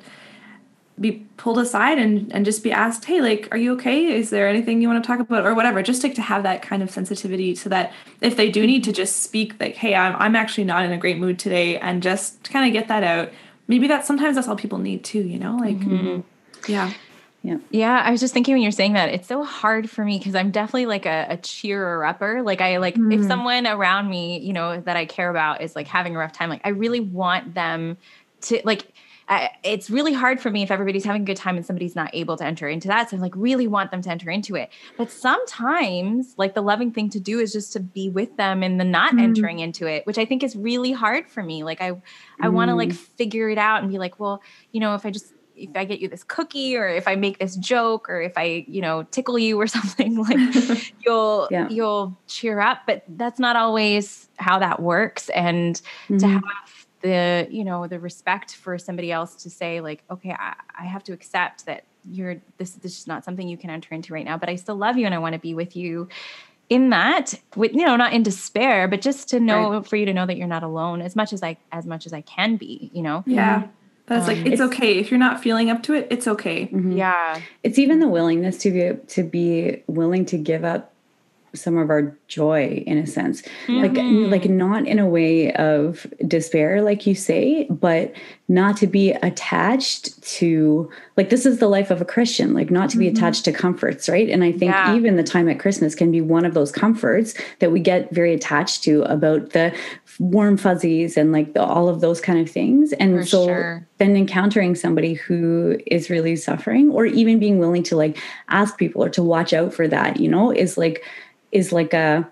be 0.99 1.25
pulled 1.35 1.57
aside 1.57 1.97
and 1.97 2.31
and 2.31 2.45
just 2.45 2.63
be 2.63 2.71
asked 2.71 3.05
hey 3.05 3.21
like 3.21 3.47
are 3.51 3.57
you 3.57 3.73
okay? 3.73 4.05
Is 4.13 4.29
there 4.29 4.47
anything 4.47 4.81
you 4.81 4.87
want 4.87 5.03
to 5.03 5.07
talk 5.07 5.19
about? 5.19 5.45
or 5.45 5.55
whatever 5.55 5.81
just 5.81 6.03
like 6.03 6.13
to 6.15 6.21
have 6.21 6.43
that 6.43 6.61
kind 6.61 6.83
of 6.83 6.91
sensitivity 6.91 7.55
so 7.55 7.69
that 7.69 7.91
if 8.21 8.37
they 8.37 8.51
do 8.51 8.67
need 8.67 8.83
to 8.83 8.93
just 8.93 9.23
speak 9.23 9.59
like 9.59 9.75
hey 9.75 9.95
i'm, 9.95 10.15
I'm 10.17 10.35
actually 10.35 10.65
not 10.65 10.85
in 10.85 10.91
a 10.91 10.97
great 10.97 11.17
mood 11.17 11.39
today 11.39 11.79
and 11.79 12.03
just 12.03 12.49
kind 12.51 12.67
of 12.67 12.73
get 12.73 12.87
that 12.87 13.03
out. 13.03 13.31
Maybe 13.67 13.87
that 13.87 14.05
sometimes 14.05 14.35
that's 14.35 14.47
all 14.47 14.55
people 14.55 14.77
need 14.77 15.03
too 15.03 15.23
you 15.23 15.39
know 15.39 15.55
like 15.55 15.79
mm-hmm. 15.79 16.21
yeah 16.71 16.93
Yeah, 17.43 17.57
Yeah. 17.71 18.01
I 18.05 18.11
was 18.11 18.19
just 18.19 18.33
thinking 18.33 18.53
when 18.53 18.61
you're 18.61 18.71
saying 18.71 18.93
that, 18.93 19.09
it's 19.09 19.27
so 19.27 19.43
hard 19.43 19.89
for 19.89 20.05
me 20.05 20.19
because 20.19 20.35
I'm 20.35 20.51
definitely 20.51 20.85
like 20.85 21.07
a, 21.07 21.25
a 21.29 21.37
cheerer 21.37 22.05
upper. 22.05 22.43
Like 22.43 22.61
I 22.61 22.77
like 22.77 22.95
if 22.95 23.01
mm. 23.01 23.27
someone 23.27 23.65
around 23.65 24.09
me, 24.09 24.39
you 24.39 24.53
know, 24.53 24.79
that 24.79 24.95
I 24.95 25.05
care 25.05 25.29
about 25.29 25.61
is 25.61 25.75
like 25.75 25.87
having 25.87 26.15
a 26.15 26.19
rough 26.19 26.33
time, 26.33 26.49
like 26.49 26.61
I 26.63 26.69
really 26.69 26.99
want 26.99 27.55
them 27.55 27.97
to 28.41 28.61
like 28.63 28.93
I, 29.27 29.49
it's 29.63 29.89
really 29.89 30.11
hard 30.11 30.41
for 30.41 30.49
me 30.49 30.61
if 30.61 30.71
everybody's 30.71 31.05
having 31.05 31.21
a 31.21 31.25
good 31.25 31.37
time 31.37 31.55
and 31.55 31.65
somebody's 31.65 31.95
not 31.95 32.09
able 32.13 32.35
to 32.35 32.43
enter 32.43 32.67
into 32.67 32.89
that. 32.89 33.09
So 33.09 33.15
I'm 33.15 33.21
like 33.21 33.33
really 33.35 33.65
want 33.65 33.89
them 33.89 34.01
to 34.01 34.09
enter 34.09 34.29
into 34.29 34.55
it. 34.55 34.69
But 34.97 35.09
sometimes 35.09 36.33
like 36.37 36.53
the 36.53 36.61
loving 36.61 36.91
thing 36.91 37.09
to 37.11 37.19
do 37.19 37.39
is 37.39 37.53
just 37.53 37.71
to 37.73 37.79
be 37.79 38.09
with 38.09 38.35
them 38.35 38.61
and 38.61 38.77
the 38.77 38.83
not 38.83 39.13
mm. 39.13 39.21
entering 39.21 39.59
into 39.59 39.87
it, 39.87 40.05
which 40.05 40.17
I 40.17 40.25
think 40.25 40.43
is 40.43 40.55
really 40.55 40.91
hard 40.91 41.29
for 41.29 41.41
me. 41.41 41.63
Like 41.63 41.81
I 41.81 41.93
I 42.41 42.49
want 42.49 42.69
to 42.69 42.75
like 42.75 42.89
mm. 42.89 42.95
figure 42.95 43.49
it 43.49 43.57
out 43.57 43.81
and 43.81 43.91
be 43.91 43.97
like, 43.97 44.19
well, 44.19 44.43
you 44.73 44.81
know, 44.81 44.95
if 44.95 45.05
I 45.05 45.11
just 45.11 45.33
if 45.61 45.69
I 45.75 45.85
get 45.85 45.99
you 45.99 46.07
this 46.07 46.23
cookie 46.23 46.75
or 46.75 46.87
if 46.87 47.07
I 47.07 47.15
make 47.15 47.39
this 47.39 47.55
joke 47.55 48.09
or 48.09 48.21
if 48.21 48.33
I, 48.37 48.65
you 48.67 48.81
know, 48.81 49.03
tickle 49.03 49.37
you 49.39 49.59
or 49.59 49.67
something 49.77 50.17
like 50.17 50.37
you'll 51.05 51.47
Yeah. 51.51 51.67
you'll 51.69 52.17
cheer 52.27 52.59
up, 52.59 52.79
but 52.87 53.03
that's 53.07 53.39
not 53.39 53.55
always 53.55 54.29
how 54.37 54.59
that 54.59 54.81
works. 54.81 55.29
And 55.29 55.75
to 55.75 56.25
Mhm. 56.25 56.33
have 56.33 56.43
the, 57.01 57.47
you 57.49 57.63
know, 57.63 57.87
the 57.87 57.99
respect 57.99 58.55
for 58.55 58.77
somebody 58.77 59.11
else 59.11 59.35
to 59.43 59.49
say 59.49 59.81
like, 59.81 60.03
okay, 60.09 60.31
I, 60.37 60.53
I 60.79 60.85
have 60.85 61.03
to 61.05 61.13
accept 61.13 61.65
that 61.65 61.85
you're 62.09 62.37
this 62.57 62.71
this 62.73 62.99
is 62.99 63.07
not 63.07 63.23
something 63.23 63.47
you 63.47 63.57
can 63.57 63.69
enter 63.69 63.93
into 63.93 64.13
right 64.13 64.25
now, 64.25 64.37
but 64.37 64.49
I 64.49 64.55
still 64.55 64.75
love 64.75 64.97
you 64.97 65.05
and 65.05 65.13
I 65.15 65.19
want 65.19 65.33
to 65.33 65.39
be 65.39 65.53
with 65.53 65.75
you 65.75 66.07
in 66.69 66.89
that 66.89 67.33
with 67.55 67.73
you 67.73 67.85
know 67.85 67.97
not 67.97 68.13
in 68.13 68.23
despair 68.23 68.87
but 68.87 69.01
just 69.01 69.27
to 69.27 69.41
know 69.41 69.83
for 69.83 69.97
you 69.97 70.05
to 70.05 70.13
know 70.13 70.25
that 70.25 70.37
you're 70.37 70.47
not 70.47 70.63
alone 70.63 71.01
as 71.01 71.17
much 71.17 71.33
as 71.33 71.43
i 71.43 71.57
as 71.73 71.85
much 71.85 72.05
as 72.05 72.13
i 72.13 72.21
can 72.21 72.55
be 72.55 72.89
you 72.93 73.01
know? 73.01 73.25
Yeah 73.27 73.63
That 74.07 74.19
it's 74.19 74.27
like 74.27 74.37
Um, 74.39 74.45
it's, 74.47 74.53
It's- 74.55 74.67
okay 74.69 74.97
if 74.99 75.11
you're 75.11 75.19
not 75.19 75.41
feeling 75.41 75.69
up 75.69 75.83
to 75.83 75.93
it. 75.93 76.07
It's 76.09 76.27
okay. 76.27 76.67
Mhm. 76.67 76.97
Yeah. 76.97 77.39
It's 77.63 77.79
even 77.79 77.99
the 77.99 78.07
willingness 78.07 78.57
to 78.59 78.71
be 78.71 78.91
to 79.07 79.23
be 79.23 79.83
willing 79.87 80.25
to 80.25 80.37
give 80.37 80.63
up 80.65 80.91
some 81.53 81.77
of 81.77 81.89
our 81.89 82.15
joy 82.27 82.83
in 82.87 82.97
a 82.97 83.05
sense 83.05 83.43
like 83.67 83.91
Mhm. 83.93 84.31
like 84.31 84.49
not 84.49 84.87
in 84.87 84.99
a 84.99 85.07
way 85.07 85.51
of 85.53 86.07
despair 86.27 86.81
like 86.81 87.05
you 87.05 87.13
say 87.13 87.67
but 87.69 88.13
not 88.47 88.77
to 88.77 88.87
be 88.87 89.11
attached 89.11 90.21
to 90.23 90.89
like 91.17 91.29
this 91.29 91.45
is 91.45 91.59
the 91.59 91.67
life 91.67 91.91
of 91.91 91.99
a 92.01 92.05
christian 92.05 92.53
like 92.53 92.71
not 92.71 92.89
to 92.89 92.97
be 92.97 93.07
attached 93.07 93.43
to 93.45 93.51
comforts 93.51 94.07
right 94.07 94.29
and 94.29 94.43
i 94.43 94.51
think 94.51 94.71
Yeah. 94.71 94.95
even 94.95 95.17
the 95.17 95.23
time 95.23 95.49
at 95.49 95.59
christmas 95.59 95.93
can 95.95 96.09
be 96.11 96.21
one 96.21 96.45
of 96.45 96.53
those 96.53 96.71
comforts 96.71 97.33
that 97.59 97.71
we 97.71 97.79
get 97.81 98.13
very 98.13 98.33
attached 98.33 98.83
to 98.83 99.01
about 99.03 99.51
the 99.51 99.73
warm 100.19 100.55
fuzzies 100.57 101.17
and 101.17 101.31
like 101.31 101.53
the, 101.53 101.63
all 101.63 101.89
of 101.89 102.01
those 102.01 102.21
kind 102.21 102.39
of 102.39 102.49
things 102.49 102.93
and 102.93 103.17
For 103.19 103.25
so 103.25 103.45
sure. 103.45 103.87
then 103.97 104.15
encountering 104.15 104.75
somebody 104.75 105.13
who 105.13 105.77
is 105.87 106.09
really 106.09 106.35
suffering 106.35 106.91
or 106.91 107.05
even 107.05 107.39
being 107.39 107.59
willing 107.59 107.83
to 107.83 107.95
like 107.97 108.17
ask 108.49 108.77
people 108.77 109.03
or 109.03 109.09
to 109.09 109.23
watch 109.23 109.51
out 109.53 109.73
for 109.73 109.87
that 109.87 110.19
you 110.19 110.29
know 110.29 110.51
is 110.51 110.77
like 110.77 111.03
is 111.51 111.71
like 111.71 111.93
a 111.93 112.27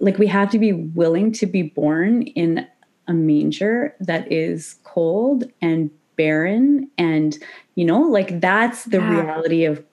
like 0.00 0.18
we 0.18 0.26
have 0.26 0.50
to 0.50 0.58
be 0.58 0.72
willing 0.72 1.32
to 1.32 1.46
be 1.46 1.62
born 1.62 2.22
in 2.22 2.66
a 3.08 3.12
manger 3.12 3.94
that 4.00 4.30
is 4.30 4.76
cold 4.84 5.44
and 5.62 5.90
barren 6.16 6.88
and 6.98 7.38
you 7.74 7.84
know 7.84 8.00
like 8.00 8.40
that's 8.40 8.84
the 8.84 8.98
Yeah. 8.98 9.20
reality 9.22 9.64
of 9.64 9.84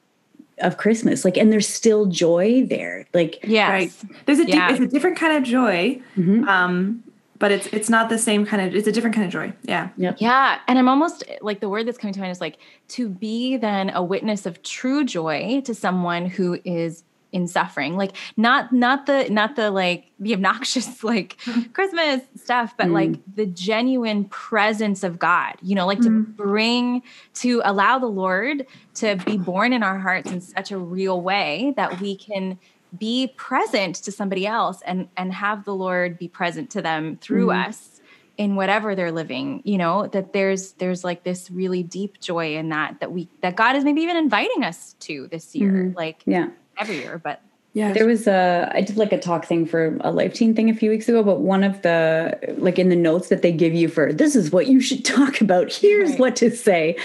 of 0.60 0.78
christmas 0.78 1.25
like 1.25 1.36
and 1.38 1.51
there's 1.51 1.67
still 1.67 2.06
joy 2.06 2.65
there 2.69 3.06
like 3.13 3.39
Yes. 3.43 3.69
Right. 3.69 3.93
There's 4.25 4.39
a 4.39 4.45
di- 4.45 4.71
it's 4.71 4.80
a 4.80 4.88
different 4.88 5.17
kind 5.17 5.36
of 5.38 5.43
joy. 5.43 5.99
mhm, 6.17 6.47
Um, 6.47 7.04
but 7.38 7.51
it's 7.51 7.67
it's 7.67 7.89
not 7.89 8.08
the 8.10 8.17
same 8.17 8.45
kind 8.45 8.65
of 8.65 8.73
it's 8.73 8.88
a 8.88 8.91
different 8.91 9.15
kind 9.15 9.25
of 9.28 9.34
joy. 9.34 9.51
Yeah. 9.63 9.89
yep 9.97 10.15
Yeah. 10.19 10.60
And 10.67 10.80
I'm 10.80 10.88
almost 10.88 11.23
like 11.41 11.60
the 11.60 11.67
word 11.69 11.86
that's 11.86 11.97
coming 11.97 12.13
to 12.13 12.19
mind 12.21 12.32
is 12.32 12.39
like 12.41 12.58
to 12.89 13.10
be 13.10 13.58
then 13.58 13.89
a 13.93 14.01
witness 14.01 14.45
of 14.45 14.63
true 14.63 15.04
joy 15.04 15.62
to 15.65 15.75
someone 15.75 16.25
who 16.25 16.58
is 16.63 17.04
in 17.36 17.48
suffering. 17.48 17.98
Like 17.98 18.15
not 18.38 18.71
not 18.71 19.06
the 19.06 19.28
not 19.30 19.58
the 19.58 19.69
like 19.69 20.12
the 20.19 20.34
obnoxious 20.34 21.04
like 21.13 21.38
Christmas 21.74 22.21
stuff, 22.38 22.74
but 22.78 22.88
Mm. 22.88 22.93
like 22.93 23.19
the 23.36 23.45
genuine 23.45 24.26
presence 24.26 25.04
of 25.04 25.19
God. 25.19 25.56
You 25.62 25.76
know, 25.76 25.86
like 25.86 26.02
to 26.02 26.10
Mm. 26.10 26.36
bring 26.38 27.04
to 27.36 27.62
allow 27.65 28.00
the 28.00 28.08
Lord 28.08 28.65
to 28.95 29.17
be 29.26 29.38
born 29.38 29.74
in 29.74 29.84
our 29.84 30.00
hearts 30.00 30.32
in 30.32 30.39
such 30.41 30.71
a 30.71 30.78
real 30.78 31.21
way 31.21 31.74
that 31.76 32.00
we 32.00 32.17
can 32.17 32.58
be 32.98 33.34
present 33.36 33.95
to 34.06 34.12
somebody 34.12 34.48
else 34.48 34.80
and 34.86 35.10
and 35.17 35.34
have 35.34 35.65
the 35.65 35.76
Lord 35.76 36.17
be 36.17 36.30
present 36.30 36.69
to 36.71 36.82
them 36.82 37.17
through 37.17 37.48
Mhm. 37.48 37.67
us 37.67 38.00
in 38.38 38.56
whatever 38.56 38.95
they're 38.95 39.12
living 39.13 39.62
you 39.65 39.78
know 39.78 40.08
that 40.08 40.32
there's 40.34 40.74
there's 40.74 41.04
like 41.06 41.24
this 41.24 41.50
really 41.52 41.84
deep 41.84 42.19
joy 42.19 42.56
in 42.58 42.67
that 42.69 43.00
that 43.00 43.10
we 43.12 43.30
that 43.41 43.56
god 43.56 43.78
is 43.78 43.84
maybe 43.86 44.02
even 44.02 44.17
inviting 44.17 44.62
us 44.65 44.93
to 45.00 45.28
this 45.32 45.56
year 45.56 45.71
Mhm. 45.71 45.95
like 45.95 46.21
yeah 46.26 46.50
every 46.77 46.97
year 46.97 47.17
but 47.23 47.41
Yeah. 47.73 47.91
There 47.91 48.05
was 48.07 48.25
a 48.25 48.71
I 48.73 48.79
did 48.81 48.95
like 48.95 49.11
a 49.11 49.19
talk 49.19 49.43
thing 49.45 49.65
for 49.65 49.97
a 49.99 50.09
Life 50.09 50.33
Teen 50.33 50.55
thing 50.55 50.69
a 50.69 50.73
few 50.73 50.89
weeks 50.89 51.09
ago, 51.09 51.23
but 51.23 51.41
one 51.41 51.61
of 51.61 51.81
the 51.81 52.39
like 52.57 52.79
in 52.79 52.88
the 52.88 52.95
notes 52.95 53.27
that 53.27 53.41
they 53.41 53.51
give 53.51 53.73
you 53.73 53.89
for 53.89 54.13
this 54.13 54.33
is 54.33 54.49
what 54.49 54.67
you 54.67 54.79
should 54.79 55.03
talk 55.17 55.41
about. 55.41 55.73
Here's 55.73 56.11
Right. 56.11 56.19
what 56.19 56.35
to 56.38 56.49
say. 56.55 56.95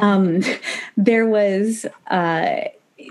Um, 0.00 0.42
there 0.96 1.26
was 1.26 1.84
uh, 2.12 2.60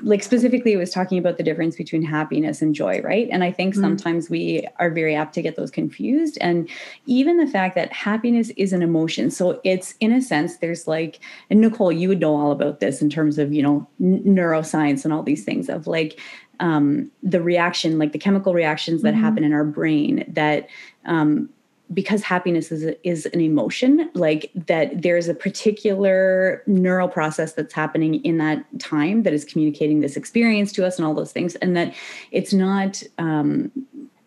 like 0.04 0.24
specifically 0.24 0.74
it 0.74 0.78
was 0.78 0.92
talking 0.92 1.18
about 1.18 1.38
the 1.38 1.44
difference 1.44 1.76
between 1.76 2.02
happiness 2.02 2.62
and 2.62 2.76
joy, 2.76 3.02
right? 3.02 3.28
And 3.32 3.44
I 3.44 3.52
think 3.52 3.76
Mhm. 3.76 3.82
sometimes 3.82 4.30
we 4.30 4.68
are 4.78 4.90
very 4.90 5.16
apt 5.16 5.34
to 5.36 5.42
get 5.42 5.56
those 5.56 5.72
confused. 5.72 6.38
And 6.42 6.70
even 7.06 7.38
the 7.38 7.48
fact 7.48 7.76
that 7.76 7.92
happiness 7.94 8.52
is 8.58 8.74
an 8.74 8.82
emotion, 8.82 9.30
so 9.32 9.60
it's 9.64 9.96
in 10.00 10.12
a 10.12 10.22
sense 10.22 10.58
there's 10.58 10.88
like 10.88 11.20
and 11.50 11.62
Nicole, 11.62 11.92
you 11.92 12.10
would 12.10 12.20
know 12.20 12.36
all 12.36 12.52
about 12.52 12.80
this 12.80 13.02
in 13.02 13.10
terms 13.10 13.38
of 13.38 13.54
you 13.54 13.64
know 13.64 13.88
n- 14.02 14.24
neuroscience 14.26 15.04
and 15.06 15.14
all 15.14 15.24
these 15.24 15.44
things 15.44 15.70
of 15.70 15.88
like 15.88 16.20
um, 16.60 17.10
the 17.24 17.42
reaction, 17.42 17.98
like 17.98 18.12
the 18.12 18.20
chemical 18.20 18.54
reactions 18.54 19.02
that 19.02 19.14
Mhm. 19.14 19.20
happen 19.22 19.44
in 19.46 19.54
our 19.54 19.64
brain, 19.64 20.26
that 20.28 20.68
um, 21.06 21.50
because 21.94 22.22
happiness 22.22 22.72
is 22.72 22.96
is 23.04 23.26
an 23.28 23.42
emotion, 23.42 24.10
like 24.14 24.52
that 24.68 25.02
there's 25.02 25.28
a 25.28 25.34
particular 25.34 26.64
neural 26.68 27.08
process 27.08 27.54
that's 27.54 27.74
happening 27.74 28.24
in 28.24 28.38
that 28.38 28.64
time 28.80 29.24
that 29.24 29.34
is 29.34 29.44
communicating 29.44 30.00
this 30.00 30.16
experience 30.16 30.72
to 30.74 30.86
us 30.86 30.98
and 30.98 31.06
all 31.06 31.14
those 31.14 31.32
things, 31.32 31.56
and 31.56 31.76
that 31.76 31.94
it's 32.32 32.54
not 32.54 33.02
um, 33.18 33.72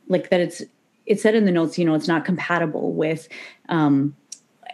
like 0.08 0.30
that. 0.30 0.40
It's 0.40 0.62
it 1.06 1.20
said 1.20 1.34
in 1.34 1.44
the 1.44 1.52
notes, 1.52 1.78
you 1.78 1.84
know, 1.84 1.94
it's 1.94 2.08
not 2.08 2.24
compatible 2.24 2.92
with. 2.92 3.28
Um, 3.68 4.16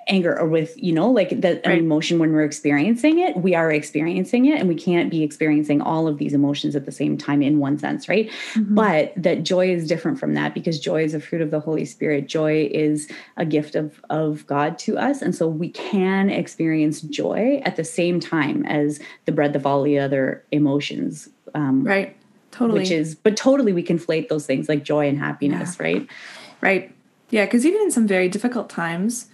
anger 0.08 0.38
or 0.38 0.46
with 0.48 0.72
you 0.82 0.92
know 0.92 1.10
like 1.10 1.28
that 1.40 1.64
an 1.64 1.70
Right. 1.70 1.78
emotion 1.78 2.18
when 2.18 2.32
we're 2.32 2.42
experiencing 2.44 3.18
it 3.18 3.36
we 3.36 3.54
are 3.54 3.70
experiencing 3.70 4.46
it 4.46 4.58
and 4.58 4.68
we 4.68 4.74
can't 4.74 5.10
be 5.10 5.22
experiencing 5.22 5.80
all 5.82 6.08
of 6.08 6.18
these 6.18 6.32
emotions 6.32 6.74
at 6.74 6.86
the 6.86 6.92
same 6.92 7.18
time 7.18 7.42
in 7.42 7.58
one 7.58 7.78
sense 7.78 8.08
right 8.08 8.30
Mhm. 8.54 8.74
but 8.74 9.12
that 9.16 9.42
joy 9.42 9.70
is 9.70 9.86
different 9.86 10.18
from 10.18 10.34
that 10.34 10.54
because 10.54 10.80
joy 10.80 11.04
is 11.04 11.12
a 11.14 11.20
fruit 11.20 11.42
of 11.42 11.50
the 11.50 11.60
holy 11.60 11.84
spirit 11.84 12.26
joy 12.26 12.68
is 12.72 13.08
a 13.36 13.44
gift 13.44 13.74
of 13.74 14.00
of 14.08 14.46
god 14.46 14.78
to 14.78 14.96
us 14.96 15.20
and 15.20 15.34
so 15.34 15.46
we 15.46 15.68
can 15.68 16.30
experience 16.30 17.00
joy 17.02 17.60
at 17.64 17.76
the 17.76 17.84
same 17.84 18.18
time 18.18 18.64
as 18.66 19.00
the 19.26 19.32
breadth 19.32 19.56
of 19.56 19.66
all 19.66 19.82
the 19.82 19.98
other 19.98 20.42
emotions 20.52 21.28
um 21.54 21.84
right. 21.84 22.14
Totally. 22.50 22.80
which 22.80 22.90
is 22.90 23.14
but 23.14 23.36
totally 23.36 23.72
we 23.74 23.82
conflate 23.82 24.28
those 24.28 24.46
things 24.46 24.68
like 24.68 24.82
joy 24.84 25.06
and 25.06 25.18
happiness 25.18 25.78
right 25.78 26.06
Right. 26.60 26.92
Yeah, 27.30 27.44
because 27.44 27.64
even 27.66 27.82
in 27.82 27.90
some 27.92 28.06
very 28.08 28.28
difficult 28.28 28.68
times, 28.70 29.26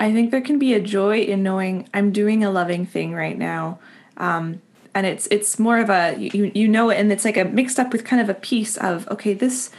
I 0.00 0.12
think 0.12 0.30
there 0.30 0.40
can 0.40 0.58
be 0.58 0.74
a 0.74 0.80
joy 0.80 1.20
in 1.20 1.42
knowing 1.42 1.88
I'm 1.94 2.10
doing 2.10 2.42
a 2.42 2.50
loving 2.50 2.86
thing 2.86 3.12
right 3.14 3.38
now. 3.38 3.78
Um, 4.16 4.60
and 4.94 5.06
it's 5.06 5.28
it's 5.30 5.58
more 5.58 5.78
of 5.78 5.88
a 5.90 6.16
you 6.18 6.50
you 6.54 6.66
know 6.66 6.90
it 6.90 6.96
and 6.96 7.12
it's 7.12 7.24
like 7.24 7.36
a 7.36 7.44
mixed 7.44 7.78
up 7.78 7.92
with 7.92 8.04
kind 8.04 8.20
of 8.20 8.28
a 8.28 8.34
piece 8.34 8.76
of 8.78 9.06
okay 9.08 9.34
this 9.34 9.70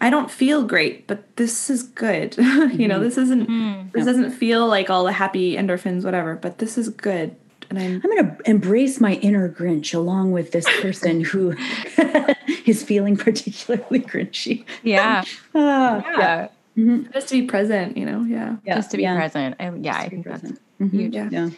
I 0.00 0.10
don't 0.10 0.30
feel 0.30 0.62
great 0.64 1.06
but 1.08 1.36
this 1.36 1.68
is 1.70 1.82
good. 1.82 2.36
You 2.72 2.86
know 2.86 3.00
this 3.00 3.18
isn't 3.18 3.92
this 3.92 4.04
doesn't 4.04 4.30
feel 4.30 4.68
like 4.68 4.90
all 4.90 5.02
the 5.04 5.12
happy 5.12 5.56
endorphins 5.56 6.04
whatever 6.04 6.36
but 6.36 6.58
this 6.58 6.78
is 6.78 6.88
good. 6.90 7.34
And 7.70 7.78
I'm 7.78 7.94
I'm 8.04 8.10
going 8.10 8.24
to 8.36 8.50
embrace 8.50 9.00
my 9.00 9.14
inner 9.14 9.48
Grinch 9.48 9.92
along 9.94 10.32
with 10.32 10.52
this 10.52 10.66
person 10.80 11.22
who 11.22 11.54
is 12.66 12.82
feeling 12.82 13.16
particularly 13.16 14.00
Grinchy. 14.12 14.64
yeah. 14.82 15.24
Ah, 15.54 16.02
yeah, 16.18 16.48
Mhm. 16.78 17.12
just 17.12 17.28
to 17.28 17.40
be 17.40 17.46
present 17.46 17.96
you 17.96 18.06
know 18.06 18.22
yeah 18.24 18.56
Yeah, 18.64 18.76
just 18.76 18.90
to 18.92 18.96
be 18.96 19.02
yeah, 19.02 19.16
present 19.16 19.56
I, 19.58 19.64
yeah 19.70 19.92
just 19.92 19.98
i 19.98 20.04
to 20.04 20.10
be 20.10 20.16
think 20.16 20.26
that's 20.26 20.40
present. 20.40 20.60
Mhm. 20.80 20.90
huge 20.92 21.14
Yeah. 21.14 21.28
Yeah. 21.32 21.48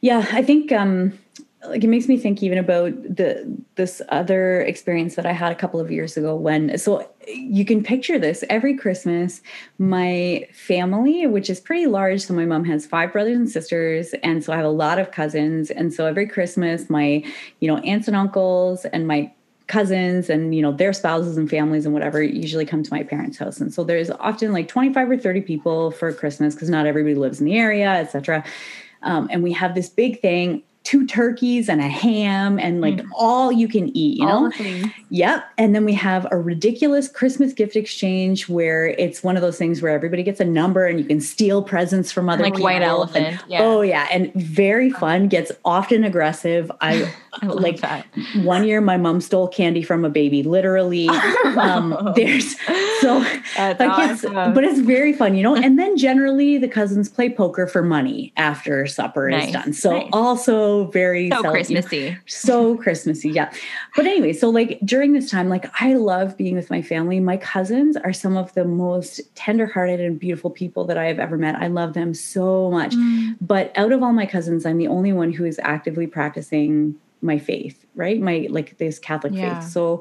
Yeah, 0.00 0.26
I 0.32 0.42
think 0.42 0.72
um 0.72 1.18
like 1.66 1.82
it 1.82 1.88
makes 1.88 2.06
me 2.06 2.16
think 2.16 2.42
even 2.44 2.58
about 2.58 2.92
the 3.02 3.44
this 3.74 4.00
other 4.10 4.60
experience 4.60 5.16
that 5.16 5.26
I 5.26 5.32
had 5.32 5.50
a 5.50 5.54
couple 5.56 5.80
of 5.80 5.90
years 5.90 6.16
ago 6.16 6.36
when 6.36 6.78
so 6.78 7.08
you 7.26 7.64
can 7.64 7.82
picture 7.82 8.18
this 8.18 8.44
every 8.48 8.76
Christmas 8.76 9.40
my 9.78 10.46
family 10.52 11.26
which 11.26 11.50
is 11.50 11.58
pretty 11.58 11.86
large 11.86 12.20
so 12.22 12.34
my 12.34 12.44
mom 12.44 12.64
has 12.66 12.86
five 12.86 13.12
brothers 13.12 13.36
and 13.36 13.50
sisters 13.50 14.14
and 14.22 14.44
so 14.44 14.52
I 14.52 14.56
have 14.56 14.64
a 14.66 14.68
lot 14.84 15.00
of 15.00 15.10
cousins 15.10 15.70
and 15.72 15.92
so 15.92 16.06
every 16.06 16.28
Christmas 16.28 16.88
my 16.88 17.24
you 17.60 17.66
know 17.66 17.78
aunts 17.78 18.06
and 18.06 18.16
uncles 18.16 18.84
and 18.84 19.08
my 19.08 19.32
cousins 19.66 20.30
and 20.30 20.54
you 20.54 20.62
know 20.62 20.72
their 20.72 20.92
spouses 20.92 21.36
and 21.36 21.50
families 21.50 21.84
and 21.84 21.92
whatever 21.92 22.22
usually 22.22 22.64
come 22.64 22.82
to 22.82 22.92
my 22.92 23.02
parents 23.02 23.36
house 23.38 23.60
and 23.60 23.74
so 23.74 23.82
there's 23.82 24.10
often 24.10 24.52
like 24.52 24.68
25 24.68 25.10
or 25.10 25.16
30 25.18 25.40
people 25.40 25.90
for 25.90 26.12
christmas 26.12 26.54
because 26.54 26.70
not 26.70 26.86
everybody 26.86 27.14
lives 27.16 27.40
in 27.40 27.46
the 27.46 27.56
area 27.56 27.90
etc 27.90 28.44
um, 29.02 29.28
and 29.30 29.42
we 29.42 29.52
have 29.52 29.74
this 29.74 29.88
big 29.88 30.20
thing 30.20 30.62
two 30.84 31.04
turkeys 31.04 31.68
and 31.68 31.80
a 31.80 31.88
ham 31.88 32.60
and 32.60 32.80
like 32.80 33.00
all 33.12 33.50
you 33.50 33.66
can 33.66 33.88
eat 33.96 34.18
you 34.18 34.28
all 34.28 34.42
know 34.50 34.52
Yep. 35.08 35.44
And 35.58 35.72
then 35.74 35.84
we 35.84 35.94
have 35.94 36.26
a 36.32 36.36
ridiculous 36.36 37.08
Christmas 37.08 37.52
gift 37.52 37.76
exchange 37.76 38.48
where 38.48 38.86
it's 38.88 39.22
one 39.22 39.36
of 39.36 39.42
those 39.42 39.56
things 39.56 39.80
where 39.80 39.92
everybody 39.92 40.22
gets 40.24 40.40
a 40.40 40.44
number 40.44 40.84
and 40.84 40.98
you 40.98 41.04
can 41.04 41.20
steal 41.20 41.62
presents 41.62 42.10
from 42.10 42.28
other 42.28 42.42
like 42.42 42.54
people. 42.54 42.64
white 42.64 42.76
And- 42.82 42.84
elephant 42.84 43.38
yeah 43.48 43.62
Oh 43.62 43.82
yeah, 43.82 44.08
and 44.12 44.32
very 44.34 44.90
fun. 44.90 45.28
Gets 45.28 45.52
often 45.64 46.02
aggressive. 46.04 46.70
I 46.80 47.12
I 47.42 47.46
love 47.46 47.60
like 47.60 47.80
that. 47.80 48.06
one 48.36 48.66
year 48.66 48.80
my 48.80 48.96
mom 48.96 49.20
stole 49.20 49.48
candy 49.48 49.82
from 49.82 50.04
a 50.04 50.10
baby. 50.10 50.42
Literally, 50.42 51.08
um, 51.58 52.12
there's 52.14 52.58
so 53.00 53.20
That's 53.56 53.80
like 53.80 54.10
it's, 54.10 54.24
awesome. 54.24 54.54
but 54.54 54.64
it's 54.64 54.80
very 54.80 55.12
fun, 55.12 55.34
you 55.34 55.42
know. 55.42 55.56
And 55.56 55.78
then 55.78 55.96
generally 55.96 56.58
the 56.58 56.68
cousins 56.68 57.08
play 57.08 57.28
poker 57.30 57.66
for 57.66 57.82
money 57.82 58.32
after 58.36 58.86
supper 58.86 59.30
Nice, 59.30 59.46
is 59.48 59.52
done. 59.52 59.72
So 59.72 59.98
nice. 59.98 60.10
also 60.12 60.86
very 60.90 61.28
so 61.30 61.36
cel- 61.36 61.42
you 61.42 61.42
know, 61.44 61.50
christmassy 61.52 62.16
so 62.26 62.76
Christmassy, 62.76 63.30
yeah. 63.30 63.52
But 63.94 64.06
anyway, 64.06 64.32
so 64.32 64.48
like 64.50 64.78
during 64.84 65.12
this 65.12 65.30
time, 65.30 65.48
like 65.48 65.66
I 65.80 65.94
love 65.94 66.36
being 66.36 66.54
with 66.56 66.70
my 66.70 66.82
family. 66.82 67.20
My 67.20 67.36
cousins 67.36 67.96
are 67.96 68.12
some 68.12 68.36
of 68.36 68.52
the 68.54 68.64
most 68.64 69.20
tenderhearted 69.34 70.00
and 70.00 70.18
beautiful 70.18 70.50
people 70.50 70.84
that 70.84 70.98
I 70.98 71.06
have 71.06 71.18
ever 71.18 71.36
met. 71.36 71.56
I 71.56 71.66
love 71.68 71.94
them 71.94 72.14
so 72.14 72.70
much. 72.70 72.94
Mm. 72.94 73.36
But 73.40 73.72
out 73.76 73.92
of 73.92 74.02
all 74.02 74.12
my 74.12 74.26
cousins, 74.26 74.66
I'm 74.66 74.78
the 74.78 74.88
only 74.88 75.12
one 75.12 75.32
who 75.32 75.44
is 75.44 75.58
actively 75.62 76.06
practicing 76.06 76.94
my 77.26 77.38
faith 77.38 77.82
right? 77.94 78.20
My 78.20 78.46
like 78.50 78.76
this 78.78 78.98
catholic 78.98 79.34
Yeah. 79.34 79.54
faith 79.54 79.70
so 79.70 80.00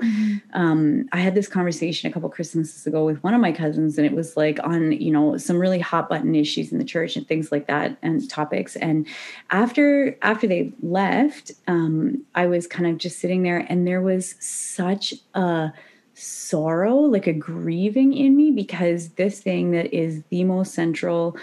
um 0.53 1.07
i 1.11 1.17
had 1.17 1.33
this 1.33 1.47
conversation 1.47 2.09
a 2.09 2.13
couple 2.13 2.29
christmases 2.29 2.85
ago 2.85 3.05
with 3.05 3.23
one 3.23 3.33
of 3.33 3.41
my 3.41 3.51
cousins 3.51 3.97
and 3.97 4.05
it 4.05 4.13
was 4.13 4.35
like 4.37 4.59
on 4.63 4.91
you 4.91 5.11
know 5.11 5.37
some 5.37 5.57
really 5.57 5.79
hot 5.79 6.09
button 6.09 6.35
issues 6.35 6.71
in 6.71 6.77
the 6.77 6.83
church 6.83 7.15
and 7.15 7.27
things 7.27 7.51
like 7.51 7.67
that 7.67 7.97
and 8.01 8.29
topics. 8.29 8.75
And 8.75 9.07
after 9.49 10.17
after 10.21 10.47
they 10.47 10.73
left 10.81 11.51
um 11.67 12.23
i 12.35 12.45
was 12.45 12.67
kind 12.67 12.87
of 12.89 12.97
just 12.97 13.19
sitting 13.19 13.43
there 13.43 13.65
and 13.69 13.87
there 13.87 14.01
was 14.01 14.35
such 14.39 15.13
a 15.33 15.71
sorrow 16.13 16.95
like 16.95 17.27
a 17.27 17.33
grieving 17.33 18.13
in 18.13 18.35
me 18.35 18.51
because 18.51 19.09
this 19.11 19.41
thing 19.41 19.71
that 19.71 19.93
is 19.93 20.23
the 20.29 20.43
most 20.43 20.73
central 20.73 21.37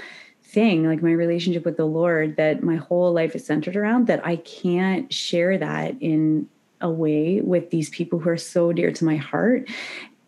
thing 0.53 0.87
like 0.87 1.03
my 1.03 1.13
relationship 1.13 1.65
with 1.65 1.77
the 1.77 1.85
lord 1.85 2.37
that 2.37 2.63
my 2.63 2.77
whole 2.77 3.13
life 3.13 3.35
is 3.35 3.45
centered 3.47 3.77
around 3.77 4.07
that 4.07 4.25
i 4.27 4.37
can't 4.37 5.13
share 5.13 5.57
that 5.57 5.95
in 6.01 6.49
a 6.83 6.91
way 6.91 7.41
with 7.41 7.71
these 7.71 7.89
people 7.89 8.19
who 8.19 8.29
are 8.29 8.37
so 8.37 8.73
dear 8.73 8.91
to 8.93 9.05
my 9.05 9.17
heart. 9.17 9.71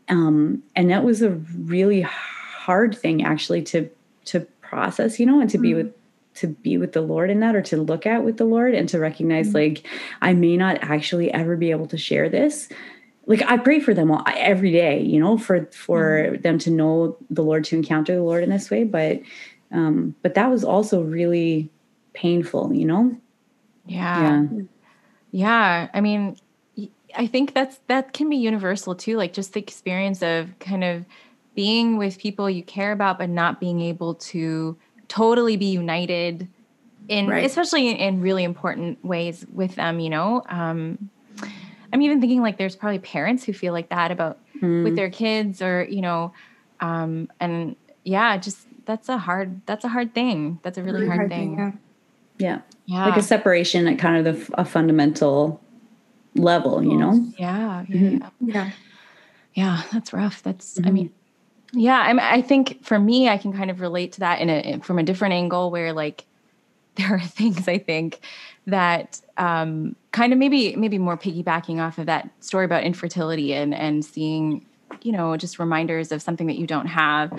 Um 0.08 0.62
and 0.74 0.90
that 0.90 1.04
was 1.04 1.20
a 1.20 1.30
really 1.30 2.00
hard 2.00 2.96
thing 2.96 3.24
actually 3.24 3.62
to 3.62 3.90
to 4.26 4.40
process 4.62 5.20
you 5.20 5.26
know 5.26 5.40
and 5.40 5.50
to 5.50 5.58
be 5.58 5.72
mm. 5.72 5.76
with 5.76 5.94
to 6.34 6.48
be 6.48 6.78
with 6.78 6.92
the 6.92 7.00
lord 7.00 7.30
in 7.30 7.40
that 7.40 7.54
or 7.54 7.62
to 7.62 7.76
look 7.76 8.06
at 8.06 8.24
with 8.24 8.38
the 8.38 8.44
lord 8.44 8.74
and 8.74 8.88
to 8.88 8.98
recognize 8.98 9.50
mm. 9.50 9.54
like 9.54 9.86
i 10.22 10.32
may 10.32 10.56
not 10.56 10.78
actually 10.80 11.30
ever 11.32 11.56
be 11.56 11.70
able 11.70 11.86
to 11.86 11.98
share 11.98 12.28
this. 12.28 12.68
Like 13.26 13.42
I 13.42 13.56
pray 13.56 13.80
for 13.80 13.94
them 13.94 14.10
all, 14.10 14.22
every 14.26 14.70
day, 14.70 15.00
you 15.00 15.18
know, 15.18 15.38
for 15.38 15.64
for 15.72 16.28
mm-hmm. 16.28 16.42
them 16.42 16.58
to 16.58 16.70
know 16.70 17.16
the 17.30 17.42
Lord, 17.42 17.64
to 17.64 17.76
encounter 17.76 18.14
the 18.14 18.22
Lord 18.22 18.44
in 18.44 18.50
this 18.50 18.70
way. 18.70 18.84
But 18.84 19.20
um, 19.74 20.14
but 20.22 20.34
that 20.34 20.50
was 20.50 20.64
also 20.64 21.02
really 21.02 21.68
painful, 22.14 22.72
you 22.72 22.86
know. 22.86 23.16
Yeah. 23.86 24.20
Yeah. 24.20 24.62
Yeah, 25.32 25.88
I 25.92 26.00
mean, 26.00 26.36
I 27.16 27.26
think 27.26 27.54
that's 27.54 27.80
that 27.88 28.12
can 28.12 28.28
be 28.30 28.36
universal 28.36 28.94
too. 28.94 29.16
Like 29.16 29.32
just 29.32 29.52
the 29.52 29.60
experience 29.60 30.22
of 30.22 30.56
kind 30.60 30.84
of 30.84 31.04
being 31.56 31.96
with 31.96 32.18
people 32.18 32.48
you 32.48 32.62
care 32.62 32.92
about, 32.92 33.18
but 33.18 33.28
not 33.28 33.60
being 33.60 33.80
able 33.80 34.14
to 34.14 34.76
totally 35.08 35.56
be 35.56 35.66
united 35.66 36.48
in, 37.08 37.28
Right. 37.28 37.44
especially 37.44 37.90
in, 37.90 37.96
in 37.96 38.20
really 38.20 38.44
important 38.44 39.04
ways 39.04 39.44
with 39.52 39.74
them. 39.74 39.98
You 39.98 40.10
know, 40.10 40.42
um, 40.48 41.10
I'm 41.92 42.02
even 42.02 42.20
thinking 42.20 42.40
like 42.40 42.56
there's 42.56 42.76
probably 42.76 43.00
parents 43.00 43.44
who 43.44 43.52
feel 43.52 43.72
like 43.72 43.88
that 43.90 44.10
about 44.12 44.38
with 44.84 44.96
their 44.96 45.10
kids, 45.10 45.62
or 45.62 45.84
you 45.88 46.00
know, 46.00 46.32
um, 46.80 47.28
and 47.40 47.76
yeah, 48.04 48.36
just 48.36 48.66
that's 48.86 49.08
a 49.08 49.18
hard 49.18 49.60
that's 49.66 49.84
a 49.84 49.88
hard 49.88 50.14
thing. 50.14 50.60
That's 50.62 50.78
a 50.78 50.82
really, 50.82 51.06
hard, 51.06 51.28
thing. 51.30 51.58
yeah. 51.58 51.72
Yeah, 52.36 52.60
Yeah, 52.86 53.04
like 53.06 53.16
a 53.16 53.22
separation 53.22 53.86
at 53.86 53.98
kind 53.98 54.16
of 54.16 54.24
the 54.24 54.40
f- 54.42 54.50
a 54.54 54.64
fundamental 54.64 55.60
level, 56.34 56.82
you 56.82 56.96
know. 56.96 57.12
yeah, 57.38 57.84
yeah, 57.88 57.96
Mhm. 57.96 58.20
yeah. 58.20 58.30
Yeah. 58.40 58.70
Yeah, 59.54 59.82
that's 59.92 60.12
rough. 60.12 60.42
That's, 60.42 60.78
I 60.80 60.82
Mhm. 60.88 60.92
mean, 60.92 61.10
yeah, 61.72 62.00
I'm, 62.00 62.18
I 62.18 62.42
think 62.42 62.84
for 62.84 62.98
me, 62.98 63.28
I 63.28 63.36
can 63.38 63.52
kind 63.52 63.70
of 63.70 63.80
relate 63.80 64.12
to 64.12 64.20
that 64.20 64.40
in 64.40 64.50
a, 64.50 64.78
from 64.80 64.98
a 64.98 65.04
different 65.04 65.34
angle 65.34 65.70
where 65.70 65.92
like 65.92 66.26
there 66.96 67.14
are 67.14 67.20
things 67.20 67.66
I 67.68 67.78
think 67.78 68.20
that 68.66 69.20
um, 69.36 69.94
kind 70.12 70.32
of 70.32 70.38
maybe, 70.38 70.74
maybe 70.76 70.98
more 70.98 71.16
piggybacking 71.16 71.80
off 71.80 71.98
of 71.98 72.06
that 72.06 72.30
story 72.40 72.64
about 72.64 72.82
infertility 72.84 73.52
and, 73.54 73.74
and 73.74 74.04
seeing, 74.04 74.64
you 75.02 75.12
know, 75.12 75.36
just 75.36 75.58
reminders 75.60 76.10
of 76.12 76.20
something 76.22 76.46
that 76.48 76.56
you 76.58 76.66
don't 76.66 76.86
have 76.86 77.32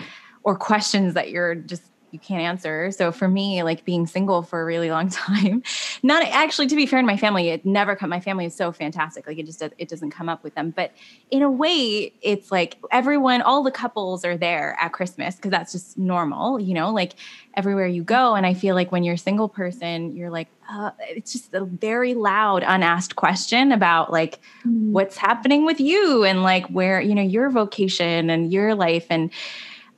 or 0.46 0.56
questions 0.56 1.16
that 1.16 1.32
you're 1.32 1.56
just, 1.56 1.82
you 2.12 2.20
can't 2.20 2.42
answer. 2.42 2.92
So 2.92 3.12
for 3.12 3.28
me, 3.28 3.64
like 3.64 3.84
being 3.84 4.08
single 4.08 4.44
for 4.44 4.62
a 4.62 4.66
really 4.66 4.90
long 4.90 5.10
time, 5.10 5.64
not 6.02 6.24
actually 6.24 6.68
to 6.68 6.76
be 6.76 6.86
fair 6.86 7.02
to 7.02 7.06
my 7.06 7.18
family, 7.18 7.50
it 7.50 7.66
never 7.66 7.96
come. 7.96 8.12
My 8.12 8.22
family 8.22 8.46
is 8.46 8.56
so 8.56 8.72
fantastic. 8.72 9.28
Like 9.28 9.38
it 9.40 9.48
just 9.48 9.62
it 9.62 9.90
doesn't 9.90 10.12
come 10.12 10.30
up 10.30 10.44
with 10.44 10.56
them. 10.56 10.70
But 10.70 10.94
in 11.32 11.42
a 11.42 11.50
way, 11.52 12.14
it's 12.22 12.52
like 12.52 12.78
everyone, 12.92 13.42
all 13.42 13.64
the 13.64 13.72
couples 13.72 14.24
are 14.24 14.38
there 14.38 14.78
at 14.80 14.94
Christmas 14.94 15.36
because 15.36 15.52
that's 15.52 15.74
just 15.74 15.98
normal, 15.98 16.60
you 16.60 16.76
know, 16.76 16.92
like 16.92 17.16
everywhere 17.58 17.88
you 17.88 18.04
go. 18.04 18.36
And 18.36 18.46
I 18.46 18.54
feel 18.54 18.76
like 18.76 18.92
when 18.92 19.04
you're 19.04 19.16
a 19.16 19.18
single 19.18 19.50
person, 19.50 20.16
you're 20.16 20.30
like, 20.30 20.48
uh, 20.72 20.92
it's 21.00 21.34
just 21.34 21.54
a 21.54 21.66
very 21.66 22.14
loud, 22.14 22.64
unasked 22.64 23.16
question 23.16 23.72
about 23.72 24.12
like 24.12 24.40
what's 24.64 25.18
happening 25.18 25.66
with 25.66 25.80
you 25.80 26.24
and 26.24 26.44
like 26.44 26.66
where, 26.68 27.02
you 27.02 27.16
know, 27.16 27.22
your 27.22 27.50
vocation 27.50 28.30
and 28.30 28.54
your 28.54 28.76
life 28.76 29.08
and 29.10 29.32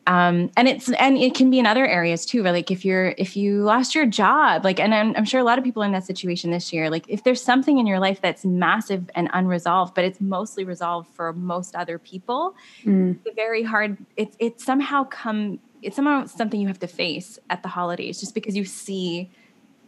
um, 0.08 0.50
and 0.58 0.68
it's 0.68 0.90
and 0.94 1.18
it 1.18 1.36
can 1.36 1.50
be 1.52 1.60
in 1.60 1.66
other 1.68 1.86
areas 1.86 2.26
too 2.26 2.42
where 2.42 2.54
like 2.54 2.72
if 2.72 2.84
you're 2.86 3.14
if 3.18 3.36
you 3.36 3.62
lost 3.64 3.94
your 3.94 4.06
job 4.06 4.64
like 4.64 4.80
and 4.80 4.96
I'm, 4.96 5.14
I'm 5.18 5.26
sure 5.26 5.40
a 5.40 5.44
lot 5.44 5.58
of 5.60 5.64
people 5.66 5.84
are 5.84 5.86
in 5.86 5.92
that 5.92 6.06
situation 6.06 6.50
this 6.50 6.72
year 6.72 6.90
like 6.90 7.06
if 7.10 7.24
there's 7.24 7.44
something 7.44 7.78
in 7.78 7.86
your 7.86 8.00
life 8.00 8.22
that's 8.22 8.44
massive 8.46 9.10
and 9.16 9.30
unresolved 9.34 9.94
but 9.94 10.06
it's 10.06 10.20
mostly 10.22 10.64
resolved 10.64 11.10
for 11.14 11.34
most 11.34 11.76
other 11.76 12.00
people 12.00 12.56
Mm. 12.86 13.20
it's 13.26 13.36
very 13.36 13.64
hard 13.64 13.98
it's 14.16 14.36
it's 14.40 14.64
somehow 14.64 15.04
come 15.04 15.60
it's 15.82 15.96
somehow 15.96 16.26
something 16.26 16.60
you 16.62 16.68
have 16.68 16.80
to 16.80 16.88
face 16.88 17.38
at 17.50 17.62
the 17.62 17.70
holidays 17.70 18.20
just 18.20 18.34
because 18.34 18.56
you 18.56 18.64
see 18.66 19.30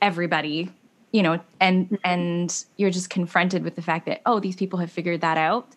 everybody 0.01 0.69
you 1.11 1.23
know 1.23 1.39
and 1.59 1.97
and 2.03 2.65
you're 2.77 2.89
just 2.91 3.09
confronted 3.09 3.63
with 3.63 3.75
the 3.75 3.81
fact 3.81 4.05
that 4.05 4.21
oh 4.25 4.39
these 4.39 4.55
people 4.55 4.79
have 4.79 4.91
figured 4.91 5.21
that 5.21 5.37
out 5.37 5.67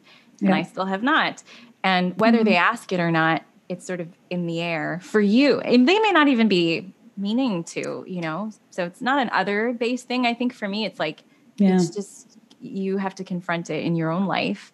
and 0.40 0.50
Yeah. 0.50 0.56
i 0.56 0.62
still 0.62 0.86
have 0.86 1.02
not 1.02 1.42
and 1.84 2.18
whether 2.20 2.42
they 2.44 2.56
ask 2.56 2.92
it 2.92 3.00
or 3.00 3.10
not 3.10 3.42
it's 3.72 3.84
sort 3.86 4.00
of 4.00 4.08
in 4.30 4.46
the 4.46 4.60
air 4.60 5.00
for 5.02 5.20
you 5.20 5.60
and 5.60 5.88
they 5.88 5.98
may 5.98 6.12
not 6.12 6.28
even 6.28 6.46
be 6.48 6.92
meaning 7.16 7.64
to 7.64 8.04
you 8.06 8.20
know 8.20 8.50
so 8.70 8.84
it's 8.84 9.00
not 9.00 9.18
an 9.18 9.28
other 9.32 9.72
based 9.72 10.06
thing 10.06 10.26
i 10.26 10.34
think 10.34 10.52
for 10.54 10.68
me 10.68 10.84
it's 10.88 11.00
like 11.00 11.18
Yeah. 11.56 11.74
it's 11.74 11.88
just 11.98 12.38
you 12.60 12.96
have 12.98 13.14
to 13.16 13.24
confront 13.24 13.70
it 13.70 13.84
in 13.84 13.96
your 13.96 14.10
own 14.10 14.26
life 14.26 14.72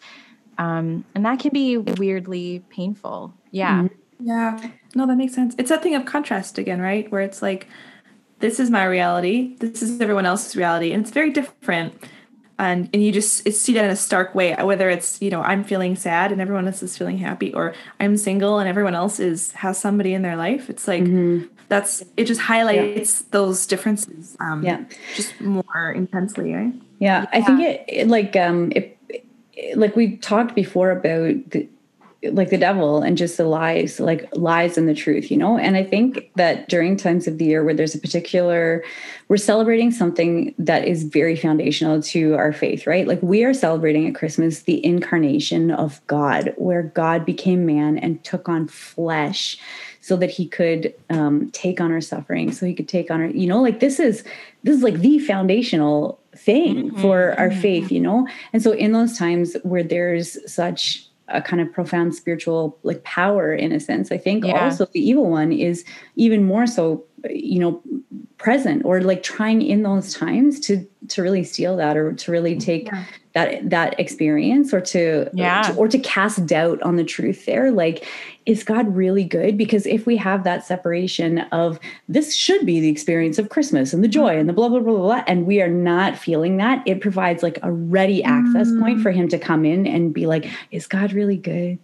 um, 0.58 1.04
and 1.14 1.24
that 1.24 1.38
can 1.38 1.52
be 1.52 1.78
weirdly 1.78 2.62
painful 2.68 3.32
yeah 3.50 3.88
Yeah. 4.20 4.58
No, 4.96 5.06
that 5.06 5.16
makes 5.16 5.32
sense. 5.34 5.54
It's 5.58 5.68
that 5.70 5.80
thing 5.82 5.94
of 5.94 6.04
contrast 6.04 6.58
again, 6.58 6.80
right? 6.80 7.06
Where 7.12 7.20
it's 7.28 7.40
like, 7.40 7.68
this 8.40 8.58
is 8.58 8.68
my 8.68 8.84
reality, 8.84 9.54
this 9.60 9.80
is 9.80 10.00
everyone 10.00 10.26
else's 10.26 10.56
reality, 10.56 10.90
and 10.92 11.02
it's 11.02 11.12
very 11.12 11.30
different. 11.30 11.92
And 12.58 12.88
and 12.92 13.02
you 13.04 13.12
just 13.12 13.50
see 13.52 13.72
that 13.74 13.84
in 13.84 13.90
a 13.90 13.96
stark 13.96 14.34
way. 14.34 14.54
Whether 14.60 14.90
it's 14.90 15.20
you 15.22 15.30
know 15.30 15.42
I'm 15.42 15.62
feeling 15.64 15.94
sad 15.96 16.32
and 16.32 16.40
everyone 16.40 16.66
else 16.66 16.82
is 16.82 16.96
feeling 16.98 17.18
happy, 17.18 17.54
or 17.54 17.72
I'm 18.00 18.16
single 18.16 18.58
and 18.58 18.68
everyone 18.68 18.94
else 18.96 19.20
is 19.20 19.52
has 19.52 19.78
somebody 19.78 20.12
in 20.12 20.22
their 20.22 20.36
life. 20.36 20.68
It's 20.68 20.88
like 20.88 21.04
that's 21.68 22.02
it. 22.16 22.24
Just 22.24 22.40
highlights 22.40 23.22
those 23.30 23.66
differences. 23.66 24.36
Um, 24.40 24.64
Yeah. 24.64 24.84
Just 25.14 25.40
more 25.40 25.92
intensely, 25.94 26.52
right? 26.54 26.72
Yeah, 26.98 27.26
I 27.32 27.42
think 27.42 27.60
it, 27.60 27.84
it 27.86 28.08
like 28.08 28.34
um 28.36 28.72
it, 28.74 28.98
it- 29.08 29.24
like 29.76 29.94
we 29.96 30.16
talked 30.16 30.54
before 30.54 30.90
about 30.90 31.50
the 31.50 31.68
like 32.24 32.50
the 32.50 32.58
devil 32.58 33.00
and 33.00 33.16
just 33.16 33.36
the 33.36 33.44
lies, 33.44 34.00
like 34.00 34.28
lies 34.34 34.76
and 34.76 34.88
the 34.88 34.94
truth, 34.94 35.30
you 35.30 35.36
know? 35.36 35.56
And 35.56 35.76
I 35.76 35.84
think 35.84 36.30
that 36.34 36.68
during 36.68 36.96
times 36.96 37.28
of 37.28 37.38
the 37.38 37.44
year 37.44 37.64
where 37.64 37.74
there's 37.74 37.94
a 37.94 37.98
particular 37.98 38.82
we're 39.28 39.36
celebrating 39.36 39.90
something 39.90 40.54
that 40.58 40.88
is 40.88 41.04
very 41.04 41.36
foundational 41.36 42.02
to 42.02 42.34
our 42.34 42.52
faith, 42.52 42.86
right? 42.86 43.06
Like 43.06 43.22
we 43.22 43.44
are 43.44 43.52
celebrating 43.52 44.08
at 44.08 44.14
Christmas 44.14 44.62
the 44.62 44.84
incarnation 44.84 45.70
of 45.70 46.00
God, 46.06 46.54
where 46.56 46.82
God 46.82 47.26
became 47.26 47.66
man 47.66 47.98
and 47.98 48.24
took 48.24 48.48
on 48.48 48.66
flesh 48.68 49.58
so 50.00 50.16
that 50.16 50.30
he 50.30 50.48
could 50.48 50.94
um, 51.10 51.50
take 51.50 51.80
on 51.80 51.92
our 51.92 52.00
suffering, 52.00 52.50
so 52.50 52.64
he 52.64 52.74
could 52.74 52.88
take 52.88 53.10
on 53.10 53.20
our, 53.20 53.26
you 53.28 53.46
know, 53.46 53.60
like 53.60 53.80
this 53.80 54.00
is 54.00 54.24
this 54.62 54.76
is 54.76 54.82
like 54.82 55.00
the 55.00 55.18
foundational 55.18 56.18
thing 56.34 56.90
for 56.96 57.38
our 57.38 57.50
faith, 57.50 57.92
you 57.92 58.00
know? 58.00 58.26
And 58.52 58.62
so 58.62 58.72
in 58.72 58.92
those 58.92 59.18
times 59.18 59.56
where 59.62 59.82
there's 59.82 60.38
such 60.50 61.07
a 61.28 61.42
kind 61.42 61.60
of 61.60 61.72
profound 61.72 62.14
spiritual 62.14 62.78
like 62.82 63.02
power 63.04 63.52
in 63.54 63.72
a 63.72 63.80
sense, 63.80 64.10
I 64.12 64.18
think 64.18 64.44
Yeah. 64.44 64.64
also 64.64 64.86
the 64.86 65.00
evil 65.00 65.30
one 65.30 65.52
is 65.52 65.84
even 66.16 66.44
more 66.44 66.66
so, 66.66 67.04
you 67.28 67.58
know, 67.58 67.82
present 68.38 68.82
or 68.84 69.00
like 69.00 69.22
trying 69.22 69.62
in 69.62 69.82
those 69.82 70.14
times 70.14 70.60
to 70.60 70.86
to 71.08 71.22
really 71.22 71.42
steal 71.42 71.76
that 71.76 71.96
or 71.96 72.12
to 72.12 72.30
really 72.30 72.54
mm, 72.54 72.60
take 72.60 72.88
that 73.34 73.68
that 73.68 73.98
experience 73.98 74.72
or 74.72 74.80
to 74.80 75.28
Yeah. 75.34 75.74
or 75.76 75.88
to 75.88 75.98
cast 75.98 76.46
doubt 76.46 76.80
on 76.82 76.96
the 76.96 77.04
truth 77.04 77.46
there 77.46 77.70
like 77.72 78.06
is 78.48 78.64
god 78.64 78.86
really 78.96 79.24
good 79.24 79.56
because 79.58 79.84
if 79.86 80.06
we 80.06 80.16
have 80.16 80.42
that 80.42 80.64
separation 80.64 81.38
of 81.52 81.78
this 82.08 82.34
should 82.34 82.64
be 82.66 82.80
the 82.80 82.88
experience 82.88 83.38
of 83.38 83.48
christmas 83.50 83.92
and 83.92 84.02
the 84.02 84.08
joy 84.08 84.38
and 84.38 84.48
the 84.48 84.52
blah 84.52 84.68
blah 84.68 84.80
blah 84.80 84.92
blah, 84.94 85.02
blah 85.02 85.24
and 85.26 85.46
we 85.46 85.60
are 85.60 85.68
not 85.68 86.16
feeling 86.16 86.56
that 86.56 86.82
it 86.86 87.00
provides 87.00 87.42
like 87.42 87.58
a 87.62 87.70
ready 87.70 88.24
access 88.24 88.68
point 88.80 89.00
for 89.02 89.10
him 89.10 89.28
to 89.28 89.38
come 89.38 89.64
in 89.64 89.86
and 89.86 90.12
be 90.14 90.26
like 90.26 90.46
is 90.72 90.86
god 90.86 91.12
really 91.12 91.36
good 91.36 91.78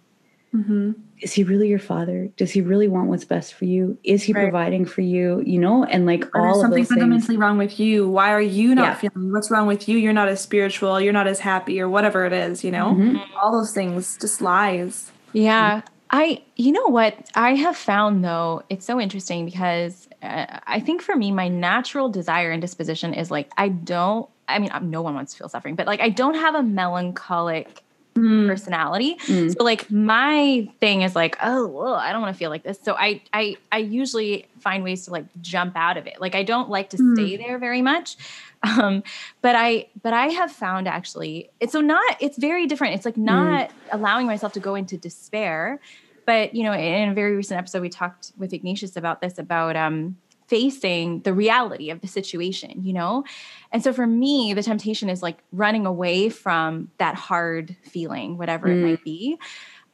Mm-hmm. 0.54 0.92
is 1.20 1.32
he 1.32 1.42
really 1.42 1.66
your 1.68 1.80
father 1.80 2.28
does 2.36 2.52
he 2.52 2.60
really 2.60 2.86
want 2.86 3.08
what's 3.08 3.24
best 3.24 3.54
for 3.54 3.64
you 3.64 3.98
is 4.04 4.22
he 4.22 4.32
Right. 4.32 4.44
providing 4.44 4.84
for 4.86 5.00
you 5.00 5.42
you 5.44 5.58
know 5.58 5.82
and 5.82 6.06
like 6.06 6.24
Or 6.32 6.46
all 6.46 6.54
of 6.54 6.60
something 6.60 6.78
those 6.82 6.88
things 6.88 7.00
fundamentally 7.00 7.36
wrong 7.38 7.58
with 7.58 7.80
you. 7.80 8.08
Why 8.08 8.30
are 8.32 8.40
you 8.40 8.72
not 8.76 8.84
Yeah. 8.84 8.94
feeling? 8.94 9.32
What's 9.32 9.50
wrong 9.50 9.66
with 9.66 9.88
you? 9.88 9.98
You're 9.98 10.12
not 10.12 10.28
as 10.28 10.40
spiritual. 10.40 11.00
You're 11.00 11.12
not 11.12 11.26
as 11.26 11.40
happy, 11.40 11.80
or 11.80 11.88
whatever 11.88 12.24
it 12.24 12.32
is. 12.32 12.62
You 12.62 12.70
know, 12.70 12.94
Mhm. 12.94 13.20
all 13.42 13.50
those 13.50 13.72
things, 13.72 14.16
just 14.20 14.40
lies. 14.40 15.10
Yeah. 15.32 15.80
I, 16.16 16.44
you 16.54 16.70
know 16.70 16.86
what 16.86 17.28
I 17.34 17.56
have 17.56 17.76
found 17.76 18.24
though, 18.24 18.62
it's 18.68 18.86
so 18.86 19.00
interesting 19.00 19.44
because 19.46 20.06
uh, 20.22 20.60
I 20.64 20.78
think 20.78 21.02
for 21.02 21.16
me, 21.16 21.32
my 21.32 21.48
natural 21.48 22.08
desire 22.08 22.52
and 22.52 22.62
disposition 22.62 23.14
is 23.14 23.32
like, 23.32 23.50
I 23.58 23.68
don't 23.68 24.30
I 24.46 24.58
mean, 24.60 24.70
no 24.82 25.02
one 25.02 25.14
wants 25.14 25.32
to 25.32 25.38
feel 25.38 25.48
suffering, 25.48 25.74
but 25.74 25.88
like 25.88 26.00
I 26.00 26.10
don't 26.10 26.34
have 26.36 26.54
a 26.54 26.62
melancholic 26.62 27.80
Mm. 28.16 28.46
personality. 28.46 29.16
Mm. 29.26 29.50
So 29.58 29.64
like 29.64 29.90
my 29.90 30.68
thing 30.80 31.02
is 31.02 31.16
like, 31.16 31.36
oh, 31.42 31.66
well, 31.66 31.94
I 31.94 32.12
don't 32.12 32.22
want 32.22 32.32
to 32.32 32.38
feel 32.38 32.48
like 32.48 32.62
this. 32.62 32.78
So 32.80 32.94
I 32.94 33.22
I 33.32 33.56
I 33.72 33.78
usually 33.78 34.46
find 34.60 34.84
ways 34.84 35.06
to 35.06 35.10
like 35.10 35.24
jump 35.40 35.72
out 35.76 35.96
of 35.96 36.06
it. 36.06 36.20
Like 36.20 36.36
I 36.36 36.44
don't 36.44 36.70
like 36.70 36.90
to 36.90 36.96
Mm. 36.96 37.12
stay 37.14 37.36
there 37.36 37.58
very 37.58 37.82
much. 37.82 38.16
Um, 38.62 39.02
but 39.42 39.56
I 39.56 39.88
but 40.00 40.12
I 40.14 40.28
have 40.28 40.50
found 40.50 40.86
actually 40.86 41.50
it's 41.60 41.72
so 41.72 41.80
not 41.80 42.16
it's 42.20 42.38
very 42.38 42.66
different. 42.68 42.94
It's 42.94 43.04
like 43.04 43.16
not 43.16 43.70
allowing 43.90 44.26
myself 44.26 44.52
to 44.52 44.60
go 44.60 44.76
into 44.76 44.96
despair. 44.96 45.80
But 46.26 46.54
you 46.54 46.62
know, 46.64 46.72
in 46.72 47.08
a 47.10 47.14
very 47.14 47.34
recent 47.36 47.58
episode, 47.58 47.82
we 47.82 47.88
talked 47.88 48.32
with 48.36 48.52
Ignatius 48.52 48.96
about 48.96 49.20
this 49.20 49.38
about 49.38 49.76
um 49.76 50.16
facing 50.46 51.20
the 51.22 51.32
reality 51.32 51.88
of 51.88 52.02
the 52.02 52.06
situation, 52.06 52.84
you 52.84 52.92
know? 52.92 53.24
And 53.72 53.82
so 53.82 53.94
for 53.94 54.06
me, 54.06 54.52
the 54.52 54.62
temptation 54.62 55.08
is 55.08 55.22
like 55.22 55.38
running 55.52 55.86
away 55.86 56.28
from 56.28 56.90
that 56.98 57.14
hard 57.14 57.74
feeling, 57.82 58.36
whatever 58.36 58.68
it 58.68 58.76
Mm. 58.76 58.82
might 58.82 59.04
be, 59.04 59.38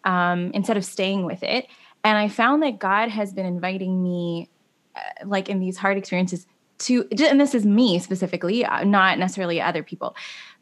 um, 0.02 0.50
instead 0.52 0.76
of 0.76 0.84
staying 0.84 1.24
with 1.24 1.44
it. 1.44 1.68
And 2.02 2.18
I 2.18 2.26
found 2.28 2.64
that 2.64 2.80
God 2.80 3.10
has 3.10 3.32
been 3.32 3.46
inviting 3.46 4.02
me, 4.02 4.48
uh, 4.96 5.00
like 5.24 5.48
in 5.48 5.60
these 5.60 5.76
hard 5.76 5.96
experiences, 5.96 6.48
to, 6.80 7.06
and 7.28 7.40
this 7.40 7.54
is 7.54 7.64
me 7.64 8.00
specifically, 8.00 8.64
uh, 8.64 8.82
not 8.82 9.18
necessarily 9.20 9.60
other 9.60 9.84
people, 9.84 10.16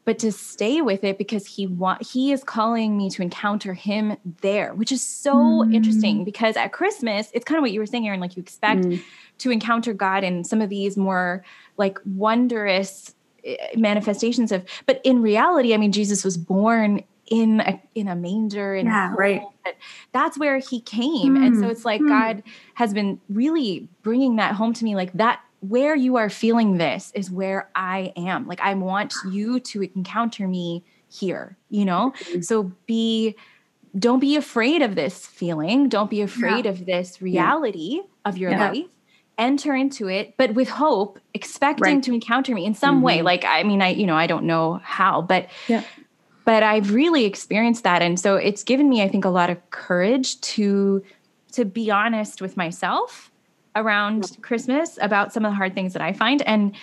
but 0.09 0.17
to 0.17 0.31
stay 0.31 0.81
with 0.81 1.03
it 1.03 1.19
because 1.19 1.45
he 1.45 1.67
want 1.67 2.01
he 2.01 2.31
is 2.31 2.43
calling 2.43 2.97
me 2.97 3.11
to 3.11 3.21
encounter 3.21 3.75
him 3.75 4.17
there, 4.41 4.73
which 4.73 4.91
is 4.91 5.03
so 5.03 5.35
Mm. 5.35 5.71
interesting 5.71 6.23
because 6.23 6.57
at 6.57 6.71
Christmas, 6.71 7.29
it's 7.31 7.45
kind 7.45 7.59
of 7.59 7.61
what 7.61 7.69
you 7.71 7.79
were 7.79 7.85
saying, 7.85 8.07
Erin, 8.07 8.19
like 8.19 8.35
you 8.35 8.41
expect 8.41 8.85
Mm. 8.85 9.03
to 9.37 9.51
encounter 9.51 9.93
God 9.93 10.23
in 10.23 10.43
some 10.43 10.63
of 10.63 10.69
these 10.71 10.97
more 10.97 11.45
like 11.77 11.99
wondrous 12.07 13.13
eh, 13.43 13.55
manifestations 13.75 14.51
of 14.51 14.65
but 14.87 14.99
in 15.03 15.21
reality 15.21 15.73
i 15.73 15.77
mean 15.77 15.93
jesus 15.93 16.25
was 16.25 16.35
born 16.37 17.01
in 17.27 17.61
a 17.61 17.79
in 17.95 18.07
a 18.09 18.15
manger 18.15 18.75
in 18.75 18.87
a 18.87 18.89
Yeah, 18.89 19.13
right. 19.15 19.41
that's 20.11 20.37
where 20.37 20.57
he 20.57 20.81
came 20.81 21.37
and 21.37 21.55
so 21.55 21.67
Mm, 21.67 21.71
it's 21.71 21.85
like 21.85 22.01
mm. 22.01 22.09
god 22.09 22.43
has 22.73 22.93
been 22.93 23.21
really 23.29 23.87
bringing 24.01 24.35
that 24.37 24.55
home 24.55 24.73
to 24.73 24.83
me 24.83 24.93
like 24.95 25.13
that 25.13 25.39
where 25.61 25.95
you 25.95 26.15
are 26.15 26.29
feeling 26.29 26.77
this 26.77 27.11
is 27.15 27.29
where 27.29 27.69
i 27.75 28.13
am 28.15 28.47
like 28.47 28.61
i 28.61 28.73
want 28.73 29.13
you 29.29 29.59
to 29.59 29.81
encounter 29.95 30.47
me 30.47 30.83
here 31.09 31.57
you 31.69 31.83
know 31.85 32.13
Mhm. 32.31 32.43
so 32.45 32.71
be 32.85 33.35
don't 33.97 34.19
be 34.19 34.35
afraid 34.35 34.81
of 34.81 34.95
this 34.95 35.25
feeling 35.25 35.89
don't 35.89 36.09
be 36.09 36.21
afraid 36.21 36.65
of 36.65 36.85
this 36.85 37.21
reality 37.21 38.01
of 38.25 38.37
your 38.37 38.51
Yeah. 38.51 38.69
life 38.71 38.85
enter 39.37 39.73
into 39.75 40.07
it 40.07 40.35
but 40.37 40.53
with 40.53 40.69
hope 40.69 41.19
expecting 41.33 41.95
Right. 41.95 42.03
to 42.03 42.13
encounter 42.13 42.53
me 42.53 42.65
in 42.65 42.73
some 42.75 43.01
way 43.01 43.19
Mhm. 43.19 43.23
like 43.23 43.45
i 43.45 43.63
mean 43.63 43.81
i 43.81 43.89
you 43.89 44.05
know 44.05 44.15
i 44.15 44.27
don't 44.27 44.45
know 44.45 44.79
how 44.83 45.21
but 45.21 45.47
Yeah. 45.67 45.83
but 46.45 46.61
i've 46.63 46.93
really 46.93 47.25
experienced 47.25 47.83
that 47.83 48.01
and 48.01 48.19
so 48.19 48.35
it's 48.35 48.63
given 48.63 48.87
me 48.89 49.01
i 49.01 49.07
think 49.07 49.25
a 49.25 49.29
lot 49.29 49.49
of 49.49 49.57
courage 49.71 50.39
to 50.41 51.01
to 51.53 51.65
be 51.65 51.89
honest 51.89 52.41
with 52.41 52.55
myself 52.57 53.28
around 53.79 54.37
christmas 54.41 54.97
about 55.01 55.33
some 55.33 55.45
of 55.45 55.51
the 55.51 55.55
hard 55.55 55.73
things 55.73 55.93
that 55.93 56.01
i 56.01 56.13
find 56.13 56.41
and 56.43 56.75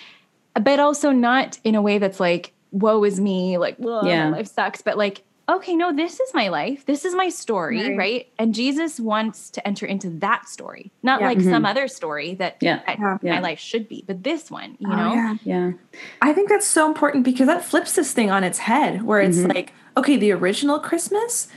but 0.61 0.79
also 0.79 1.11
not 1.11 1.59
in 1.63 1.75
a 1.75 1.81
way 1.81 1.97
that's 1.99 2.19
like 2.19 2.53
woe 2.71 3.03
is 3.03 3.19
me 3.19 3.57
like 3.57 3.75
well 3.79 4.05
Yeah. 4.05 4.29
my 4.29 4.37
life 4.37 4.47
sucks 4.47 4.81
but 4.81 4.97
like 4.97 5.23
okay 5.49 5.75
no 5.75 5.93
this 5.95 6.19
is 6.19 6.33
my 6.33 6.49
life 6.49 6.85
this 6.85 7.05
is 7.05 7.15
my 7.15 7.29
story 7.29 7.81
Right. 7.89 7.97
right, 7.97 8.27
and 8.37 8.53
jesus 8.53 8.99
wants 8.99 9.49
to 9.51 9.65
enter 9.65 9.85
into 9.85 10.09
that 10.19 10.47
story 10.49 10.91
not 11.03 11.21
Yeah. 11.21 11.27
like 11.27 11.41
some 11.41 11.65
other 11.65 11.87
story 11.87 12.33
that, 12.35 12.57
Yeah. 12.59 12.81
that 12.85 12.99
Yeah. 12.99 13.17
Yeah. 13.21 13.35
my 13.35 13.39
life 13.41 13.59
should 13.59 13.87
be 13.87 14.03
but 14.05 14.23
this 14.23 14.51
one 14.51 14.75
you 14.79 14.91
Oh, 14.91 14.95
know 14.95 15.13
yeah. 15.13 15.35
Yeah. 15.45 15.71
I 16.21 16.33
think 16.33 16.49
that's 16.49 16.67
so 16.67 16.85
important 16.87 17.23
because 17.23 17.47
that 17.47 17.63
flips 17.63 17.93
this 17.95 18.11
thing 18.11 18.29
on 18.29 18.43
its 18.43 18.59
head 18.59 19.03
where 19.03 19.21
it's 19.21 19.37
Mhm. 19.39 19.53
like, 19.55 19.71
okay, 19.95 20.17
the 20.17 20.31
original 20.31 20.79
Christmas, 20.79 21.47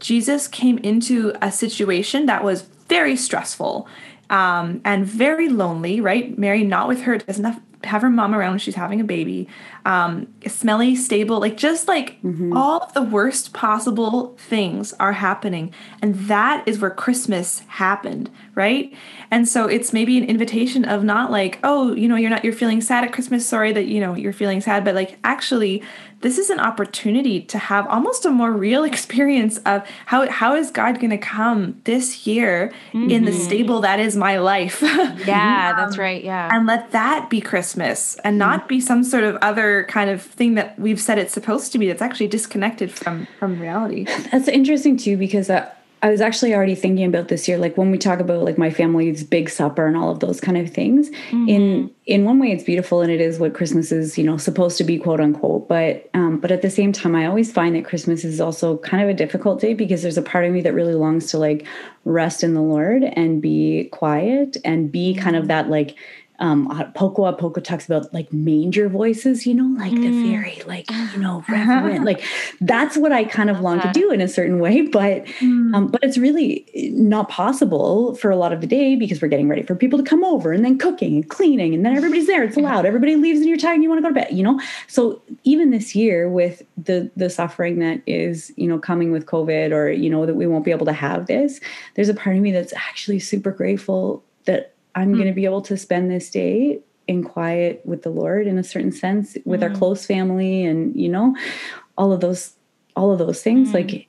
Jesus 0.00 0.48
came 0.48 0.78
into 0.78 1.32
a 1.40 1.52
situation 1.52 2.26
that 2.26 2.42
was 2.42 2.62
very 2.88 3.14
stressful 3.16 3.86
um, 4.32 4.80
and 4.84 5.06
very 5.06 5.48
lonely, 5.50 6.00
right? 6.00 6.36
Mary 6.38 6.64
not 6.64 6.88
with 6.88 7.02
her, 7.02 7.18
doesn't 7.18 7.44
have, 7.44 7.60
have 7.84 8.00
her 8.00 8.08
mom 8.08 8.34
around 8.34 8.52
when 8.52 8.58
she's 8.58 8.76
having 8.76 8.98
a 8.98 9.04
baby, 9.04 9.46
um, 9.84 10.26
smelly, 10.46 10.96
stable, 10.96 11.38
like 11.38 11.56
just 11.56 11.86
like 11.86 12.18
all 12.54 12.80
of 12.80 12.94
the 12.94 13.02
worst 13.02 13.52
possible 13.52 14.34
things 14.38 14.94
are 14.94 15.12
happening. 15.12 15.70
And 16.00 16.14
that 16.14 16.66
is 16.66 16.80
where 16.80 16.90
Christmas 16.90 17.60
happened, 17.68 18.30
right? 18.54 18.94
And 19.30 19.46
so 19.46 19.66
it's 19.66 19.92
maybe 19.92 20.16
an 20.16 20.24
invitation 20.24 20.86
of 20.86 21.04
not 21.04 21.30
like, 21.30 21.58
oh, 21.62 21.92
you 21.94 22.08
know, 22.08 22.16
you're 22.16 22.30
not, 22.30 22.42
you're 22.42 22.54
feeling 22.54 22.80
sad 22.80 23.04
at 23.04 23.12
Christmas. 23.12 23.46
Sorry 23.46 23.72
that, 23.72 23.84
you 23.84 24.00
know, 24.00 24.14
you're 24.14 24.32
feeling 24.32 24.62
sad, 24.62 24.82
but 24.82 24.94
like 24.94 25.18
actually, 25.24 25.82
this 26.22 26.38
is 26.38 26.50
an 26.50 26.60
opportunity 26.60 27.40
to 27.42 27.58
have 27.58 27.86
almost 27.88 28.24
a 28.24 28.30
more 28.30 28.52
real 28.52 28.84
experience 28.92 29.58
of 29.58 29.86
how 30.06 30.28
how 30.30 30.54
is 30.54 30.70
God 30.70 30.98
going 31.00 31.10
to 31.10 31.18
come 31.18 31.80
this 31.84 32.26
year 32.26 32.72
in 32.92 33.24
the 33.24 33.30
mm-hmm. 33.30 33.40
stable 33.40 33.80
that 33.80 34.00
is 34.00 34.16
my 34.16 34.38
life. 34.38 34.82
yeah 35.26 35.72
that's 35.74 35.98
right 35.98 36.22
yeah 36.24 36.50
and 36.52 36.66
let 36.66 36.90
that 36.92 37.28
be 37.28 37.40
Christmas 37.40 38.16
and 38.24 38.38
not 38.38 38.64
mm. 38.64 38.68
be 38.68 38.80
some 38.80 39.04
sort 39.04 39.24
of 39.24 39.36
other 39.36 39.84
kind 39.88 40.10
of 40.10 40.22
thing 40.22 40.54
that 40.54 40.78
we've 40.78 41.00
said 41.00 41.18
it's 41.18 41.32
supposed 41.32 41.72
to 41.72 41.78
be 41.78 41.86
that's 41.86 42.02
actually 42.02 42.28
disconnected 42.28 42.90
from 42.90 43.26
from 43.38 43.60
reality. 43.60 44.04
That's 44.32 44.48
interesting 44.48 44.96
too 44.96 45.16
because 45.16 45.50
I, 45.50 45.70
I 46.02 46.10
was 46.10 46.20
actually 46.20 46.52
already 46.52 46.74
thinking 46.74 47.04
about 47.04 47.28
this 47.28 47.46
year. 47.46 47.58
Like 47.58 47.78
when 47.78 47.92
we 47.92 47.96
talk 47.96 48.18
about 48.18 48.44
like 48.44 48.58
my 48.58 48.70
family's 48.70 49.22
big 49.22 49.48
supper 49.48 49.86
and 49.86 49.96
all 49.96 50.10
of 50.10 50.18
those 50.18 50.40
kind 50.40 50.58
of 50.58 50.68
things. 50.68 51.10
In 51.48 51.90
in 52.06 52.24
one 52.24 52.40
way, 52.40 52.50
it's 52.50 52.64
beautiful 52.64 53.00
and 53.02 53.12
it 53.12 53.20
is 53.20 53.38
what 53.38 53.54
Christmas 53.54 53.92
is, 53.92 54.18
you 54.18 54.24
know, 54.24 54.36
supposed 54.36 54.76
to 54.78 54.84
be, 54.84 54.98
quote 54.98 55.20
unquote. 55.20 55.68
But 55.68 56.10
um, 56.14 56.40
but 56.40 56.50
at 56.50 56.60
the 56.60 56.70
same 56.70 56.90
time, 56.92 57.14
I 57.14 57.26
always 57.26 57.52
find 57.52 57.76
that 57.76 57.84
Christmas 57.84 58.24
is 58.24 58.40
also 58.40 58.78
kind 58.78 59.02
of 59.02 59.08
a 59.08 59.14
difficult 59.14 59.60
day 59.60 59.74
because 59.74 60.02
there's 60.02 60.18
a 60.18 60.22
part 60.22 60.44
of 60.44 60.52
me 60.52 60.60
that 60.62 60.74
really 60.74 60.94
longs 60.94 61.30
to 61.30 61.38
like 61.38 61.64
rest 62.04 62.42
in 62.42 62.54
the 62.54 62.60
Lord 62.60 63.04
and 63.04 63.40
be 63.40 63.88
quiet 63.92 64.56
and 64.64 64.90
be 64.90 65.14
kind 65.14 65.36
of 65.36 65.46
that 65.46 65.70
like 65.70 65.94
um 66.42 66.92
Poco 66.94 67.24
a 67.24 67.32
Poco 67.32 67.60
talks 67.60 67.86
about 67.86 68.12
like 68.12 68.32
manger 68.32 68.88
voices, 68.88 69.46
you 69.46 69.54
know, 69.54 69.78
like 69.78 69.92
the 69.92 70.10
very 70.28 70.60
like, 70.66 70.90
you 70.90 71.18
know, 71.18 71.44
reverent. 71.48 72.04
like 72.04 72.22
that's 72.60 72.96
what 72.96 73.12
I 73.12 73.24
kind 73.24 73.48
of 73.48 73.60
long 73.60 73.80
to 73.80 73.90
do 73.92 74.10
in 74.10 74.20
a 74.20 74.28
certain 74.28 74.58
way. 74.58 74.82
But 74.92 75.26
um, 75.40 75.88
but 75.90 76.02
it's 76.02 76.18
really 76.18 76.68
not 76.92 77.28
possible 77.28 78.14
for 78.16 78.30
a 78.30 78.36
lot 78.36 78.52
of 78.52 78.60
the 78.60 78.66
day 78.66 78.94
because 78.94 79.22
we're 79.22 79.28
getting 79.28 79.48
ready 79.48 79.62
for 79.62 79.74
people 79.74 79.98
to 79.98 80.04
come 80.04 80.22
over 80.22 80.52
and 80.52 80.64
then 80.64 80.76
cooking 80.76 81.14
and 81.14 81.30
cleaning 81.30 81.72
and 81.74 81.86
then 81.86 81.96
everybody's 81.96 82.26
there. 82.26 82.42
It's 82.42 82.56
loud. 82.56 82.84
Everybody 82.84 83.16
leaves 83.16 83.40
and 83.40 83.48
you're 83.48 83.56
tired 83.56 83.74
and 83.74 83.82
you 83.82 83.88
want 83.88 84.00
to 84.00 84.02
go 84.02 84.08
to 84.08 84.14
bed, 84.14 84.36
you 84.36 84.42
know? 84.42 84.60
So 84.88 85.22
even 85.44 85.70
this 85.70 85.94
year 85.94 86.28
with 86.28 86.62
the 86.76 87.10
the 87.16 87.30
suffering 87.30 87.78
that 87.78 88.02
is, 88.06 88.52
you 88.56 88.66
know, 88.66 88.78
coming 88.78 89.12
with 89.12 89.24
COVID 89.26 89.72
or, 89.72 89.90
you 89.90 90.10
know, 90.10 90.26
that 90.26 90.34
we 90.34 90.46
won't 90.46 90.64
be 90.64 90.72
able 90.72 90.86
to 90.86 90.92
have 90.92 91.26
this, 91.26 91.60
there's 91.94 92.10
a 92.10 92.14
part 92.14 92.36
of 92.36 92.42
me 92.42 92.52
that's 92.52 92.74
actually 92.74 93.20
super 93.20 93.52
grateful 93.52 94.22
that 94.44 94.74
I'm 94.94 95.12
going 95.14 95.26
to 95.26 95.32
be 95.32 95.44
able 95.44 95.62
to 95.62 95.76
spend 95.76 96.10
this 96.10 96.30
day 96.30 96.80
in 97.08 97.24
quiet 97.24 97.80
with 97.84 98.02
the 98.02 98.10
Lord 98.10 98.46
in 98.46 98.58
a 98.58 98.64
certain 98.64 98.92
sense 98.92 99.36
with 99.44 99.62
our 99.62 99.70
close 99.70 100.06
family 100.06 100.64
and, 100.64 100.94
you 100.94 101.08
know, 101.08 101.34
all 101.98 102.12
of 102.12 102.20
those 102.20 102.54
all 102.94 103.10
of 103.10 103.18
those 103.18 103.42
things 103.42 103.72
like 103.74 104.06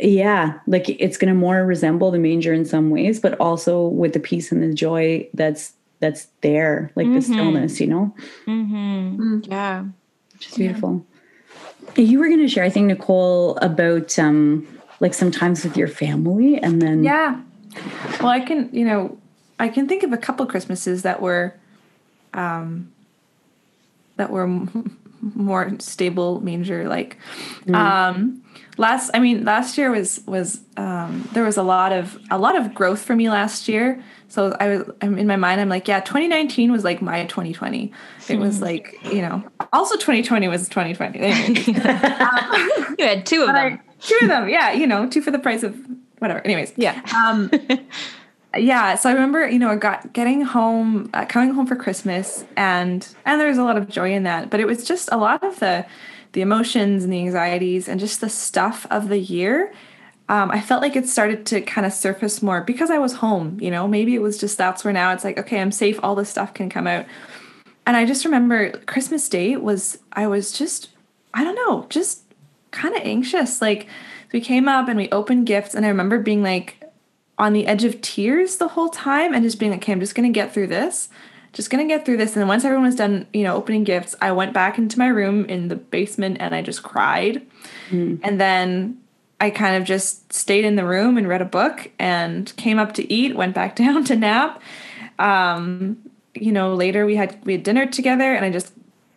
yeah 0.00 0.58
like 0.66 0.88
it's 0.88 1.16
going 1.16 1.28
to 1.32 1.38
more 1.38 1.64
resemble 1.64 2.10
the 2.10 2.18
manger 2.18 2.52
in 2.52 2.64
some 2.64 2.90
ways 2.90 3.20
but 3.20 3.34
also 3.40 3.86
with 3.86 4.12
the 4.12 4.18
peace 4.20 4.50
and 4.52 4.60
the 4.62 4.74
joy 4.74 5.28
that's 5.34 5.72
that's 6.00 6.26
there 6.40 6.90
like 6.96 7.06
the 7.06 7.20
Mhm. 7.20 7.22
stillness 7.22 7.80
you 7.80 7.86
know? 7.86 8.14
Mm-hmm. 8.46 9.40
yeah. 9.44 9.84
Which 10.34 10.48
is 10.48 10.54
beautiful. 10.56 11.04
You 11.96 12.18
were 12.18 12.26
going 12.26 12.38
to 12.40 12.48
share 12.48 12.64
i 12.64 12.70
think 12.70 12.86
nicole 12.88 13.56
about 13.58 14.18
um 14.18 14.66
like 15.00 15.14
sometimes 15.14 15.64
with 15.64 15.76
your 15.76 15.88
family 15.88 16.58
and 16.58 16.82
then 16.82 17.04
Yeah. 17.04 17.40
Well, 18.20 18.28
I 18.28 18.40
can, 18.40 18.68
you 18.72 18.84
know, 18.84 19.16
I 19.58 19.68
can 19.68 19.88
think 19.88 20.02
of 20.02 20.12
a 20.12 20.18
couple 20.18 20.46
Christmases 20.46 21.02
that 21.02 21.20
were 21.20 21.54
um 22.34 22.92
that 24.16 24.30
were 24.30 24.46
more 25.34 25.72
stable 25.80 26.40
manger 26.40 26.88
like 26.88 27.16
um 27.74 28.42
last 28.76 29.10
I 29.14 29.18
mean 29.18 29.44
last 29.44 29.76
year 29.76 29.90
was 29.90 30.20
was 30.26 30.60
um 30.76 31.28
there 31.32 31.44
was 31.44 31.56
a 31.56 31.62
lot 31.62 31.92
of 31.92 32.18
a 32.30 32.38
lot 32.38 32.56
of 32.56 32.74
growth 32.74 33.02
for 33.02 33.16
me 33.16 33.28
last 33.28 33.68
year. 33.68 34.02
So 34.28 34.54
I 34.60 34.68
was 34.68 34.90
I'm 35.02 35.18
in 35.18 35.26
my 35.26 35.36
mind 35.36 35.60
I'm 35.60 35.68
like, 35.68 35.88
yeah, 35.88 36.00
2019 36.00 36.70
was 36.70 36.84
like 36.84 37.00
my 37.02 37.24
2020. 37.24 37.92
It 38.28 38.38
was 38.38 38.60
like, 38.60 38.96
you 39.04 39.22
know, 39.22 39.42
also 39.72 39.94
2020 39.96 40.48
was 40.48 40.68
2020. 40.68 41.18
Anyways. 41.18 41.66
you 42.98 43.04
had 43.06 43.24
two 43.26 43.40
of 43.40 43.46
them 43.48 43.56
I- 43.56 43.80
two 44.00 44.18
of 44.22 44.28
them, 44.28 44.48
yeah, 44.48 44.70
you 44.72 44.86
know, 44.86 45.08
two 45.08 45.20
for 45.22 45.30
the 45.32 45.38
price 45.40 45.62
of 45.64 45.76
whatever. 46.18 46.40
Anyways, 46.40 46.72
yeah 46.76 47.00
um, 47.16 47.50
yeah. 48.62 48.94
So 48.94 49.08
I 49.08 49.12
remember, 49.12 49.48
you 49.48 49.58
know, 49.58 49.70
I 49.70 49.76
got 49.76 50.12
getting 50.12 50.42
home, 50.42 51.10
uh, 51.14 51.24
coming 51.26 51.54
home 51.54 51.66
for 51.66 51.76
Christmas, 51.76 52.44
and 52.56 53.06
and 53.24 53.40
there 53.40 53.48
was 53.48 53.58
a 53.58 53.64
lot 53.64 53.76
of 53.76 53.88
joy 53.88 54.12
in 54.12 54.22
that. 54.24 54.50
But 54.50 54.60
it 54.60 54.66
was 54.66 54.84
just 54.86 55.08
a 55.12 55.16
lot 55.16 55.42
of 55.42 55.58
the 55.60 55.86
the 56.32 56.40
emotions 56.40 57.04
and 57.04 57.12
the 57.12 57.18
anxieties 57.18 57.88
and 57.88 57.98
just 57.98 58.20
the 58.20 58.28
stuff 58.28 58.86
of 58.90 59.08
the 59.08 59.18
year. 59.18 59.72
Um, 60.28 60.50
I 60.50 60.60
felt 60.60 60.82
like 60.82 60.94
it 60.94 61.08
started 61.08 61.46
to 61.46 61.62
kind 61.62 61.86
of 61.86 61.92
surface 61.92 62.42
more 62.42 62.62
because 62.62 62.90
I 62.90 62.98
was 62.98 63.14
home. 63.14 63.58
You 63.60 63.70
know, 63.70 63.88
maybe 63.88 64.14
it 64.14 64.20
was 64.20 64.38
just 64.38 64.58
that's 64.58 64.84
where 64.84 64.92
now 64.92 65.12
it's 65.12 65.24
like, 65.24 65.38
okay, 65.38 65.60
I'm 65.60 65.72
safe. 65.72 65.98
All 66.02 66.14
this 66.14 66.28
stuff 66.28 66.52
can 66.54 66.68
come 66.68 66.86
out. 66.86 67.06
and 67.86 67.96
I 67.96 68.04
just 68.04 68.24
remember 68.24 68.72
Christmas 68.86 69.28
Day 69.28 69.56
was 69.56 69.98
I 70.12 70.26
was 70.26 70.52
just 70.52 70.90
I 71.34 71.44
don't 71.44 71.54
know, 71.54 71.86
just 71.88 72.22
kind 72.70 72.94
of 72.94 73.02
anxious. 73.02 73.62
Like 73.62 73.88
we 74.32 74.40
came 74.40 74.68
up 74.68 74.88
and 74.88 74.98
we 74.98 75.08
opened 75.10 75.46
gifts 75.46 75.74
and 75.74 75.84
I 75.86 75.88
remember 75.88 76.18
being 76.18 76.42
like 76.42 76.77
on 77.38 77.52
the 77.52 77.66
edge 77.66 77.84
of 77.84 78.00
tears 78.00 78.56
the 78.56 78.68
whole 78.68 78.88
time 78.88 79.32
and 79.32 79.42
just 79.44 79.58
being 79.58 79.70
like, 79.70 79.82
okay, 79.82 79.92
I'm 79.92 80.00
just 80.00 80.14
gonna 80.14 80.30
get 80.30 80.52
through 80.52 80.66
this. 80.66 81.08
Just 81.52 81.70
gonna 81.70 81.86
get 81.86 82.04
through 82.04 82.16
this. 82.16 82.34
And 82.34 82.40
then 82.40 82.48
once 82.48 82.64
everyone 82.64 82.86
was 82.86 82.96
done, 82.96 83.26
you 83.32 83.44
know, 83.44 83.54
opening 83.54 83.84
gifts, 83.84 84.14
I 84.20 84.32
went 84.32 84.52
back 84.52 84.78
into 84.78 84.98
my 84.98 85.06
room 85.06 85.44
in 85.46 85.68
the 85.68 85.76
basement 85.76 86.38
and 86.40 86.54
I 86.54 86.62
just 86.62 86.82
cried. 86.82 87.46
Mm. 87.90 88.20
And 88.22 88.40
then 88.40 89.00
I 89.40 89.50
kind 89.50 89.76
of 89.76 89.84
just 89.84 90.32
stayed 90.32 90.64
in 90.64 90.76
the 90.76 90.84
room 90.84 91.16
and 91.16 91.28
read 91.28 91.40
a 91.40 91.46
book 91.46 91.90
and 91.98 92.54
came 92.56 92.78
up 92.78 92.92
to 92.94 93.12
eat, 93.12 93.36
went 93.36 93.54
back 93.54 93.76
down 93.76 94.04
to 94.04 94.16
nap. 94.16 94.60
Um, 95.18 95.98
you 96.34 96.52
know, 96.52 96.74
later 96.74 97.06
we 97.06 97.16
had 97.16 97.44
we 97.44 97.52
had 97.52 97.62
dinner 97.62 97.86
together 97.86 98.34
and 98.34 98.44
I 98.44 98.50
just 98.50 98.72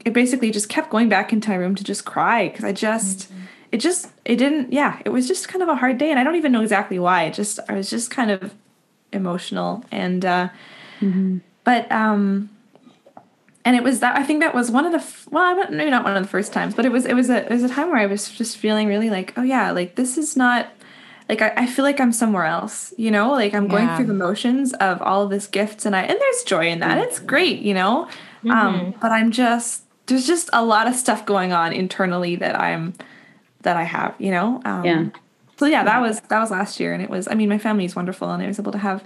it 0.06 0.14
basically 0.14 0.52
just 0.52 0.70
kept 0.70 0.90
going 0.90 1.10
back 1.10 1.32
into 1.32 1.50
my 1.50 1.56
room 1.56 1.76
to 1.76 1.84
just 1.84 2.06
cry 2.06 2.50
because 2.50 2.66
I 2.66 2.72
just 2.72 3.32
mm-hmm. 3.32 3.42
It 3.72 3.78
just 3.80 4.10
it 4.26 4.36
didn't 4.36 4.74
yeah, 4.74 5.02
it 5.06 5.10
was 5.10 5.28
just 5.28 5.48
kind 5.48 5.64
of 5.64 5.70
a 5.70 5.76
hard 5.76 5.98
day 5.98 6.10
and 6.10 6.20
I 6.20 6.24
don't 6.24 6.36
even 6.36 6.52
know 6.52 6.62
exactly 6.62 7.00
why. 7.00 7.24
It 7.24 7.34
just 7.34 7.60
I 7.70 7.74
was 7.74 7.90
just 7.90 8.12
kind 8.12 8.32
of 8.32 8.54
emotional 9.14 9.84
and 9.92 10.24
uh 10.24 10.50
mm-hmm. 11.00 11.40
but 11.64 11.92
um 11.92 12.50
and 13.64 13.76
it 13.76 13.84
was 13.84 14.00
that 14.00 14.18
I 14.18 14.24
think 14.24 14.42
that 14.42 14.54
was 14.54 14.72
one 14.72 14.86
of 14.86 14.92
the 14.92 15.30
well 15.30 15.44
i 15.44 15.70
maybe 15.70 15.92
not 15.92 16.04
one 16.04 16.16
of 16.16 16.24
the 16.24 16.30
first 16.30 16.54
times 16.54 16.74
but 16.74 16.86
it 16.86 16.92
was 16.92 17.06
it 17.06 17.14
was 17.14 17.30
a 17.30 17.46
it 17.46 17.52
was 17.52 17.64
a 17.64 17.70
time 17.70 17.90
where 17.90 18.00
I 18.00 18.06
was 18.06 18.30
just 18.30 18.58
feeling 18.58 18.88
really 18.88 19.10
like 19.10 19.34
oh 19.38 19.44
yeah 19.44 19.72
like 19.72 19.96
this 19.96 20.18
is 20.18 20.36
not 20.36 20.70
like 21.30 21.42
I, 21.42 21.54
I 21.56 21.66
feel 21.66 21.84
like 21.84 22.00
I'm 22.00 22.12
somewhere 22.12 22.46
else 22.46 22.94
you 22.98 23.12
know 23.12 23.32
like 23.32 23.54
I'm 23.54 23.68
going 23.68 23.88
yeah. 23.88 23.98
through 23.98 24.08
the 24.08 24.14
motions 24.14 24.74
of 24.74 25.02
all 25.02 25.24
of 25.24 25.30
this 25.30 25.48
gifts 25.48 25.86
and 25.86 25.96
I 25.96 26.02
and 26.02 26.20
there's 26.20 26.44
joy 26.44 26.68
in 26.68 26.80
that 26.80 26.98
it's 26.98 27.20
great 27.20 27.60
you 27.60 27.74
know 27.74 28.04
um, 28.04 28.10
mm-hmm. 28.44 28.52
um 28.52 28.94
but 29.02 29.12
I'm 29.12 29.32
just 29.32 29.84
there's 30.08 30.28
just 30.28 30.50
a 30.52 30.64
lot 30.64 30.88
of 30.88 30.96
stuff 30.96 31.26
going 31.26 31.54
on 31.54 31.72
internally 31.74 32.36
that 32.38 32.60
I'm 32.60 32.94
that 33.64 33.78
I 33.78 33.84
have 33.84 34.16
you 34.20 34.32
know? 34.32 34.62
Um, 34.66 34.86
yeah. 34.86 35.06
so 35.58 35.66
yeah 35.66 35.84
that 35.84 36.02
was 36.02 36.22
that 36.22 36.40
was 36.40 36.52
last 36.52 36.80
year 36.80 36.94
and 36.94 37.02
it 37.02 37.10
was 37.10 37.28
I 37.28 37.36
mean 37.36 37.50
my 37.50 37.58
family 37.58 37.86
is 37.86 37.96
wonderful 37.96 38.30
and 38.30 38.42
I 38.42 38.48
was 38.48 38.60
able 38.60 38.72
to 38.72 38.78
have 38.78 39.04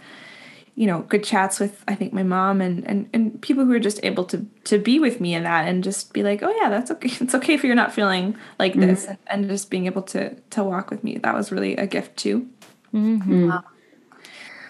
you 0.76 0.86
know 0.86 1.02
good 1.04 1.24
chats 1.24 1.60
with 1.60 1.84
i 1.88 1.96
think 1.96 2.12
my 2.12 2.22
mom 2.22 2.60
and 2.62 2.86
and, 2.86 3.10
and 3.14 3.42
people 3.42 3.66
who 3.66 3.72
are 3.72 3.80
just 3.80 4.00
able 4.04 4.26
to 4.26 4.46
to 4.66 4.78
be 4.78 5.00
with 5.00 5.22
me 5.22 5.34
in 5.34 5.44
that 5.44 5.68
and 5.68 5.84
just 5.84 6.14
be 6.14 6.22
like 6.22 6.44
oh 6.44 6.54
yeah 6.62 6.70
that's 6.70 6.92
okay. 6.92 7.10
It's 7.22 7.34
okay 7.34 7.54
if 7.54 7.64
you're 7.64 7.76
not 7.76 7.94
feeling 7.94 8.36
like 8.60 8.74
mm-hmm. 8.74 8.82
this 8.82 9.06
and, 9.06 9.18
and, 9.28 9.50
just 9.50 9.70
being 9.70 9.86
able 9.86 10.02
to 10.04 10.36
to 10.36 10.64
walk 10.64 10.92
with 10.92 11.04
me. 11.04 11.18
That 11.18 11.34
was 11.34 11.52
really 11.52 11.76
a 11.78 11.88
gift 11.88 12.18
too. 12.18 12.48
Mm-hmm. 12.94 13.52
um, 13.52 13.64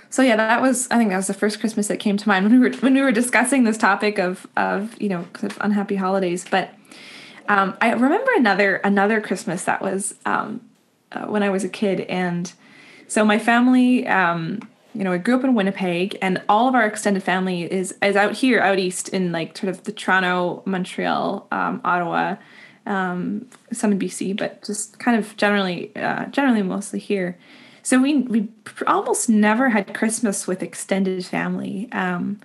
so 0.09 0.21
yeah 0.21 0.35
that 0.35 0.61
was 0.61 0.87
i 0.89 0.97
think 0.97 1.09
that 1.09 1.17
was 1.17 1.27
the 1.27 1.33
first 1.33 1.59
christmas 1.59 1.87
that 1.87 1.97
came 1.99 2.17
to 2.17 2.27
mind 2.27 2.45
when 2.45 2.59
we 2.59 2.69
were 2.69 2.75
when 2.77 2.93
we 2.93 3.01
were 3.01 3.11
discussing 3.11 3.65
this 3.65 3.77
topic 3.77 4.17
of 4.17 4.47
of 4.55 4.99
you 5.01 5.09
know 5.09 5.27
sort 5.37 5.51
of 5.51 5.57
unhappy 5.61 5.95
holidays 5.95 6.45
but 6.49 6.73
um, 7.47 7.75
i 7.81 7.91
remember 7.91 8.31
another 8.35 8.77
another 8.77 9.21
christmas 9.21 9.63
that 9.63 9.81
was 9.81 10.15
um, 10.25 10.61
uh, 11.11 11.25
when 11.25 11.43
i 11.43 11.49
was 11.49 11.63
a 11.63 11.69
kid 11.69 12.01
and 12.01 12.53
so 13.07 13.23
my 13.23 13.37
family 13.37 14.07
um, 14.07 14.59
you 14.95 15.03
know, 15.03 15.11
I 15.11 15.17
grew 15.17 15.35
up 15.35 15.43
in 15.43 15.53
Winnipeg, 15.55 16.17
and 16.21 16.41
all 16.47 16.69
of 16.69 16.73
our 16.73 16.85
extended 16.85 17.21
family 17.21 17.63
is 17.63 17.95
is 18.01 18.15
out 18.15 18.33
here, 18.33 18.61
out 18.61 18.79
east, 18.79 19.09
in 19.09 19.33
like 19.33 19.57
sort 19.57 19.69
of 19.69 19.83
the 19.83 19.91
Toronto, 19.91 20.63
Montreal, 20.65 21.47
um, 21.51 21.81
Ottawa, 21.83 22.37
um, 22.85 23.45
some 23.73 23.91
in 23.91 23.99
BC, 23.99 24.37
but 24.37 24.63
just 24.63 24.97
kind 24.97 25.17
of 25.17 25.35
generally, 25.35 25.93
uh, 25.97 26.27
generally 26.27 26.63
mostly 26.63 26.99
here. 26.99 27.37
So 27.83 28.01
we 28.01 28.19
we 28.19 28.47
almost 28.87 29.27
never 29.27 29.69
had 29.69 29.93
Christmas 29.93 30.47
with 30.47 30.63
extended 30.63 31.25
family, 31.25 31.89
um, 31.91 32.39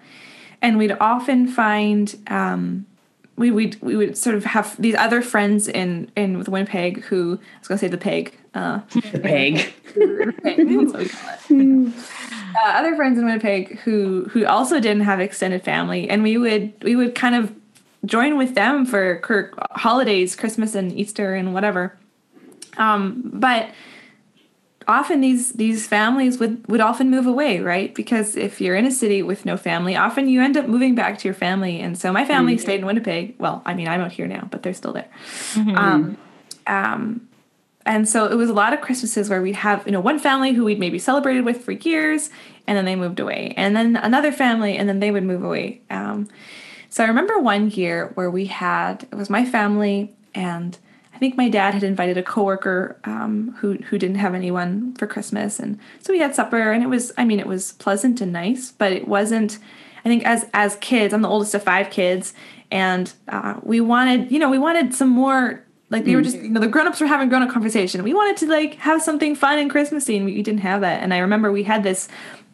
and 0.60 0.76
we'd 0.76 0.96
often 1.00 1.46
find 1.46 2.18
we 3.36 3.50
would 3.50 3.80
we 3.80 3.96
would 3.96 4.16
sort 4.16 4.36
of 4.36 4.44
have 4.44 4.80
these 4.80 4.94
other 4.94 5.22
friends 5.22 5.68
in 5.68 6.10
in 6.16 6.38
with 6.38 6.48
Winnipeg 6.48 7.02
who 7.04 7.38
I 7.40 7.58
was 7.58 7.68
gonna 7.68 7.78
say 7.78 7.88
the 7.88 7.98
peg 7.98 8.36
uh, 8.54 8.80
the 9.12 9.18
peg. 9.22 9.72
the 9.94 10.34
peg 10.42 11.92
uh, 12.56 12.68
other 12.68 12.96
friends 12.96 13.18
in 13.18 13.24
Winnipeg 13.24 13.78
who 13.80 14.28
who 14.30 14.44
also 14.46 14.80
didn't 14.80 15.02
have 15.02 15.20
extended 15.20 15.62
family, 15.62 16.08
and 16.08 16.22
we 16.22 16.36
would 16.36 16.72
we 16.82 16.96
would 16.96 17.14
kind 17.14 17.34
of 17.34 17.54
join 18.04 18.38
with 18.38 18.54
them 18.54 18.86
for 18.86 19.20
holidays, 19.72 20.34
Christmas 20.34 20.74
and 20.74 20.92
Easter 20.92 21.34
and 21.34 21.52
whatever. 21.54 21.96
Um, 22.76 23.22
but 23.34 23.70
often 24.88 25.20
these 25.20 25.52
these 25.52 25.86
families 25.86 26.38
would 26.38 26.66
would 26.68 26.80
often 26.80 27.10
move 27.10 27.26
away, 27.26 27.60
right? 27.60 27.94
Because 27.94 28.36
if 28.36 28.60
you're 28.60 28.76
in 28.76 28.86
a 28.86 28.90
city 28.90 29.22
with 29.22 29.44
no 29.44 29.56
family, 29.56 29.96
often 29.96 30.28
you 30.28 30.42
end 30.42 30.56
up 30.56 30.66
moving 30.66 30.94
back 30.94 31.18
to 31.18 31.28
your 31.28 31.34
family. 31.34 31.80
And 31.80 31.98
so 31.98 32.12
my 32.12 32.24
family 32.24 32.54
mm-hmm. 32.54 32.62
stayed 32.62 32.80
in 32.80 32.86
Winnipeg. 32.86 33.34
Well, 33.38 33.62
I 33.64 33.74
mean, 33.74 33.88
I'm 33.88 34.00
out 34.00 34.12
here 34.12 34.26
now, 34.26 34.48
but 34.50 34.62
they're 34.62 34.74
still 34.74 34.92
there. 34.92 35.08
Mm-hmm. 35.54 35.76
Um, 35.76 36.16
um, 36.66 37.28
and 37.86 38.08
so 38.08 38.26
it 38.26 38.34
was 38.34 38.50
a 38.50 38.54
lot 38.54 38.72
of 38.72 38.80
Christmases 38.80 39.30
where 39.30 39.40
we'd 39.40 39.56
have, 39.56 39.86
you 39.86 39.92
know, 39.92 40.00
one 40.00 40.18
family 40.18 40.52
who 40.52 40.64
we'd 40.64 40.78
maybe 40.78 40.98
celebrated 40.98 41.44
with 41.44 41.64
for 41.64 41.72
years, 41.72 42.30
and 42.66 42.76
then 42.76 42.84
they 42.84 42.94
moved 42.94 43.20
away, 43.20 43.54
and 43.56 43.74
then 43.74 43.96
another 43.96 44.32
family, 44.32 44.76
and 44.76 44.88
then 44.88 45.00
they 45.00 45.10
would 45.10 45.24
move 45.24 45.42
away. 45.42 45.80
Um, 45.88 46.28
so 46.90 47.02
I 47.04 47.08
remember 47.08 47.38
one 47.38 47.70
year 47.70 48.12
where 48.14 48.30
we 48.30 48.46
had 48.46 49.04
it 49.04 49.14
was 49.14 49.30
my 49.30 49.44
family, 49.44 50.14
and 50.34 50.76
think 51.20 51.36
my 51.36 51.48
dad 51.48 51.74
had 51.74 51.84
invited 51.84 52.18
a 52.18 52.22
coworker 52.22 52.98
um, 53.04 53.54
who 53.58 53.74
who 53.74 53.98
didn't 53.98 54.16
have 54.16 54.34
anyone 54.34 54.94
for 54.94 55.06
Christmas, 55.06 55.60
and 55.60 55.78
so 56.00 56.12
we 56.12 56.18
had 56.18 56.34
supper, 56.34 56.72
and 56.72 56.82
it 56.82 56.88
was, 56.88 57.12
I 57.16 57.24
mean, 57.24 57.38
it 57.38 57.46
was 57.46 57.72
pleasant 57.74 58.20
and 58.20 58.32
nice, 58.32 58.72
but 58.72 58.90
it 58.92 59.06
wasn't. 59.06 59.58
I 60.04 60.08
think 60.08 60.24
as 60.24 60.46
as 60.52 60.76
kids, 60.76 61.14
I'm 61.14 61.22
the 61.22 61.28
oldest 61.28 61.54
of 61.54 61.62
five 61.62 61.90
kids, 61.90 62.34
and 62.70 63.12
uh, 63.28 63.60
we 63.62 63.80
wanted, 63.80 64.32
you 64.32 64.40
know, 64.40 64.50
we 64.50 64.58
wanted 64.58 64.94
some 64.94 65.10
more 65.10 65.62
like 65.90 66.04
they 66.04 66.14
were 66.16 66.22
just, 66.22 66.36
you 66.36 66.48
know, 66.48 66.60
the 66.60 66.68
grown-ups 66.68 67.00
were 67.00 67.06
having 67.06 67.28
grown-up 67.28 67.50
conversation. 67.50 68.02
We 68.04 68.14
wanted 68.14 68.36
to 68.38 68.46
like 68.46 68.74
have 68.76 69.02
something 69.02 69.34
fun 69.34 69.58
and 69.58 69.68
Christmassy, 69.70 70.16
and 70.16 70.24
we 70.24 70.40
didn't 70.42 70.60
have 70.60 70.80
that. 70.82 71.02
And 71.02 71.12
I 71.12 71.18
remember 71.18 71.50
we 71.52 71.64
had 71.64 71.82
this 71.82 72.08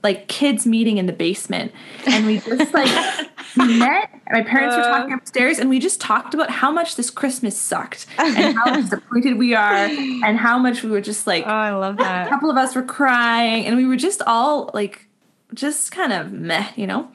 like 0.07 0.28
kids 0.28 0.64
meeting 0.66 0.98
in 0.98 1.07
the 1.07 1.12
basement, 1.12 1.72
and 2.07 2.26
we 2.26 2.38
just 2.38 2.72
like 2.72 2.86
met. 3.57 4.09
My 4.30 4.42
parents 4.42 4.76
uh, 4.76 4.78
were 4.78 4.84
talking 4.84 5.12
upstairs, 5.14 5.59
and 5.59 5.68
we 5.68 5.80
just 5.80 6.00
talked 6.00 6.32
about 6.32 6.48
how 6.48 6.70
much 6.70 6.94
this 6.94 7.11
Christmas 7.11 7.59
sucked, 7.59 8.07
and 8.18 8.57
how 8.57 8.72
disappointed 8.76 9.36
we 9.36 9.52
are, 9.52 9.74
and 9.74 10.38
how 10.38 10.59
much 10.59 10.84
we 10.84 10.90
were 10.90 11.00
just 11.00 11.26
like. 11.26 11.44
Oh, 11.44 11.50
I 11.50 11.72
love 11.72 11.96
that. 11.96 12.28
A 12.28 12.30
couple 12.30 12.50
of 12.50 12.57
us 12.57 12.76
were 12.76 12.84
crying, 12.84 13.66
and 13.66 13.76
we 13.76 13.84
were 13.84 13.96
just 13.96 14.22
all 14.28 14.70
like, 14.74 15.09
just 15.52 15.90
kind 15.90 16.12
of 16.12 16.30
meh, 16.30 16.68
you 16.76 16.86
know. 16.86 17.11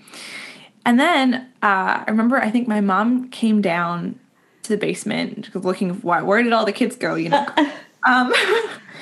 And 0.85 0.99
then 0.99 1.35
uh, 1.63 2.03
I 2.03 2.05
remember, 2.09 2.41
I 2.41 2.49
think 2.49 2.67
my 2.67 2.81
mom 2.81 3.29
came 3.29 3.61
down 3.61 4.19
to 4.63 4.69
the 4.69 4.77
basement 4.77 5.55
looking 5.55 5.89
why 6.01 6.21
where 6.21 6.43
did 6.43 6.53
all 6.53 6.65
the 6.65 6.71
kids 6.71 6.95
go 6.95 7.15
you 7.15 7.29
know 7.29 7.47
um, 8.07 8.31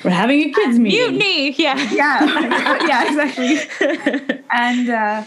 we're 0.04 0.10
having 0.10 0.40
a 0.50 0.52
kids 0.52 0.78
meeting. 0.78 1.18
mutiny 1.18 1.52
yeah. 1.52 1.76
Yeah 1.92 2.86
yeah 2.86 3.04
exactly. 3.08 4.40
And 4.52 4.88
uh 4.90 5.24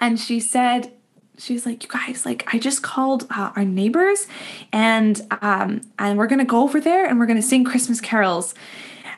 and 0.00 0.18
she 0.20 0.40
said 0.40 0.92
she's 1.38 1.64
like 1.64 1.82
you 1.82 1.88
guys 1.88 2.26
like 2.26 2.46
i 2.52 2.58
just 2.58 2.82
called 2.82 3.26
uh, 3.30 3.50
our 3.56 3.64
neighbors 3.64 4.26
and 4.72 5.22
um 5.40 5.80
and 5.98 6.18
we're 6.18 6.26
gonna 6.26 6.44
go 6.44 6.62
over 6.62 6.80
there 6.80 7.06
and 7.06 7.18
we're 7.18 7.26
gonna 7.26 7.40
sing 7.42 7.64
christmas 7.64 8.00
carols. 8.00 8.54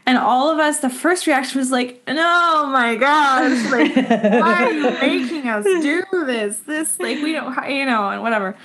And 0.04 0.18
all 0.18 0.50
of 0.50 0.58
us 0.58 0.80
the 0.80 0.90
first 0.90 1.26
reaction 1.28 1.58
was 1.60 1.70
like 1.70 2.02
no 2.08 2.66
my 2.72 2.96
gosh 2.96 3.70
like 3.70 3.94
why 3.96 4.64
are 4.64 4.72
you 4.72 4.90
making 5.00 5.48
us 5.48 5.64
do 5.64 6.02
this? 6.26 6.58
This 6.60 6.98
like 6.98 7.22
we 7.22 7.32
don't 7.32 7.54
you 7.70 7.86
know 7.86 8.08
and 8.08 8.20
whatever 8.22 8.56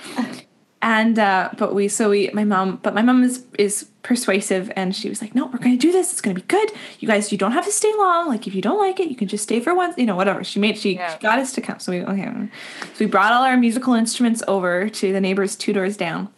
and 0.80 1.18
uh, 1.18 1.50
but 1.58 1.74
we 1.74 1.88
so 1.88 2.10
we 2.10 2.30
my 2.32 2.44
mom 2.44 2.78
but 2.82 2.94
my 2.94 3.02
mom 3.02 3.24
is 3.24 3.44
is 3.58 3.88
persuasive 4.02 4.70
and 4.76 4.94
she 4.94 5.08
was 5.08 5.20
like 5.20 5.34
no 5.34 5.46
we're 5.46 5.58
going 5.58 5.76
to 5.76 5.86
do 5.86 5.92
this. 5.92 6.12
It's 6.12 6.20
going 6.20 6.36
to 6.36 6.40
be 6.40 6.46
good. 6.46 6.70
You 7.00 7.08
guys 7.08 7.32
you 7.32 7.38
don't 7.38 7.52
have 7.52 7.64
to 7.64 7.72
stay 7.72 7.92
long. 7.96 8.28
Like 8.28 8.46
if 8.46 8.54
you 8.54 8.62
don't 8.62 8.78
like 8.78 9.00
it 9.00 9.08
you 9.08 9.16
can 9.16 9.28
just 9.28 9.42
stay 9.42 9.60
for 9.60 9.74
once 9.74 9.98
you 9.98 10.06
know 10.06 10.16
whatever. 10.16 10.44
She 10.44 10.60
made 10.60 10.78
she, 10.78 10.94
yeah. 10.94 11.14
she 11.14 11.18
got 11.18 11.38
us 11.38 11.52
to 11.54 11.60
come. 11.60 11.80
So 11.80 11.92
we 11.92 12.02
okay. 12.04 12.48
So 12.80 12.96
we 13.00 13.06
brought 13.06 13.32
all 13.32 13.42
our 13.42 13.56
musical 13.56 13.94
instruments 13.94 14.42
over 14.46 14.88
to 14.88 15.12
the 15.12 15.20
neighbors 15.20 15.56
two 15.56 15.72
doors 15.72 15.96
down. 15.96 16.28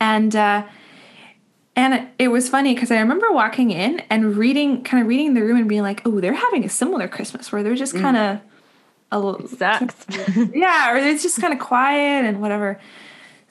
And 0.00 0.34
uh 0.34 0.66
and 1.76 1.94
it, 1.94 2.08
it 2.18 2.28
was 2.28 2.48
funny 2.48 2.74
because 2.74 2.90
I 2.90 2.98
remember 2.98 3.30
walking 3.30 3.70
in 3.70 4.00
and 4.10 4.36
reading, 4.36 4.82
kind 4.82 5.02
of 5.02 5.08
reading 5.08 5.34
the 5.34 5.42
room 5.42 5.56
and 5.56 5.68
being 5.68 5.82
like, 5.82 6.02
"Oh, 6.04 6.20
they're 6.20 6.34
having 6.34 6.64
a 6.64 6.68
similar 6.68 7.06
Christmas 7.06 7.52
where 7.52 7.62
they're 7.62 7.76
just 7.76 7.94
kind 7.94 8.16
of 8.16 8.36
mm. 8.36 8.42
a 9.12 9.18
little 9.18 9.46
yeah, 10.54 10.92
or 10.92 10.96
it's 10.96 11.22
just 11.22 11.40
kind 11.40 11.52
of 11.52 11.60
quiet 11.60 12.24
and 12.24 12.40
whatever." 12.40 12.80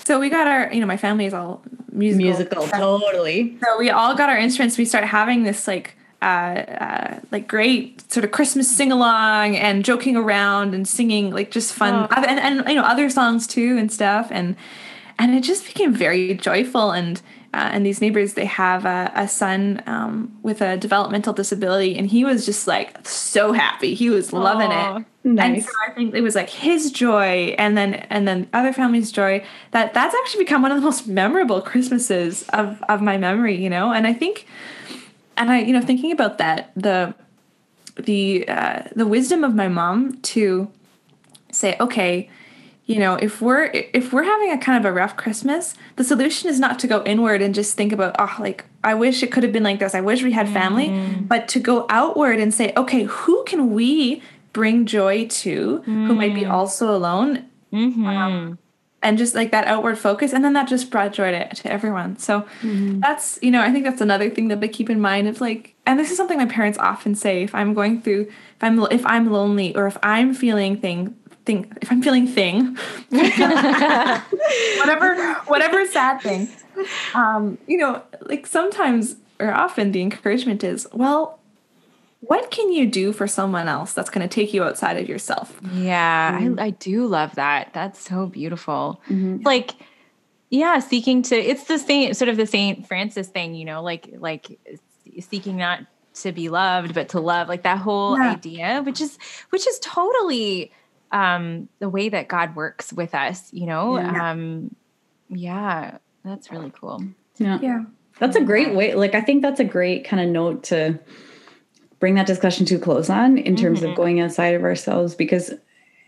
So 0.09 0.19
we 0.19 0.31
got 0.31 0.47
our, 0.47 0.73
you 0.73 0.79
know, 0.79 0.87
my 0.87 0.97
family 0.97 1.27
is 1.27 1.35
all 1.35 1.61
musical. 1.91 2.25
Musical, 2.25 2.67
totally. 2.67 3.55
So 3.63 3.77
we 3.77 3.91
all 3.91 4.15
got 4.15 4.27
our 4.27 4.39
instruments. 4.39 4.75
We 4.75 4.85
started 4.85 5.05
having 5.05 5.43
this 5.43 5.67
like, 5.67 5.93
uh, 6.19 6.25
uh, 6.25 7.19
like 7.31 7.47
great 7.47 8.11
sort 8.11 8.23
of 8.23 8.31
Christmas 8.31 8.75
sing 8.75 8.91
along 8.91 9.55
and 9.55 9.85
joking 9.85 10.15
around 10.15 10.73
and 10.73 10.87
singing 10.87 11.29
like 11.29 11.51
just 11.51 11.75
fun 11.75 12.07
oh. 12.09 12.23
and, 12.23 12.39
and 12.39 12.67
you 12.67 12.73
know 12.73 12.81
other 12.81 13.07
songs 13.11 13.45
too 13.45 13.77
and 13.77 13.91
stuff 13.91 14.29
and 14.31 14.55
and 15.19 15.35
it 15.35 15.43
just 15.43 15.67
became 15.67 15.93
very 15.93 16.33
joyful 16.33 16.89
and 16.89 17.21
uh, 17.53 17.69
and 17.73 17.85
these 17.85 17.99
neighbors 17.99 18.35
they 18.35 18.45
have 18.45 18.85
a, 18.85 19.11
a 19.15 19.27
son 19.27 19.81
um, 19.87 20.37
with 20.43 20.61
a 20.61 20.77
developmental 20.77 21.33
disability, 21.33 21.97
and 21.97 22.07
he 22.07 22.23
was 22.23 22.45
just 22.45 22.67
like 22.67 23.07
so 23.07 23.53
happy. 23.53 23.95
He 23.95 24.09
was 24.09 24.31
loving 24.31 24.71
Aw. 24.71 24.97
it. 24.97 25.05
Nice. 25.23 25.45
And 25.45 25.63
so 25.63 25.71
I 25.87 25.91
think 25.91 26.13
it 26.13 26.21
was 26.21 26.35
like 26.35 26.49
his 26.49 26.91
joy, 26.91 27.55
and 27.57 27.75
then 27.75 27.95
and 28.09 28.27
then 28.27 28.47
other 28.53 28.71
families' 28.71 29.11
joy. 29.11 29.43
That 29.71 29.93
that's 29.93 30.15
actually 30.15 30.43
become 30.43 30.61
one 30.61 30.71
of 30.71 30.77
the 30.77 30.85
most 30.85 31.07
memorable 31.07 31.61
Christmases 31.61 32.47
of 32.49 32.81
of 32.87 33.01
my 33.01 33.17
memory. 33.17 33.55
You 33.55 33.69
know, 33.69 33.91
and 33.91 34.05
I 34.05 34.13
think, 34.13 34.45
and 35.35 35.51
I 35.51 35.61
you 35.61 35.73
know 35.73 35.81
thinking 35.81 36.11
about 36.11 36.37
that 36.37 36.71
the 36.75 37.15
the 37.97 38.47
uh, 38.47 38.83
the 38.95 39.07
wisdom 39.07 39.43
of 39.43 39.55
my 39.55 39.67
mom 39.67 40.21
to 40.21 40.71
say, 41.51 41.75
okay, 41.79 42.29
you 42.89 42.97
know, 42.97 43.13
if 43.17 43.39
we're 43.39 43.69
if 43.71 44.11
we're 44.11 44.23
having 44.23 44.51
a 44.51 44.57
kind 44.57 44.83
of 44.83 44.83
a 44.83 44.91
rough 44.91 45.15
Christmas, 45.15 45.75
the 45.97 46.03
solution 46.03 46.49
is 46.49 46.59
not 46.59 46.79
to 46.79 46.87
go 46.87 47.03
inward 47.03 47.39
and 47.39 47.53
just 47.53 47.77
think 47.77 47.93
about, 47.93 48.15
oh, 48.17 48.35
like 48.39 48.65
I 48.83 48.95
wish 48.95 49.21
it 49.21 49.31
could 49.31 49.43
have 49.43 49.53
been 49.53 49.61
like 49.61 49.77
this. 49.77 49.93
I 49.93 50.01
wish 50.01 50.23
we 50.23 50.31
had 50.31 50.49
family, 50.49 50.87
mm-hmm. 50.87 51.25
but 51.25 51.47
to 51.49 51.59
go 51.59 51.85
outward 51.89 52.39
and 52.39 52.51
say, 52.51 52.73
okay, 52.75 53.03
who 53.03 53.43
can 53.43 53.73
we 53.75 54.23
bring 54.53 54.87
joy 54.87 55.27
to 55.27 55.83
who 55.85 56.15
might 56.15 56.33
be 56.33 56.41
mm. 56.41 56.51
also 56.51 56.93
alone? 56.93 57.45
Mhm. 57.71 58.57
and 59.03 59.17
just 59.19 59.35
like 59.35 59.51
that 59.51 59.67
outward 59.67 59.97
focus 59.97 60.33
and 60.33 60.43
then 60.43 60.53
that 60.53 60.67
just 60.67 60.89
brought 60.89 61.13
joy 61.13 61.31
to, 61.31 61.47
to 61.53 61.71
everyone. 61.71 62.17
So 62.17 62.41
mm-hmm. 62.63 62.99
that's 62.99 63.37
you 63.43 63.51
know 63.51 63.61
i 63.61 63.71
think 63.71 63.85
that's 63.85 64.01
another 64.01 64.31
thing 64.31 64.47
that 64.47 64.63
i 64.63 64.67
keep 64.67 64.89
in 64.89 64.99
mind 64.99 65.27
of 65.27 65.39
like 65.39 65.75
and 65.85 65.99
this 65.99 66.09
is 66.09 66.17
something 66.17 66.37
my 66.37 66.47
parents 66.47 66.79
often 66.79 67.13
say 67.13 67.43
if 67.43 67.53
i'm 67.53 67.75
going 67.75 68.01
through 68.01 68.21
if 68.21 68.63
i'm 68.63 68.79
if 68.91 69.05
i'm 69.05 69.31
lonely 69.31 69.75
or 69.75 69.85
if 69.85 69.97
i'm 70.01 70.33
feeling 70.33 70.75
thing 70.75 71.15
thing 71.49 71.59
if 71.81 71.91
i'm 71.91 72.01
feeling 72.07 72.27
thing 72.27 72.77
whatever 74.79 75.33
whatever 75.47 75.85
sad 75.87 76.21
thing 76.21 76.47
um 77.15 77.57
you 77.67 77.77
know 77.77 78.01
like 78.21 78.45
sometimes 78.47 79.15
or 79.39 79.51
often 79.53 79.91
the 79.91 80.01
encouragement 80.01 80.63
is 80.63 80.87
well 80.93 81.39
what 82.21 82.51
can 82.51 82.71
you 82.71 82.85
do 82.85 83.11
for 83.13 83.27
someone 83.27 83.67
else 83.67 83.93
that's 83.93 84.09
going 84.09 84.27
to 84.27 84.33
take 84.33 84.53
you 84.53 84.63
outside 84.63 84.97
of 84.97 85.07
yourself 85.07 85.59
Yeah, 85.73 86.37
Mm-hmm. 86.39 86.59
I, 86.59 86.65
I 86.65 86.69
do 86.71 87.07
love 87.07 87.33
that. 87.35 87.71
That's 87.73 87.99
so 87.99 88.27
beautiful. 88.27 89.01
Like, 89.43 89.71
yeah, 90.51 90.79
seeking 90.79 91.21
to 91.23 91.35
it's 91.35 91.63
the 91.63 91.79
same 91.79 92.13
sort 92.13 92.27
of 92.29 92.35
the 92.37 92.45
Saint 92.45 92.85
Francis 92.87 93.29
thing, 93.29 93.55
you 93.55 93.63
know, 93.65 93.81
like 93.81 94.09
like 94.17 94.59
seeking 95.21 95.55
not 95.57 95.79
to 96.21 96.31
be 96.33 96.49
loved, 96.49 96.93
but 96.93 97.09
to 97.09 97.19
love, 97.21 97.47
like 97.47 97.63
that 97.63 97.77
whole 97.79 98.15
Yeah. 98.17 98.31
idea, 98.33 98.81
which 98.85 98.99
is 98.99 99.17
which 99.51 99.65
is 99.65 99.79
totally 99.79 100.71
um 101.11 101.67
the 101.79 101.89
way 101.89 102.09
that 102.09 102.27
God 102.27 102.55
works 102.55 102.93
with 102.93 103.15
us, 103.15 103.51
you 103.53 103.65
know. 103.65 103.97
Yeah. 103.97 104.31
Um 104.31 104.75
yeah, 105.29 105.97
that's 106.23 106.51
really 106.51 106.71
cool. 106.79 107.03
yeah. 107.37 107.59
yeah 107.61 107.83
That's 108.19 108.35
a 108.35 108.43
great 108.43 108.73
way. 108.75 108.95
Like, 108.95 109.15
I 109.15 109.21
think 109.21 109.41
that's 109.41 109.59
a 109.59 109.63
great 109.65 110.03
kind 110.03 110.21
of 110.21 110.29
note 110.29 110.63
to 110.65 110.99
bring 111.99 112.15
that 112.15 112.27
discussion 112.27 112.65
to 112.67 112.79
close 112.79 113.09
on 113.09 113.37
in 113.37 113.55
terms 113.55 113.83
of 113.83 113.95
going 113.95 114.19
outside 114.19 114.55
of 114.55 114.63
ourselves 114.63 115.15
because. 115.15 115.53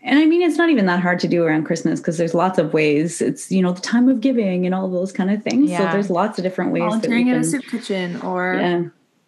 And 0.04 0.18
I 0.18 0.26
mean, 0.26 0.42
it's 0.42 0.56
not 0.56 0.68
even 0.68 0.86
that 0.86 0.98
hard 0.98 1.20
to 1.20 1.28
do 1.28 1.44
around 1.44 1.62
Christmas 1.62 2.00
because 2.00 2.18
there's 2.18 2.34
lots 2.34 2.58
of 2.58 2.72
ways. 2.72 3.22
It's, 3.22 3.52
you 3.52 3.62
know, 3.62 3.70
the 3.70 3.80
time 3.80 4.08
of 4.08 4.20
giving 4.20 4.66
and 4.66 4.74
all 4.74 4.90
those 4.90 5.12
kind 5.12 5.30
of 5.30 5.44
things. 5.44 5.70
So 5.70 5.84
there's 5.92 6.10
lots 6.10 6.38
of 6.38 6.42
different 6.42 6.72
ways 6.72 6.80
that 6.80 6.86
we 6.86 6.90
volunteering 6.90 7.28
in 7.28 7.36
a 7.36 7.44
soup 7.44 7.64
kitchen 7.70 8.20
or 8.22 8.54
Yeah. 8.54 8.84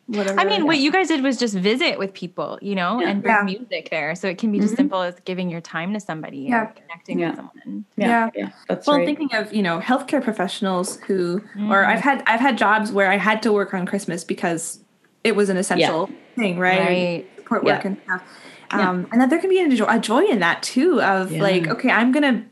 Whatever. 0.06 0.38
I 0.38 0.44
mean, 0.44 0.66
what 0.66 0.78
you 0.78 0.90
guys 0.92 1.08
did 1.08 1.22
was 1.22 1.38
just 1.38 1.54
visit 1.54 1.98
with 1.98 2.12
people, 2.14 2.58
you 2.60 2.74
know, 2.74 3.00
and 3.00 3.22
bring 3.22 3.34
Yeah. 3.34 3.42
music 3.42 3.88
there. 3.90 4.14
So 4.14 4.28
it 4.28 4.38
can 4.38 4.52
be 4.52 4.60
just 4.60 4.74
Mhm. 4.74 4.76
simple 4.76 5.02
as 5.02 5.14
giving 5.24 5.50
your 5.50 5.60
time 5.60 5.92
to 5.94 6.00
somebody 6.00 6.38
Yeah. 6.50 6.62
or 6.62 6.66
connecting 6.66 7.18
Yeah. 7.18 7.28
with 7.28 7.36
someone. 7.36 7.84
Yeah. 7.96 8.06
Yeah. 8.06 8.30
Yeah. 8.34 8.48
That's 8.68 8.86
well, 8.86 8.98
right. 8.98 9.06
thinking 9.06 9.30
of 9.34 9.52
you 9.54 9.62
know 9.62 9.80
healthcare 9.80 10.22
professionals 10.22 10.98
who, 11.06 11.42
or 11.70 11.84
I've 11.84 12.00
had 12.00 12.22
I've 12.26 12.40
had 12.40 12.58
jobs 12.58 12.92
where 12.92 13.10
I 13.10 13.16
had 13.16 13.42
to 13.44 13.52
work 13.52 13.72
on 13.74 13.86
Christmas 13.86 14.24
because 14.24 14.80
it 15.24 15.34
was 15.36 15.48
an 15.48 15.56
essential 15.56 16.10
thing, 16.36 16.58
right? 16.58 16.80
Right. 16.80 17.26
Support 17.36 17.64
work 17.64 17.82
Yeah. 17.84 17.88
and 17.88 17.96
stuff. 18.04 18.22
Yeah. 18.72 18.90
Um, 18.90 19.06
and 19.12 19.20
that 19.20 19.30
there 19.30 19.38
can 19.38 19.50
be 19.50 19.58
a 19.60 19.68
joy, 19.68 19.86
a 19.88 19.98
joy 19.98 20.24
in 20.24 20.40
that 20.40 20.62
too. 20.62 21.00
Of 21.00 21.32
Yeah. 21.32 21.42
like, 21.42 21.66
okay, 21.68 21.90
I'm 21.90 22.12
gonna 22.12 22.42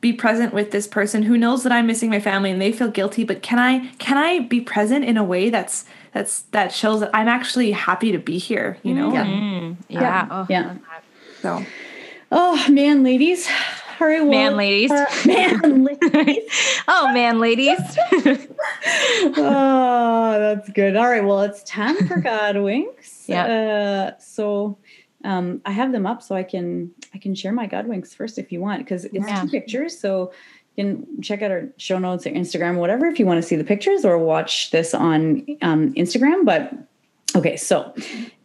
be 0.00 0.12
present 0.14 0.54
with 0.54 0.70
this 0.70 0.86
person 0.86 1.22
who 1.24 1.36
knows 1.36 1.62
that 1.62 1.72
I'm 1.72 1.86
missing 1.86 2.08
my 2.08 2.20
family 2.20 2.50
and 2.50 2.60
they 2.60 2.72
feel 2.72 2.88
guilty, 2.88 3.22
but 3.22 3.42
can 3.42 3.58
I 3.58 3.88
can 3.98 4.16
I 4.16 4.38
be 4.40 4.60
present 4.60 5.04
in 5.04 5.16
a 5.18 5.22
way 5.24 5.50
that's 5.50 5.84
that's 6.12 6.42
that 6.52 6.72
shows 6.72 7.00
that 7.00 7.10
I'm 7.14 7.28
actually 7.28 7.70
happy 7.72 8.12
to 8.12 8.18
be 8.18 8.38
here, 8.38 8.78
you 8.82 8.94
know? 8.94 9.12
Yeah. 9.12 9.24
Mm, 9.24 9.76
yeah. 9.88 10.28
Oh, 10.30 10.46
Yeah. 10.48 10.76
So 11.42 11.64
oh, 12.32 12.66
man, 12.70 13.02
ladies. 13.02 13.48
All 14.00 14.06
right. 14.06 14.20
Well, 14.22 14.30
Man, 14.30 14.56
ladies. 14.56 14.90
uh, 14.90 15.04
man, 15.26 15.84
ladies. 16.12 16.50
oh 16.88 17.12
man, 17.12 17.38
ladies. 17.38 17.78
oh, 19.36 20.36
that's 20.38 20.68
good. 20.70 20.96
All 20.96 21.08
right. 21.08 21.24
Well, 21.24 21.42
it's 21.42 21.62
time 21.64 21.96
for 22.06 22.20
God 22.20 22.56
winks. 22.56 23.24
Yeah. 23.26 23.44
Uh, 24.16 24.18
so 24.18 24.78
um, 25.24 25.60
I 25.64 25.72
have 25.72 25.92
them 25.92 26.06
up 26.06 26.22
so 26.22 26.34
I 26.34 26.42
can 26.42 26.90
I 27.14 27.18
can 27.18 27.34
share 27.34 27.52
my 27.52 27.66
God 27.66 27.86
winks 27.86 28.14
first 28.14 28.38
if 28.38 28.50
you 28.52 28.60
want 28.60 28.80
because 28.84 29.04
it's 29.04 29.14
Yeah. 29.14 29.42
two 29.42 29.48
pictures. 29.48 29.98
So 29.98 30.32
you 30.76 30.84
can 30.84 31.22
check 31.22 31.42
out 31.42 31.50
our 31.50 31.68
show 31.76 31.98
notes 31.98 32.26
or 32.26 32.30
Instagram 32.30 32.76
whatever 32.76 33.06
if 33.06 33.18
you 33.18 33.26
want 33.26 33.42
to 33.42 33.46
see 33.46 33.56
the 33.56 33.64
pictures 33.64 34.04
or 34.04 34.18
watch 34.18 34.70
this 34.70 34.94
on 34.94 35.44
um, 35.62 35.92
Instagram. 35.94 36.44
But 36.44 36.72
okay, 37.36 37.56
so 37.56 37.94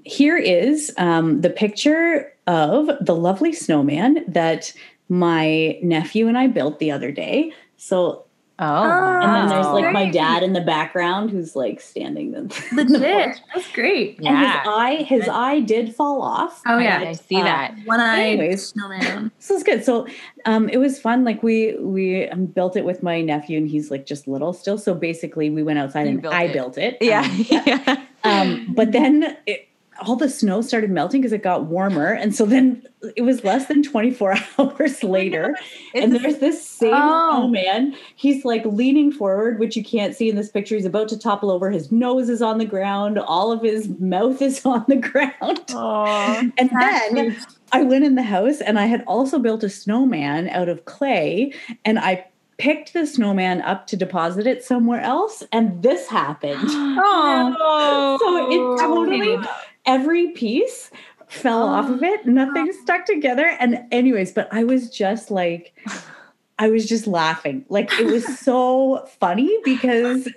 here 0.03 0.37
is 0.37 0.93
um, 0.97 1.41
the 1.41 1.49
picture 1.49 2.33
of 2.47 2.89
the 3.01 3.15
lovely 3.15 3.53
snowman 3.53 4.23
that 4.27 4.73
my 5.09 5.79
nephew 5.81 6.27
and 6.27 6.37
I 6.37 6.47
built 6.47 6.79
the 6.79 6.91
other 6.91 7.11
day. 7.11 7.53
So 7.77 8.24
Oh, 8.57 9.19
and 9.21 9.35
then 9.35 9.49
there's 9.49 9.65
like 9.67 9.91
my 9.91 10.09
dad 10.09 10.41
in 10.41 10.53
the 10.53 10.61
background 10.61 11.29
who's 11.29 11.57
like 11.57 11.81
standing 11.81 12.31
the, 12.31 12.41
the 12.73 12.85
legit. 12.85 13.01
porch. 13.25 13.37
That's 13.53 13.71
great. 13.73 14.15
And 14.19 14.25
Yeah. 14.27 14.59
his 14.59 14.67
eye, 14.67 14.95
his 15.03 15.27
eye 15.27 15.59
did 15.59 15.93
fall 15.93 16.21
off. 16.21 16.61
Oh, 16.65 16.77
yeah. 16.77 16.99
I 16.99 17.11
see 17.13 17.41
Uh, 17.41 17.43
that. 17.43 17.75
One 17.83 17.99
eye 17.99 18.29
Anyways. 18.29 18.67
snowman. 18.67 19.31
So 19.39 19.55
it's 19.55 19.63
good. 19.63 19.83
So 19.83 20.07
um, 20.45 20.69
it 20.69 20.77
was 20.77 20.97
fun. 20.99 21.23
Like 21.25 21.43
we 21.43 21.75
we 21.79 22.29
um, 22.29 22.45
built 22.45 22.77
it 22.77 22.85
with 22.85 23.03
my 23.03 23.21
nephew, 23.21 23.57
and 23.57 23.67
he's 23.69 23.91
like 23.91 24.05
just 24.05 24.27
little 24.27 24.53
still. 24.53 24.77
So 24.77 24.93
basically, 24.95 25.49
we 25.49 25.61
went 25.61 25.77
outside 25.77 26.03
You 26.03 26.11
and 26.11 26.21
built 26.21 26.33
I 26.33 26.43
it. 26.45 26.53
built 26.53 26.77
it. 26.77 26.97
Yeah. 27.01 27.21
Um, 27.21 27.45
yeah. 27.49 28.03
um, 28.23 28.73
but 28.73 28.91
then 28.93 29.37
it, 29.45 29.67
all 30.01 30.15
the 30.15 30.29
snow 30.29 30.61
started 30.61 30.89
melting 30.89 31.21
because 31.21 31.31
it 31.33 31.43
got 31.43 31.65
warmer, 31.65 32.11
and 32.11 32.35
so 32.35 32.45
then 32.45 32.83
it 33.15 33.21
was 33.21 33.43
less 33.43 33.67
than 33.67 33.83
24 33.83 34.35
hours 34.59 35.03
later, 35.03 35.55
and 35.93 36.13
there's 36.15 36.39
this 36.39 36.65
same 36.67 36.91
Oh. 36.93 37.39
snowman. 37.41 37.95
He's 38.15 38.43
like 38.45 38.65
leaning 38.65 39.11
forward, 39.11 39.59
which 39.59 39.75
you 39.75 39.83
can't 39.83 40.15
see 40.15 40.29
in 40.29 40.35
this 40.35 40.49
picture. 40.49 40.75
He's 40.75 40.85
about 40.85 41.07
to 41.09 41.19
topple 41.19 41.51
over. 41.51 41.69
His 41.69 41.91
nose 41.91 42.29
is 42.29 42.41
on 42.41 42.57
the 42.57 42.65
ground. 42.65 43.17
All 43.19 43.51
of 43.51 43.61
his 43.61 43.87
mouth 43.99 44.41
is 44.41 44.65
on 44.65 44.83
the 44.87 44.95
ground. 44.97 45.61
Aw. 45.73 46.43
And 46.57 46.69
then 46.69 47.37
I 47.71 47.83
went 47.83 48.05
in 48.05 48.15
the 48.15 48.23
house 48.23 48.61
and 48.61 48.79
I 48.79 48.85
had 48.85 49.03
also 49.07 49.39
built 49.39 49.63
a 49.63 49.69
snowman 49.69 50.49
out 50.49 50.69
of 50.69 50.85
clay 50.85 51.53
and 51.83 51.99
I 51.99 52.25
picked 52.57 52.93
the 52.93 53.05
snowman 53.05 53.61
up 53.63 53.85
to 53.87 53.97
deposit 53.97 54.47
it 54.47 54.63
somewhere 54.63 55.01
else 55.01 55.43
and 55.51 55.83
this 55.83 56.07
happened. 56.07 56.59
Oh, 56.69 58.17
So 58.21 58.51
it 58.51 58.79
totally 58.81 59.37
every 59.85 60.29
piece 60.31 60.91
fell 61.27 61.63
off 61.63 61.89
of 61.89 62.03
it. 62.03 62.21
Oh, 62.25 62.29
Nothing 62.29 62.71
stuck 62.83 63.05
together 63.05 63.45
and 63.59 63.79
anyways, 63.91 64.31
but 64.31 64.47
I 64.51 64.63
was 64.63 64.89
just 64.89 65.31
like 65.31 65.73
I 66.59 66.69
was 66.69 66.85
just 66.87 67.05
laughing. 67.07 67.65
Like 67.69 67.91
it 67.99 68.05
was 68.05 68.25
so 68.39 69.05
funny 69.19 69.51
because 69.65 70.27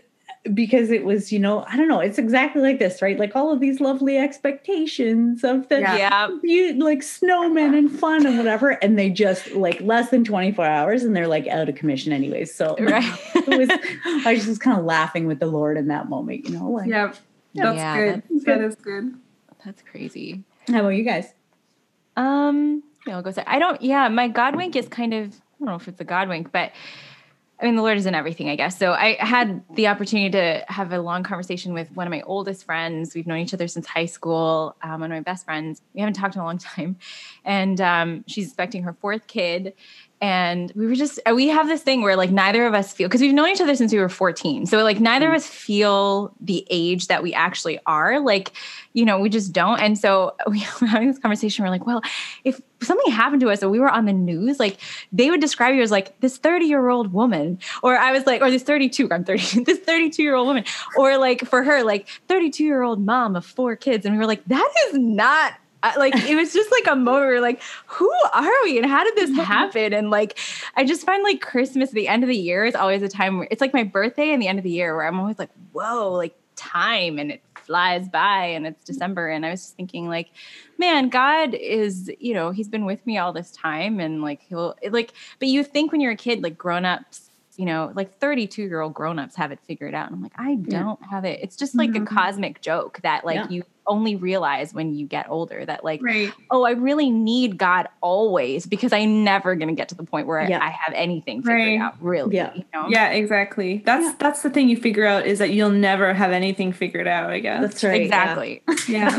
because 0.54 0.90
it 0.90 1.04
was, 1.04 1.30
you 1.30 1.38
know, 1.38 1.64
I 1.68 1.76
don't 1.76 1.88
know, 1.88 2.00
it's 2.00 2.16
exactly 2.16 2.62
like 2.62 2.78
this, 2.78 3.02
right? 3.02 3.18
Like 3.18 3.36
all 3.36 3.52
of 3.52 3.60
these 3.60 3.80
lovely 3.80 4.16
expectations 4.16 5.44
of 5.44 5.68
the 5.68 5.80
Yeah. 5.80 5.96
Yeah. 5.96 6.28
you 6.42 6.72
like 6.74 7.00
snowmen 7.00 7.76
and 7.76 7.90
fun 7.90 8.24
and 8.24 8.38
whatever 8.38 8.70
and 8.82 8.98
they 8.98 9.10
just 9.10 9.52
like 9.52 9.78
less 9.82 10.08
than 10.10 10.24
24 10.24 10.64
hours 10.64 11.02
and 11.04 11.14
they're 11.14 11.28
like 11.28 11.46
out 11.48 11.68
of 11.68 11.74
commission 11.74 12.12
anyways 12.12 12.54
so 12.54 12.76
Right. 12.80 13.04
it 13.34 13.58
was 13.58 13.68
i 14.26 14.32
was 14.32 14.46
just 14.46 14.60
kind 14.62 14.78
of 14.78 14.84
laughing 14.86 15.26
with 15.26 15.38
the 15.40 15.46
lord 15.46 15.76
in 15.76 15.88
that 15.88 16.08
moment 16.08 16.48
you 16.48 16.58
know 16.58 16.70
like 16.70 16.88
yeah. 16.88 17.12
That's 17.54 17.76
Yeah, 17.76 17.96
good. 17.96 18.22
that's 18.30 18.44
That 18.44 18.58
good. 18.58 18.64
is 18.66 18.74
good. 18.76 19.14
That's 19.68 19.82
crazy. 19.82 20.44
how 20.66 20.80
about 20.80 20.88
you 20.90 21.04
guys 21.04 21.34
Um, 22.16 22.82
yeah, 23.06 23.16
I'll 23.16 23.22
go 23.22 23.30
say 23.30 23.44
I 23.46 23.58
don't 23.58 23.82
yeah, 23.82 24.08
my 24.08 24.28
God 24.28 24.56
wink 24.56 24.76
is 24.76 24.88
kind 24.88 25.12
of 25.12 25.26
I 25.28 25.58
don't 25.58 25.68
know 25.68 25.74
if 25.74 25.88
it's 25.88 26.00
a 26.00 26.04
God 26.04 26.30
wink, 26.30 26.52
but 26.52 26.72
I 27.60 27.66
mean 27.66 27.76
the 27.76 27.82
Lord 27.82 27.98
is 27.98 28.06
in 28.06 28.14
everything, 28.14 28.48
I 28.48 28.56
guess. 28.56 28.78
So 28.78 28.92
I 28.92 29.18
had 29.20 29.62
the 29.74 29.88
opportunity 29.88 30.30
to 30.30 30.64
have 30.68 30.90
a 30.92 31.00
long 31.00 31.22
conversation 31.22 31.74
with 31.74 31.90
one 31.92 32.06
of 32.06 32.10
my 32.10 32.22
oldest 32.22 32.64
friends. 32.64 33.14
We've 33.14 33.26
known 33.26 33.40
each 33.40 33.52
other 33.52 33.68
since 33.68 33.86
high 33.86 34.06
school, 34.06 34.74
um, 34.82 35.00
one 35.00 35.12
of 35.12 35.16
my 35.16 35.20
best 35.20 35.44
friends. 35.44 35.82
We 35.92 36.00
haven't 36.00 36.14
talked 36.14 36.34
in 36.34 36.40
a 36.40 36.44
long 36.44 36.58
time. 36.72 36.96
And 37.44 37.78
um, 37.82 38.24
she's 38.26 38.46
expecting 38.46 38.84
her 38.84 38.94
fourth 38.94 39.26
kid. 39.26 39.74
And 40.20 40.72
we 40.74 40.86
were 40.86 40.94
just 40.94 41.20
we 41.32 41.48
have 41.48 41.68
this 41.68 41.82
thing 41.82 42.02
where 42.02 42.16
like 42.16 42.30
neither 42.30 42.66
of 42.66 42.74
us 42.74 42.92
feel 42.92 43.08
because 43.08 43.20
we've 43.20 43.34
known 43.34 43.48
each 43.48 43.60
other 43.60 43.76
since 43.76 43.92
we 43.92 43.98
were 43.98 44.08
14 44.08 44.66
so 44.66 44.82
like 44.82 45.00
neither 45.00 45.26
mm-hmm. 45.26 45.34
of 45.34 45.42
mm. 45.42 45.44
us 45.44 45.48
feel 45.48 46.32
the 46.40 46.66
age 46.70 47.06
that 47.06 47.22
we 47.22 47.34
actually 47.34 47.78
are. 47.86 48.20
Like 48.20 48.52
you 48.92 49.04
know 49.04 49.18
we 49.18 49.28
just 49.28 49.52
don't. 49.52 49.78
And 49.80 49.98
so 49.98 50.34
we 50.48 50.66
were 50.80 50.86
having 50.86 51.08
this 51.08 51.18
conversation. 51.18 51.64
We're 51.64 51.70
like 51.70 51.86
well 51.86 52.02
if 52.44 52.60
something 52.80 53.12
happened 53.12 53.40
to 53.40 53.50
us 53.50 53.62
and 53.62 53.70
we 53.70 53.80
were 53.80 53.88
on 53.88 54.04
the 54.06 54.12
news 54.12 54.60
like 54.60 54.78
they 55.12 55.30
would 55.30 55.40
describe 55.40 55.74
you 55.74 55.82
as 55.82 55.90
like 55.90 56.18
this 56.20 56.38
30 56.38 56.66
year 56.66 56.88
old 56.88 57.12
woman. 57.12 57.58
Or 57.82 57.96
i 57.96 58.12
was 58.12 58.26
like 58.26 58.42
or 58.42 58.50
this 58.50 58.62
32 58.62 59.08
i'm 59.10 59.24
30 59.24 59.64
this 59.64 59.78
32 59.78 60.22
year 60.22 60.34
old 60.34 60.46
woman. 60.46 60.64
Or 60.96 61.18
like 61.18 61.46
for 61.46 61.62
her 61.62 61.82
like 61.82 62.08
32 62.28 62.64
year 62.64 62.82
old 62.82 63.04
mom 63.04 63.36
of 63.36 63.44
four 63.44 63.76
kids. 63.76 64.04
And 64.04 64.14
we 64.14 64.18
were 64.18 64.26
like 64.26 64.44
that 64.46 64.72
is 64.88 64.98
not 64.98 65.54
I, 65.82 65.96
like 65.96 66.14
it 66.16 66.34
was 66.34 66.52
just 66.52 66.70
like 66.72 66.86
a 66.88 66.96
moment 66.96 67.26
where 67.26 67.40
like 67.40 67.62
who 67.86 68.10
are 68.32 68.62
we 68.64 68.78
and 68.78 68.86
how 68.86 69.04
did 69.04 69.16
this 69.16 69.36
happen 69.36 69.92
and 69.92 70.10
like 70.10 70.38
i 70.76 70.84
just 70.84 71.06
find 71.06 71.22
like 71.22 71.40
christmas 71.40 71.90
the 71.90 72.08
end 72.08 72.24
of 72.24 72.28
the 72.28 72.36
year 72.36 72.64
is 72.64 72.74
always 72.74 73.02
a 73.02 73.08
time 73.08 73.38
where 73.38 73.48
it's 73.50 73.60
like 73.60 73.72
my 73.72 73.84
birthday 73.84 74.32
and 74.32 74.42
the 74.42 74.48
end 74.48 74.58
of 74.58 74.64
the 74.64 74.70
year 74.70 74.96
where 74.96 75.06
i'm 75.06 75.20
always 75.20 75.38
like 75.38 75.50
whoa 75.72 76.12
like 76.12 76.34
time 76.56 77.18
and 77.18 77.30
it 77.30 77.42
flies 77.54 78.08
by 78.08 78.44
and 78.46 78.66
it's 78.66 78.82
december 78.84 79.28
and 79.28 79.46
i 79.46 79.50
was 79.50 79.60
just 79.60 79.76
thinking 79.76 80.08
like 80.08 80.30
man 80.78 81.08
god 81.08 81.54
is 81.54 82.10
you 82.18 82.34
know 82.34 82.50
he's 82.50 82.68
been 82.68 82.84
with 82.84 83.04
me 83.06 83.18
all 83.18 83.32
this 83.32 83.50
time 83.52 84.00
and 84.00 84.22
like 84.22 84.42
he'll 84.48 84.74
like 84.90 85.12
but 85.38 85.48
you 85.48 85.62
think 85.62 85.92
when 85.92 86.00
you're 86.00 86.12
a 86.12 86.16
kid 86.16 86.42
like 86.42 86.58
grown-ups 86.58 87.28
you 87.58 87.64
know, 87.64 87.90
like 87.96 88.16
32 88.20 88.62
year 88.62 88.80
old 88.80 88.94
grown-ups 88.94 89.34
have 89.34 89.50
it 89.50 89.58
figured 89.66 89.92
out. 89.92 90.06
And 90.06 90.14
I'm 90.14 90.22
like, 90.22 90.32
I 90.36 90.54
don't 90.54 90.98
yeah. 91.02 91.10
have 91.10 91.24
it. 91.24 91.40
It's 91.42 91.56
just 91.56 91.74
like 91.74 91.90
mm-hmm. 91.90 92.04
a 92.04 92.06
cosmic 92.06 92.60
joke 92.60 93.00
that 93.02 93.26
like 93.26 93.34
yeah. 93.34 93.48
you 93.48 93.64
only 93.88 94.16
realize 94.16 94.72
when 94.72 94.94
you 94.94 95.06
get 95.06 95.28
older 95.28 95.64
that 95.64 95.82
like, 95.82 96.02
right. 96.02 96.32
oh, 96.50 96.64
I 96.64 96.72
really 96.72 97.10
need 97.10 97.58
God 97.58 97.88
always 98.00 98.66
because 98.66 98.92
I'm 98.92 99.24
never 99.24 99.54
gonna 99.54 99.72
get 99.72 99.88
to 99.88 99.94
the 99.94 100.04
point 100.04 100.26
where 100.26 100.40
yeah. 100.48 100.58
I, 100.58 100.68
I, 100.68 100.70
have 100.70 100.94
anything 100.94 101.42
figured 101.42 101.58
right. 101.58 101.80
out. 101.80 102.00
Really. 102.00 102.36
Yeah. 102.36 102.54
You 102.54 102.64
know? 102.72 102.86
Yeah, 102.88 103.10
exactly. 103.10 103.82
That's 103.84 104.16
that's 104.18 104.42
the 104.42 104.50
thing 104.50 104.68
you 104.68 104.76
figure 104.76 105.06
out 105.06 105.26
is 105.26 105.38
that 105.38 105.50
you'll 105.50 105.70
never 105.70 106.14
have 106.14 106.30
anything 106.30 106.72
figured 106.72 107.08
out, 107.08 107.30
I 107.30 107.40
guess. 107.40 107.62
That's 107.62 107.84
right. 107.84 108.02
Exactly. 108.02 108.62
Yeah. 108.88 109.18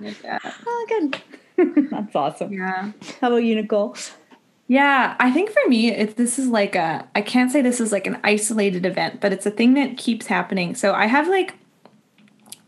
yeah. 0.00 0.38
Oh 0.66 0.86
good. 0.88 1.22
that's 1.90 2.14
awesome. 2.14 2.52
Yeah. 2.52 2.92
How 3.20 3.28
about 3.28 3.38
you, 3.38 3.54
Nicole? 3.54 3.96
Yeah, 4.68 5.14
I 5.20 5.30
think 5.30 5.50
for 5.50 5.68
me, 5.68 5.90
it's 5.90 6.14
this 6.14 6.38
is 6.38 6.48
like 6.48 6.74
a 6.74 7.08
I 7.14 7.22
can't 7.22 7.50
say 7.52 7.62
this 7.62 7.80
is 7.80 7.92
like 7.92 8.06
an 8.06 8.18
isolated 8.24 8.84
event, 8.84 9.20
but 9.20 9.32
it's 9.32 9.46
a 9.46 9.50
thing 9.50 9.74
that 9.74 9.96
keeps 9.96 10.26
happening. 10.26 10.74
So 10.74 10.92
I 10.92 11.06
have 11.06 11.28
like 11.28 11.54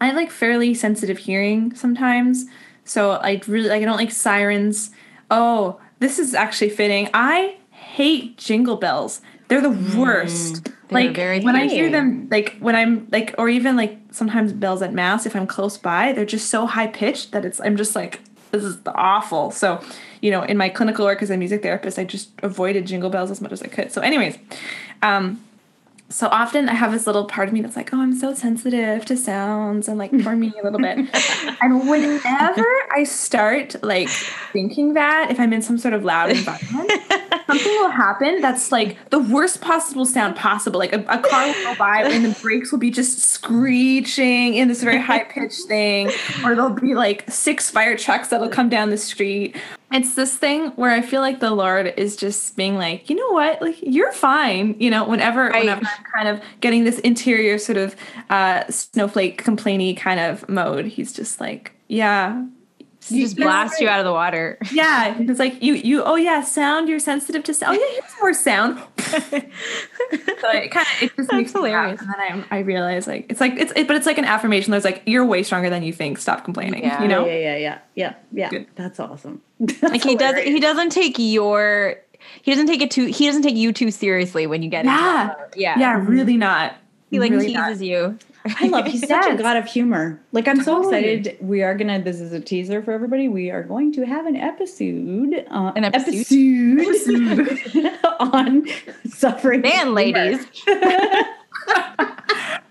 I 0.01 0.12
like 0.12 0.30
fairly 0.30 0.74
sensitive 0.74 1.18
hearing 1.18 1.74
sometimes. 1.74 2.46
So 2.84 3.12
I 3.12 3.40
really 3.46 3.68
like 3.68 3.82
I 3.82 3.84
don't 3.84 3.96
like 3.96 4.11
sirens. 4.11 4.90
Oh, 5.30 5.80
this 5.99 6.18
is 6.18 6.34
actually 6.34 6.70
fitting. 6.70 7.09
I 7.12 7.57
hate 7.70 8.38
jingle 8.38 8.76
bells. 8.76 9.20
They're 9.49 9.61
the 9.61 9.68
mm, 9.68 9.94
worst. 9.94 10.64
Mm, 10.64 10.72
like 10.90 11.44
when 11.44 11.57
I 11.57 11.66
hear 11.66 11.90
them, 11.90 12.28
like 12.30 12.57
when 12.61 12.74
I'm 12.74 13.09
like, 13.11 13.34
or 13.36 13.49
even 13.49 13.76
like 13.76 13.99
sometimes 14.11 14.53
bells 14.53 14.82
at 14.82 14.92
mass. 14.92 15.26
If 15.26 15.36
I'm 15.36 15.46
close 15.46 15.76
by, 15.76 16.12
they're 16.12 16.24
just 16.24 16.49
so 16.49 16.66
high 16.66 16.86
pitched 16.86 17.32
that 17.32 17.44
it's 17.44 17.61
I'm 17.61 17.76
just 17.76 17.94
like 17.94 18.20
this 18.53 18.64
is 18.64 18.78
awful. 18.86 19.51
So 19.51 19.82
you 20.20 20.30
know, 20.30 20.42
in 20.42 20.57
my 20.57 20.68
clinical 20.68 21.05
work 21.05 21.22
as 21.22 21.30
a 21.30 21.36
music 21.36 21.62
therapist, 21.62 21.99
I 21.99 22.05
just 22.05 22.30
avoided 22.42 22.86
jingle 22.86 23.11
bells 23.11 23.30
as 23.30 23.40
much 23.40 23.53
as 23.53 23.62
I 23.62 23.68
could. 23.68 23.92
So, 23.92 24.01
anyways, 24.01 24.36
um, 25.03 25.42
so 26.11 26.28
often 26.28 26.70
I 26.70 26.74
have 26.74 26.92
this 26.92 27.06
little 27.06 27.26
part 27.26 27.48
of 27.48 27.54
me 27.54 27.61
that's 27.61 27.76
like, 27.76 27.92
oh, 27.92 28.00
I'm 28.00 28.14
so 28.14 28.32
sensitive 28.32 29.04
to 29.06 29.16
sounds 29.16 29.88
and 29.88 29.98
like 29.98 30.11
for 30.22 30.34
me 30.34 30.52
a 30.59 30.64
little 30.64 30.78
bit. 30.78 30.98
and 31.61 31.88
whenever 31.88 32.64
I 32.92 33.04
start 33.04 33.76
like 33.82 34.09
thinking 34.52 34.94
that, 34.94 35.30
if 35.30 35.38
I'm 35.38 35.52
in 35.52 35.61
some 35.61 35.76
sort 35.76 35.92
of 35.92 36.04
loud 36.04 36.30
environment, 36.30 36.92
something 37.46 37.72
will 37.72 37.90
happen 37.90 38.40
that's 38.40 38.72
like 38.72 38.96
the 39.11 39.18
worst 39.18 39.61
possible 39.61 40.06
sound 40.06 40.34
possible. 40.34 40.78
Like 40.78 40.94
a, 40.94 41.00
a 41.09 41.18
car 41.18 41.46
will 41.46 41.64
go 41.64 41.74
by 41.74 42.04
and 42.04 42.24
the 42.24 42.38
brakes 42.40 42.72
will 42.72 42.78
be 42.78 42.90
just 42.90 43.18
screeching 43.18 44.54
in 44.54 44.68
this 44.68 44.82
very 44.82 45.00
high 45.00 45.24
pitched 45.24 45.64
thing, 45.68 46.11
or 46.42 46.54
there'll 46.54 46.70
be 46.70 46.94
like 46.94 47.30
six 47.30 47.70
fire 47.70 47.98
trucks 47.98 48.28
that'll 48.28 48.48
come 48.48 48.70
down 48.70 48.88
the 48.88 48.96
street, 48.96 49.56
it's 49.91 50.14
this 50.14 50.36
thing 50.36 50.68
where 50.72 50.91
I 50.91 51.01
feel 51.01 51.20
like 51.20 51.41
the 51.41 51.51
Lord 51.51 51.95
is 51.97 52.16
just 52.16 52.57
being 52.57 52.76
like, 52.76 53.09
you 53.09 53.16
know 53.16 53.30
what, 53.30 53.62
like 53.62 53.76
you're 53.80 54.12
fine. 54.12 54.76
You 54.78 54.91
know, 54.91 55.09
whenever 55.09 55.49
right. 55.49 55.61
whenever 55.61 55.86
I'm 55.86 56.05
kind 56.14 56.28
of 56.28 56.45
getting 56.61 56.84
this 56.84 56.99
interior 57.01 57.59
sort 57.59 57.78
of 57.78 57.97
uh, 58.28 58.64
snowflake 58.68 59.43
complainy 59.43 59.97
kind 59.97 60.20
of 60.20 60.49
mode, 60.49 60.86
He's 60.86 61.12
just 61.12 61.41
like, 61.41 61.72
yeah. 61.89 62.45
He 63.07 63.22
just 63.22 63.36
blast 63.36 63.80
you 63.80 63.88
out 63.88 64.01
of 64.01 64.05
the 64.05 64.12
water. 64.12 64.59
Yeah, 64.72 65.16
it's 65.18 65.38
like 65.38 65.62
you 65.62 65.74
you 65.74 66.03
oh 66.03 66.16
yeah, 66.16 66.42
sound. 66.42 66.88
You're 66.88 66.99
sensitive 66.99 67.42
to 67.44 67.55
sound. 67.55 67.78
Oh 67.78 67.80
yeah, 67.80 68.01
here's 68.01 68.20
more 68.20 68.34
sound. 68.34 68.82
so 68.99 70.49
it 70.51 70.70
kind 70.70 70.86
of 70.86 71.03
it 71.03 71.16
just 71.16 71.32
makes 71.32 71.53
hilarious. 71.53 72.01
And 72.01 72.11
then 72.11 72.46
I 72.51 72.57
I 72.57 72.59
realize 72.61 73.07
like 73.07 73.26
it's 73.30 73.40
like 73.40 73.55
it's 73.55 73.72
it, 73.76 73.86
but 73.86 73.96
it's 73.96 74.05
like 74.05 74.18
an 74.18 74.24
affirmation. 74.24 74.72
There's 74.72 74.84
like 74.84 75.03
you're 75.07 75.24
way 75.24 75.42
stronger 75.42 75.70
than 75.70 75.82
you 75.82 75.92
think. 75.92 76.18
Stop 76.18 76.44
complaining. 76.44 76.82
Yeah. 76.82 77.01
You 77.01 77.09
know. 77.09 77.24
Yeah, 77.24 77.38
yeah, 77.38 77.57
yeah, 77.57 77.78
yeah, 77.94 78.14
yeah. 78.32 78.51
Good. 78.51 78.66
That's 78.74 79.01
awesome. 79.01 79.40
That's 79.61 79.82
like 79.82 80.03
he 80.03 80.16
doesn't 80.16 80.44
he 80.44 80.61
doesn't 80.61 80.90
take 80.90 81.18
your 81.18 81.96
he 82.42 82.51
doesn't 82.51 82.66
take 82.66 82.82
it 82.82 82.90
too 82.90 83.07
he 83.07 83.26
doesn't 83.26 83.42
take 83.42 83.57
you 83.57 83.72
too 83.72 83.90
seriously 83.90 84.46
when 84.46 84.62
you 84.62 84.68
get 84.68 84.84
yeah 84.84 85.34
yeah 85.57 85.78
yeah 85.78 86.05
really 86.05 86.36
not. 86.36 86.74
He 87.11 87.20
like 87.20 87.30
really 87.30 87.46
teases 87.46 87.80
not. 87.80 87.86
you. 87.86 88.18
I 88.61 88.68
love 88.68 88.86
he's 88.88 89.07
such 89.07 89.26
a 89.26 89.36
god 89.36 89.57
of 89.57 89.66
humor. 89.66 90.20
Like 90.32 90.49
I'm 90.49 90.62
so 90.62 90.82
excited. 90.82 91.36
We 91.40 91.62
are 91.62 91.74
gonna. 91.74 92.03
This 92.03 92.20
is 92.20 92.32
a 92.32 92.40
teaser 92.40 92.82
for 92.82 92.92
everybody. 92.92 93.28
We 93.28 93.51
are 93.51 93.62
going 93.62 93.92
to 93.92 94.07
have 94.07 94.26
an 94.26 94.36
episode. 94.36 95.46
Uh, 95.51 95.72
an 95.76 95.84
episode, 95.84 96.26
episode 96.80 97.92
on 98.20 98.66
suffering. 99.07 99.62
Man, 99.62 99.94
ladies. 99.94 100.46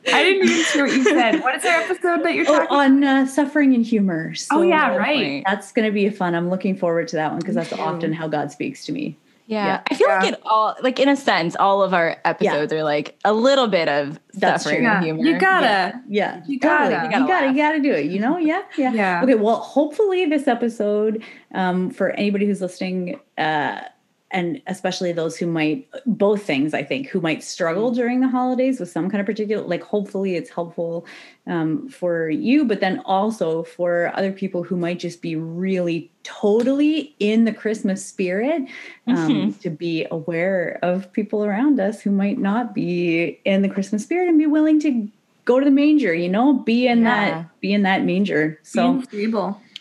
I 0.09 0.23
didn't 0.23 0.49
even 0.49 0.65
hear 0.73 0.85
what 0.85 0.95
you 0.95 1.03
said. 1.03 1.41
What 1.41 1.55
is 1.55 1.65
our 1.65 1.81
episode 1.81 2.23
that 2.23 2.33
you're 2.33 2.49
oh, 2.49 2.59
talking 2.59 2.67
oh, 2.71 2.79
on 2.79 3.03
uh, 3.03 3.27
suffering 3.27 3.75
and 3.75 3.85
humor? 3.85 4.33
So 4.35 4.59
oh 4.59 4.61
yeah, 4.61 4.95
right. 4.95 5.43
That's 5.45 5.71
going 5.71 5.85
to 5.85 5.91
be 5.91 6.09
fun. 6.09 6.33
I'm 6.33 6.49
looking 6.49 6.77
forward 6.77 7.07
to 7.09 7.17
that 7.17 7.31
one 7.31 7.39
because 7.39 7.55
that's 7.55 7.73
often 7.73 8.13
how 8.13 8.27
God 8.27 8.51
speaks 8.51 8.85
to 8.85 8.91
me. 8.91 9.17
Yeah. 9.47 9.65
yeah. 9.65 9.81
I 9.89 9.95
feel 9.95 10.07
yeah. 10.09 10.19
like 10.19 10.33
it 10.33 10.41
all 10.45 10.75
like 10.83 10.99
in 10.99 11.09
a 11.09 11.15
sense, 11.15 11.55
all 11.55 11.81
of 11.81 11.93
our 11.93 12.17
episodes 12.25 12.71
yeah. 12.71 12.79
are 12.79 12.83
like 12.83 13.17
a 13.25 13.33
little 13.33 13.67
bit 13.67 13.87
of 13.87 14.19
That's 14.33 14.63
suffering 14.63 14.85
and 14.85 15.03
humor. 15.03 15.23
You 15.23 15.39
gotta. 15.39 16.01
Yeah. 16.07 16.43
You 16.45 16.59
gotta. 16.59 16.89
You 16.89 17.11
gotta, 17.11 17.19
you 17.19 17.27
gotta, 17.27 17.47
you 17.47 17.55
gotta 17.55 17.79
do 17.79 17.91
it. 17.93 18.05
You 18.05 18.19
know? 18.19 18.37
Yeah. 18.37 18.63
Yeah. 18.77 18.93
Yeah. 18.93 19.23
Okay. 19.23 19.35
Well, 19.35 19.57
hopefully 19.57 20.25
this 20.25 20.47
episode, 20.47 21.23
um, 21.53 21.89
for 21.89 22.11
anybody 22.11 22.45
who's 22.45 22.61
listening, 22.61 23.19
uh, 23.37 23.81
and 24.31 24.61
especially 24.67 25.13
those 25.13 25.37
who 25.37 25.47
might 25.47 25.87
both 26.05 26.43
things 26.43 26.73
i 26.73 26.83
think 26.83 27.07
who 27.07 27.21
might 27.21 27.43
struggle 27.43 27.91
during 27.91 28.19
the 28.19 28.27
holidays 28.27 28.79
with 28.79 28.89
some 28.89 29.09
kind 29.09 29.21
of 29.21 29.25
particular 29.25 29.65
like 29.65 29.81
hopefully 29.81 30.35
it's 30.35 30.49
helpful 30.49 31.05
um, 31.47 31.87
for 31.87 32.29
you 32.29 32.65
but 32.65 32.79
then 32.81 32.99
also 33.05 33.63
for 33.63 34.11
other 34.15 34.31
people 34.31 34.63
who 34.63 34.75
might 34.75 34.99
just 34.99 35.21
be 35.21 35.35
really 35.35 36.11
totally 36.23 37.15
in 37.19 37.45
the 37.45 37.53
christmas 37.53 38.05
spirit 38.05 38.63
um, 39.07 39.15
mm-hmm. 39.15 39.59
to 39.59 39.69
be 39.69 40.05
aware 40.11 40.77
of 40.81 41.11
people 41.13 41.45
around 41.45 41.79
us 41.79 42.01
who 42.01 42.11
might 42.11 42.37
not 42.37 42.75
be 42.75 43.39
in 43.45 43.61
the 43.61 43.69
christmas 43.69 44.03
spirit 44.03 44.27
and 44.27 44.37
be 44.37 44.47
willing 44.47 44.79
to 44.79 45.09
go 45.45 45.59
to 45.59 45.63
the 45.63 45.71
manger 45.71 46.13
you 46.13 46.27
know 46.27 46.53
be 46.53 46.87
in 46.87 47.03
yeah. 47.03 47.29
that 47.29 47.61
be 47.61 47.73
in 47.73 47.83
that 47.83 48.03
manger 48.03 48.59
so 48.63 49.01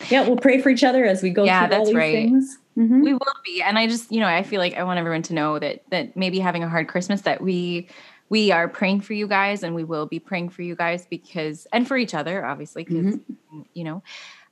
yeah 0.09 0.25
we'll 0.25 0.37
pray 0.37 0.61
for 0.61 0.69
each 0.69 0.85
other 0.85 1.03
as 1.03 1.21
we 1.21 1.29
go 1.29 1.43
yeah, 1.43 1.67
through 1.67 1.77
all 1.77 1.85
these 1.85 1.95
right. 1.95 2.13
things 2.13 2.57
Mm-hmm. 2.77 3.01
We 3.01 3.13
will 3.13 3.33
be. 3.43 3.61
And 3.61 3.77
I 3.77 3.87
just, 3.87 4.11
you 4.11 4.19
know, 4.19 4.27
I 4.27 4.43
feel 4.43 4.59
like 4.59 4.75
I 4.75 4.83
want 4.83 4.99
everyone 4.99 5.23
to 5.23 5.33
know 5.33 5.57
that 5.57 5.83
that 5.89 6.15
maybe 6.15 6.39
having 6.39 6.63
a 6.63 6.69
hard 6.69 6.87
Christmas 6.87 7.21
that 7.21 7.41
we 7.41 7.87
we 8.29 8.51
are 8.51 8.67
praying 8.67 9.01
for 9.01 9.13
you 9.13 9.27
guys 9.27 9.63
and 9.63 9.73
we 9.73 9.83
will 9.83 10.05
be 10.05 10.19
praying 10.19 10.49
for 10.49 10.61
you 10.61 10.75
guys 10.75 11.05
because 11.09 11.67
and 11.71 11.87
for 11.87 11.97
each 11.97 12.13
other 12.13 12.45
obviously 12.45 12.83
because 12.83 13.15
mm-hmm. 13.15 13.61
you 13.73 13.83
know 13.83 14.03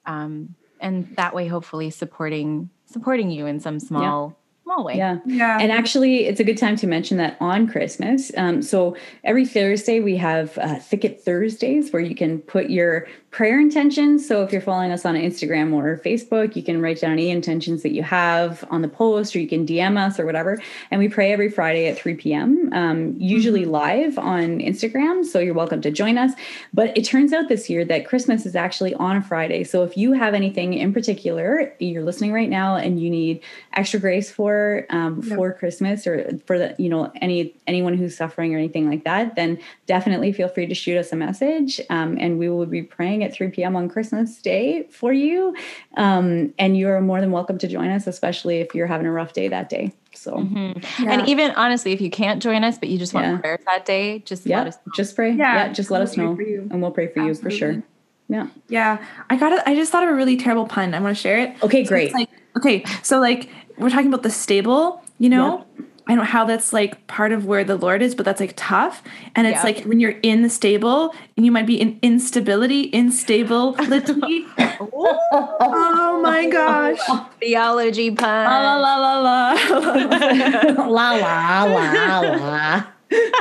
um 0.05 0.55
and 0.79 1.13
that 1.15 1.33
way 1.35 1.47
hopefully 1.47 1.89
supporting 1.89 2.69
supporting 2.85 3.29
you 3.29 3.45
in 3.45 3.59
some 3.59 3.79
small 3.79 4.37
small 4.65 4.83
way. 4.83 4.97
Yeah. 4.97 5.19
Yeah. 5.25 5.59
And 5.61 5.71
actually, 5.71 6.25
it's 6.25 6.39
a 6.39 6.43
good 6.43 6.57
time 6.57 6.75
to 6.77 6.87
mention 6.87 7.17
that 7.17 7.37
on 7.39 7.67
Christmas. 7.67 8.31
Um, 8.35 8.63
so 8.63 8.97
every 9.23 9.45
Thursday, 9.45 9.99
we 9.99 10.17
have 10.17 10.57
uh, 10.57 10.79
Thicket 10.79 11.21
Thursdays 11.21 11.93
where 11.93 12.01
you 12.01 12.15
can 12.15 12.39
put 12.39 12.71
your 12.71 13.07
prayer 13.29 13.59
intentions. 13.59 14.27
So 14.27 14.43
if 14.43 14.51
you're 14.51 14.61
following 14.61 14.91
us 14.91 15.05
on 15.05 15.15
Instagram 15.15 15.73
or 15.73 15.97
Facebook, 16.03 16.55
you 16.55 16.63
can 16.63 16.81
write 16.81 17.01
down 17.01 17.11
any 17.11 17.29
intentions 17.29 17.83
that 17.83 17.91
you 17.91 18.01
have 18.01 18.65
on 18.71 18.81
the 18.81 18.87
post 18.87 19.35
or 19.35 19.39
you 19.39 19.47
can 19.47 19.67
DM 19.67 19.97
us 19.97 20.19
or 20.19 20.25
whatever. 20.25 20.59
And 20.89 20.99
we 20.99 21.09
pray 21.09 21.31
every 21.31 21.49
Friday 21.49 21.87
at 21.87 21.97
3 21.97 22.15
p.m., 22.15 22.69
um, 22.73 23.13
usually 23.19 23.63
mm-hmm. 23.63 23.71
live 23.71 24.17
on 24.17 24.59
Instagram. 24.59 25.25
So 25.25 25.39
you're 25.39 25.53
welcome 25.53 25.81
to 25.81 25.91
join 25.91 26.17
us. 26.17 26.31
But 26.73 26.97
it 26.97 27.03
turns 27.03 27.33
out 27.33 27.49
this 27.49 27.69
year 27.69 27.85
that 27.85 28.07
Christmas 28.07 28.45
is 28.47 28.55
actually 28.55 28.95
on 28.95 29.17
a 29.17 29.21
Friday. 29.21 29.63
So 29.63 29.83
if 29.83 29.95
you 29.95 30.13
have 30.13 30.33
anything 30.33 30.73
in 30.73 30.91
particular, 30.91 31.73
you're 31.79 32.03
listening 32.03 32.31
right 32.33 32.49
now 32.49 32.77
and 32.77 32.99
you 32.99 33.11
need 33.11 33.43
extra 33.73 33.99
grace 33.99 34.31
for 34.31 34.54
um, 34.89 35.21
yep. 35.23 35.35
for 35.37 35.53
Christmas 35.53 36.05
or 36.07 36.37
for 36.45 36.57
the, 36.57 36.75
you 36.77 36.89
know, 36.89 37.11
any 37.21 37.55
anyone 37.67 37.95
who's 37.97 38.15
suffering 38.15 38.53
or 38.53 38.57
anything 38.57 38.89
like 38.89 39.03
that, 39.03 39.35
then 39.35 39.57
definitely 39.87 40.31
feel 40.33 40.47
free 40.47 40.65
to 40.67 40.75
shoot 40.75 40.97
us 40.97 41.11
a 41.11 41.15
message 41.15 41.79
um, 41.89 42.17
and 42.19 42.37
we 42.39 42.47
will 42.49 42.65
be 42.65 42.81
praying 42.83 43.23
at 43.23 43.33
3 43.33 43.49
p.m. 43.49 43.75
on 43.75 43.89
Christmas 43.89 44.41
Day 44.41 44.87
for 44.91 45.11
you. 45.13 45.55
Um, 45.97 46.53
and 46.59 46.77
you're 46.77 47.01
more 47.01 47.21
than 47.21 47.31
welcome 47.31 47.57
to 47.59 47.67
join 47.67 47.89
us, 47.89 48.07
especially 48.07 48.57
if 48.59 48.73
you're 48.75 48.87
having 48.87 49.07
a 49.07 49.11
rough 49.11 49.33
day 49.33 49.47
that 49.47 49.69
day. 49.69 49.91
So 50.13 50.31
Mm-hmm. 50.37 51.07
And 51.09 51.27
even 51.27 51.51
honestly, 51.51 51.91
if 51.91 51.99
you 52.01 52.09
can't 52.09 52.41
join 52.41 52.63
us, 52.63 52.77
but 52.77 52.89
you 52.89 52.97
just 52.97 53.13
want 53.13 53.25
Yeah. 53.27 53.37
prayers 53.37 53.59
that 53.65 53.85
day, 53.85 54.19
just 54.19 54.45
yeah, 54.45 54.59
let 54.59 54.67
us 54.67 54.75
know. 54.85 54.93
just 54.95 55.15
pray. 55.15 55.31
Yeah, 55.31 55.55
Yeah, 55.67 55.73
just 55.73 55.91
let 55.91 55.99
we'll 55.99 56.07
us 56.07 56.17
know, 56.17 56.37
and 56.71 56.81
we'll 56.81 56.91
pray 56.91 57.07
for 57.07 57.21
you 57.21 57.33
for 57.35 57.49
sure. 57.51 57.83
Yeah. 58.27 58.47
Yeah, 58.69 59.05
I 59.29 59.35
got 59.35 59.51
it. 59.51 59.61
I 59.67 59.75
just 59.75 59.91
thought 59.91 60.03
of 60.03 60.09
a 60.09 60.13
really 60.13 60.37
terrible 60.37 60.65
pun. 60.65 60.93
I 60.95 60.99
want 60.99 61.15
to 61.15 61.21
share 61.21 61.37
it. 61.39 61.61
Okay, 61.61 61.83
So 61.83 61.89
great. 61.89 62.05
it's 62.05 62.13
like 62.15 62.29
okay, 62.57 62.83
so 63.03 63.19
like 63.19 63.49
we're 63.77 63.89
talking 63.89 64.07
about 64.07 64.23
the 64.23 64.29
stable, 64.31 65.01
you 65.19 65.29
know. 65.29 65.65
I 66.07 66.11
don't 66.11 66.17
know 66.19 66.23
how 66.25 66.45
that's 66.45 66.71
like 66.71 67.07
part 67.07 67.31
of 67.31 67.45
where 67.47 67.63
the 67.63 67.75
Lord 67.75 68.03
is, 68.03 68.13
but 68.13 68.25
that's 68.25 68.39
like 68.39 68.53
tough. 68.55 69.01
And 69.35 69.47
it's 69.47 69.55
Yeah. 69.57 69.63
like 69.63 69.83
when 69.85 69.99
you're 69.99 70.19
in 70.21 70.43
the 70.43 70.49
stable 70.49 71.15
and 71.35 71.43
you 71.47 71.51
might 71.51 71.65
be 71.65 71.81
in 71.81 71.97
instability, 72.03 72.83
instability. 72.83 74.45
oh 74.59 76.19
my 76.23 76.47
gosh. 76.47 76.99
Theology 77.39 78.11
pun. 78.11 78.27
La 78.27 78.75
la 78.75 78.75
la 78.75 78.95
la 78.97 79.19
la. 79.19 79.53
la 80.87 81.11
la 81.15 81.63
la 81.63 82.19
la. 82.21 82.83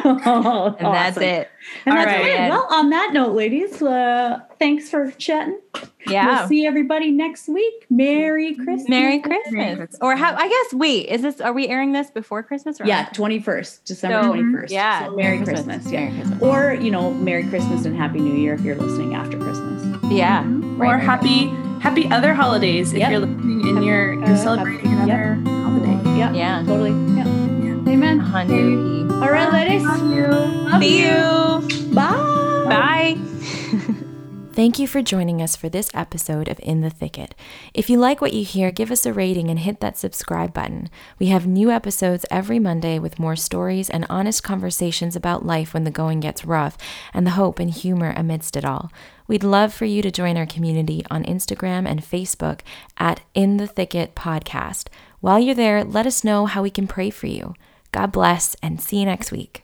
Oh, 0.05 0.77
and 0.79 0.95
that's 0.95 1.17
it. 1.17 1.51
And 1.87 1.97
All 1.99 2.05
that's 2.05 2.19
right. 2.23 2.27
it. 2.47 2.51
Well, 2.51 2.67
on 2.71 2.91
that 2.91 3.13
note, 3.15 3.35
ladies, 3.35 3.81
uh, 3.83 4.41
thanks 4.59 4.91
for 4.91 5.11
chatting. 5.13 5.59
Yeah. 6.07 6.41
We'll 6.41 6.49
see 6.49 6.67
everybody 6.67 7.11
next 7.11 7.49
week. 7.49 7.87
Merry 7.91 8.55
Christmas. 8.55 8.89
Merry 8.89 9.21
Christmas. 9.21 9.97
Or 10.03 10.15
how 10.17 10.35
I 10.37 10.49
guess 10.49 10.75
wait, 10.75 11.09
is 11.09 11.23
this 11.23 11.41
are 11.41 11.53
we 11.53 11.69
airing 11.69 11.93
this 11.93 12.11
before 12.11 12.43
Christmas 12.43 12.81
or 12.81 12.87
Yeah, 12.87 12.99
after? 13.01 13.15
twenty 13.15 13.39
first, 13.41 13.85
December 13.87 14.23
So, 14.23 14.29
twenty 14.35 14.53
first. 14.53 14.73
yeah, 14.73 15.07
so 15.07 15.17
Merry 15.17 15.37
Merry 15.37 15.45
Christmas. 15.47 15.65
Christmas. 15.85 15.93
Yeah, 15.93 16.01
Merry 16.11 16.17
Christmas. 16.21 16.43
or 16.43 16.75
you 16.75 16.91
know, 16.91 17.11
Merry 17.13 17.45
Christmas 17.49 17.85
and 17.87 17.97
Happy 17.97 18.19
New 18.21 18.35
Year 18.35 18.55
if 18.55 18.61
you're 18.61 18.77
listening 18.77 19.15
after 19.15 19.39
Christmas. 19.39 19.83
Yeah. 20.13 20.43
or 20.45 20.47
Right, 20.47 20.93
right, 20.95 21.03
happy 21.03 21.47
happy 21.81 22.11
other 22.11 22.35
holidays 22.35 22.93
if 22.93 22.99
Yep. 22.99 23.11
you're 23.11 23.21
listening 23.21 23.69
and 23.77 23.85
you're 23.85 24.23
uh, 24.23 24.27
you're 24.29 24.37
celebrating 24.37 24.91
happy- 24.91 25.11
another 25.11 25.51
holiday. 25.63 26.19
Yeah, 26.19 26.33
Yeah. 26.33 26.63
totally. 26.67 26.91
Yeah. 27.17 27.44
Amen. 27.87 28.19
Honey. 28.19 29.03
All 29.15 29.31
right, 29.31 29.53
ladies. 29.53 29.85
Love 29.85 30.81
See 30.83 31.03
you. 31.03 31.95
Bye. 31.95 32.65
Bye. 32.69 33.19
Thank 34.53 34.79
you 34.79 34.87
for 34.87 35.03
joining 35.03 35.43
us 35.43 35.57
for 35.57 35.69
this 35.69 35.91
episode 35.93 36.49
of 36.49 36.61
In 36.63 36.81
the 36.81 36.89
Thicket. 36.89 37.35
If 37.75 37.91
you 37.91 37.99
like 37.99 38.21
what 38.21 38.33
you 38.33 38.45
hear, 38.45 38.71
give 38.71 38.91
us 38.91 39.05
a 39.05 39.13
rating 39.13 39.51
and 39.51 39.59
hit 39.59 39.81
that 39.81 39.99
subscribe 39.99 40.55
button. 40.55 40.89
We 41.19 41.27
have 41.27 41.47
new 41.47 41.71
episodes 41.73 42.25
every 42.31 42.59
Monday 42.59 42.99
with 42.99 43.19
more 43.19 43.37
stories 43.37 43.91
and 43.91 44.07
honest 44.09 44.43
conversations 44.43 45.17
about 45.17 45.45
life 45.45 45.75
when 45.75 45.83
the 45.85 45.91
going 45.91 46.21
gets 46.21 46.45
rough 46.45 46.79
and 47.13 47.27
the 47.27 47.33
hope 47.33 47.59
and 47.59 47.69
humor 47.69 48.15
amidst 48.17 48.57
it 48.57 48.65
all. 48.65 48.93
We'd 49.27 49.45
love 49.45 49.75
for 49.75 49.87
you 49.87 50.03
to 50.03 50.11
join 50.11 50.37
our 50.37 50.47
community 50.47 51.05
on 51.11 51.25
Instagram 51.25 51.87
and 51.87 52.01
Facebook 52.01 52.61
at 52.97 53.21
In 53.35 53.57
the 53.57 53.67
Thicket 53.67 54.15
Podcast. 54.15 54.87
While 55.21 55.41
you're 55.41 55.55
there, 55.55 55.83
let 55.83 56.07
us 56.07 56.23
know 56.23 56.47
how 56.47 56.63
we 56.63 56.71
can 56.71 56.87
pray 56.87 57.11
for 57.11 57.27
you. 57.27 57.55
God 57.95 58.11
bless 58.11 58.57
and 58.57 58.81
see 58.81 58.99
you 58.99 59.07
next 59.07 59.31
week. 59.31 59.63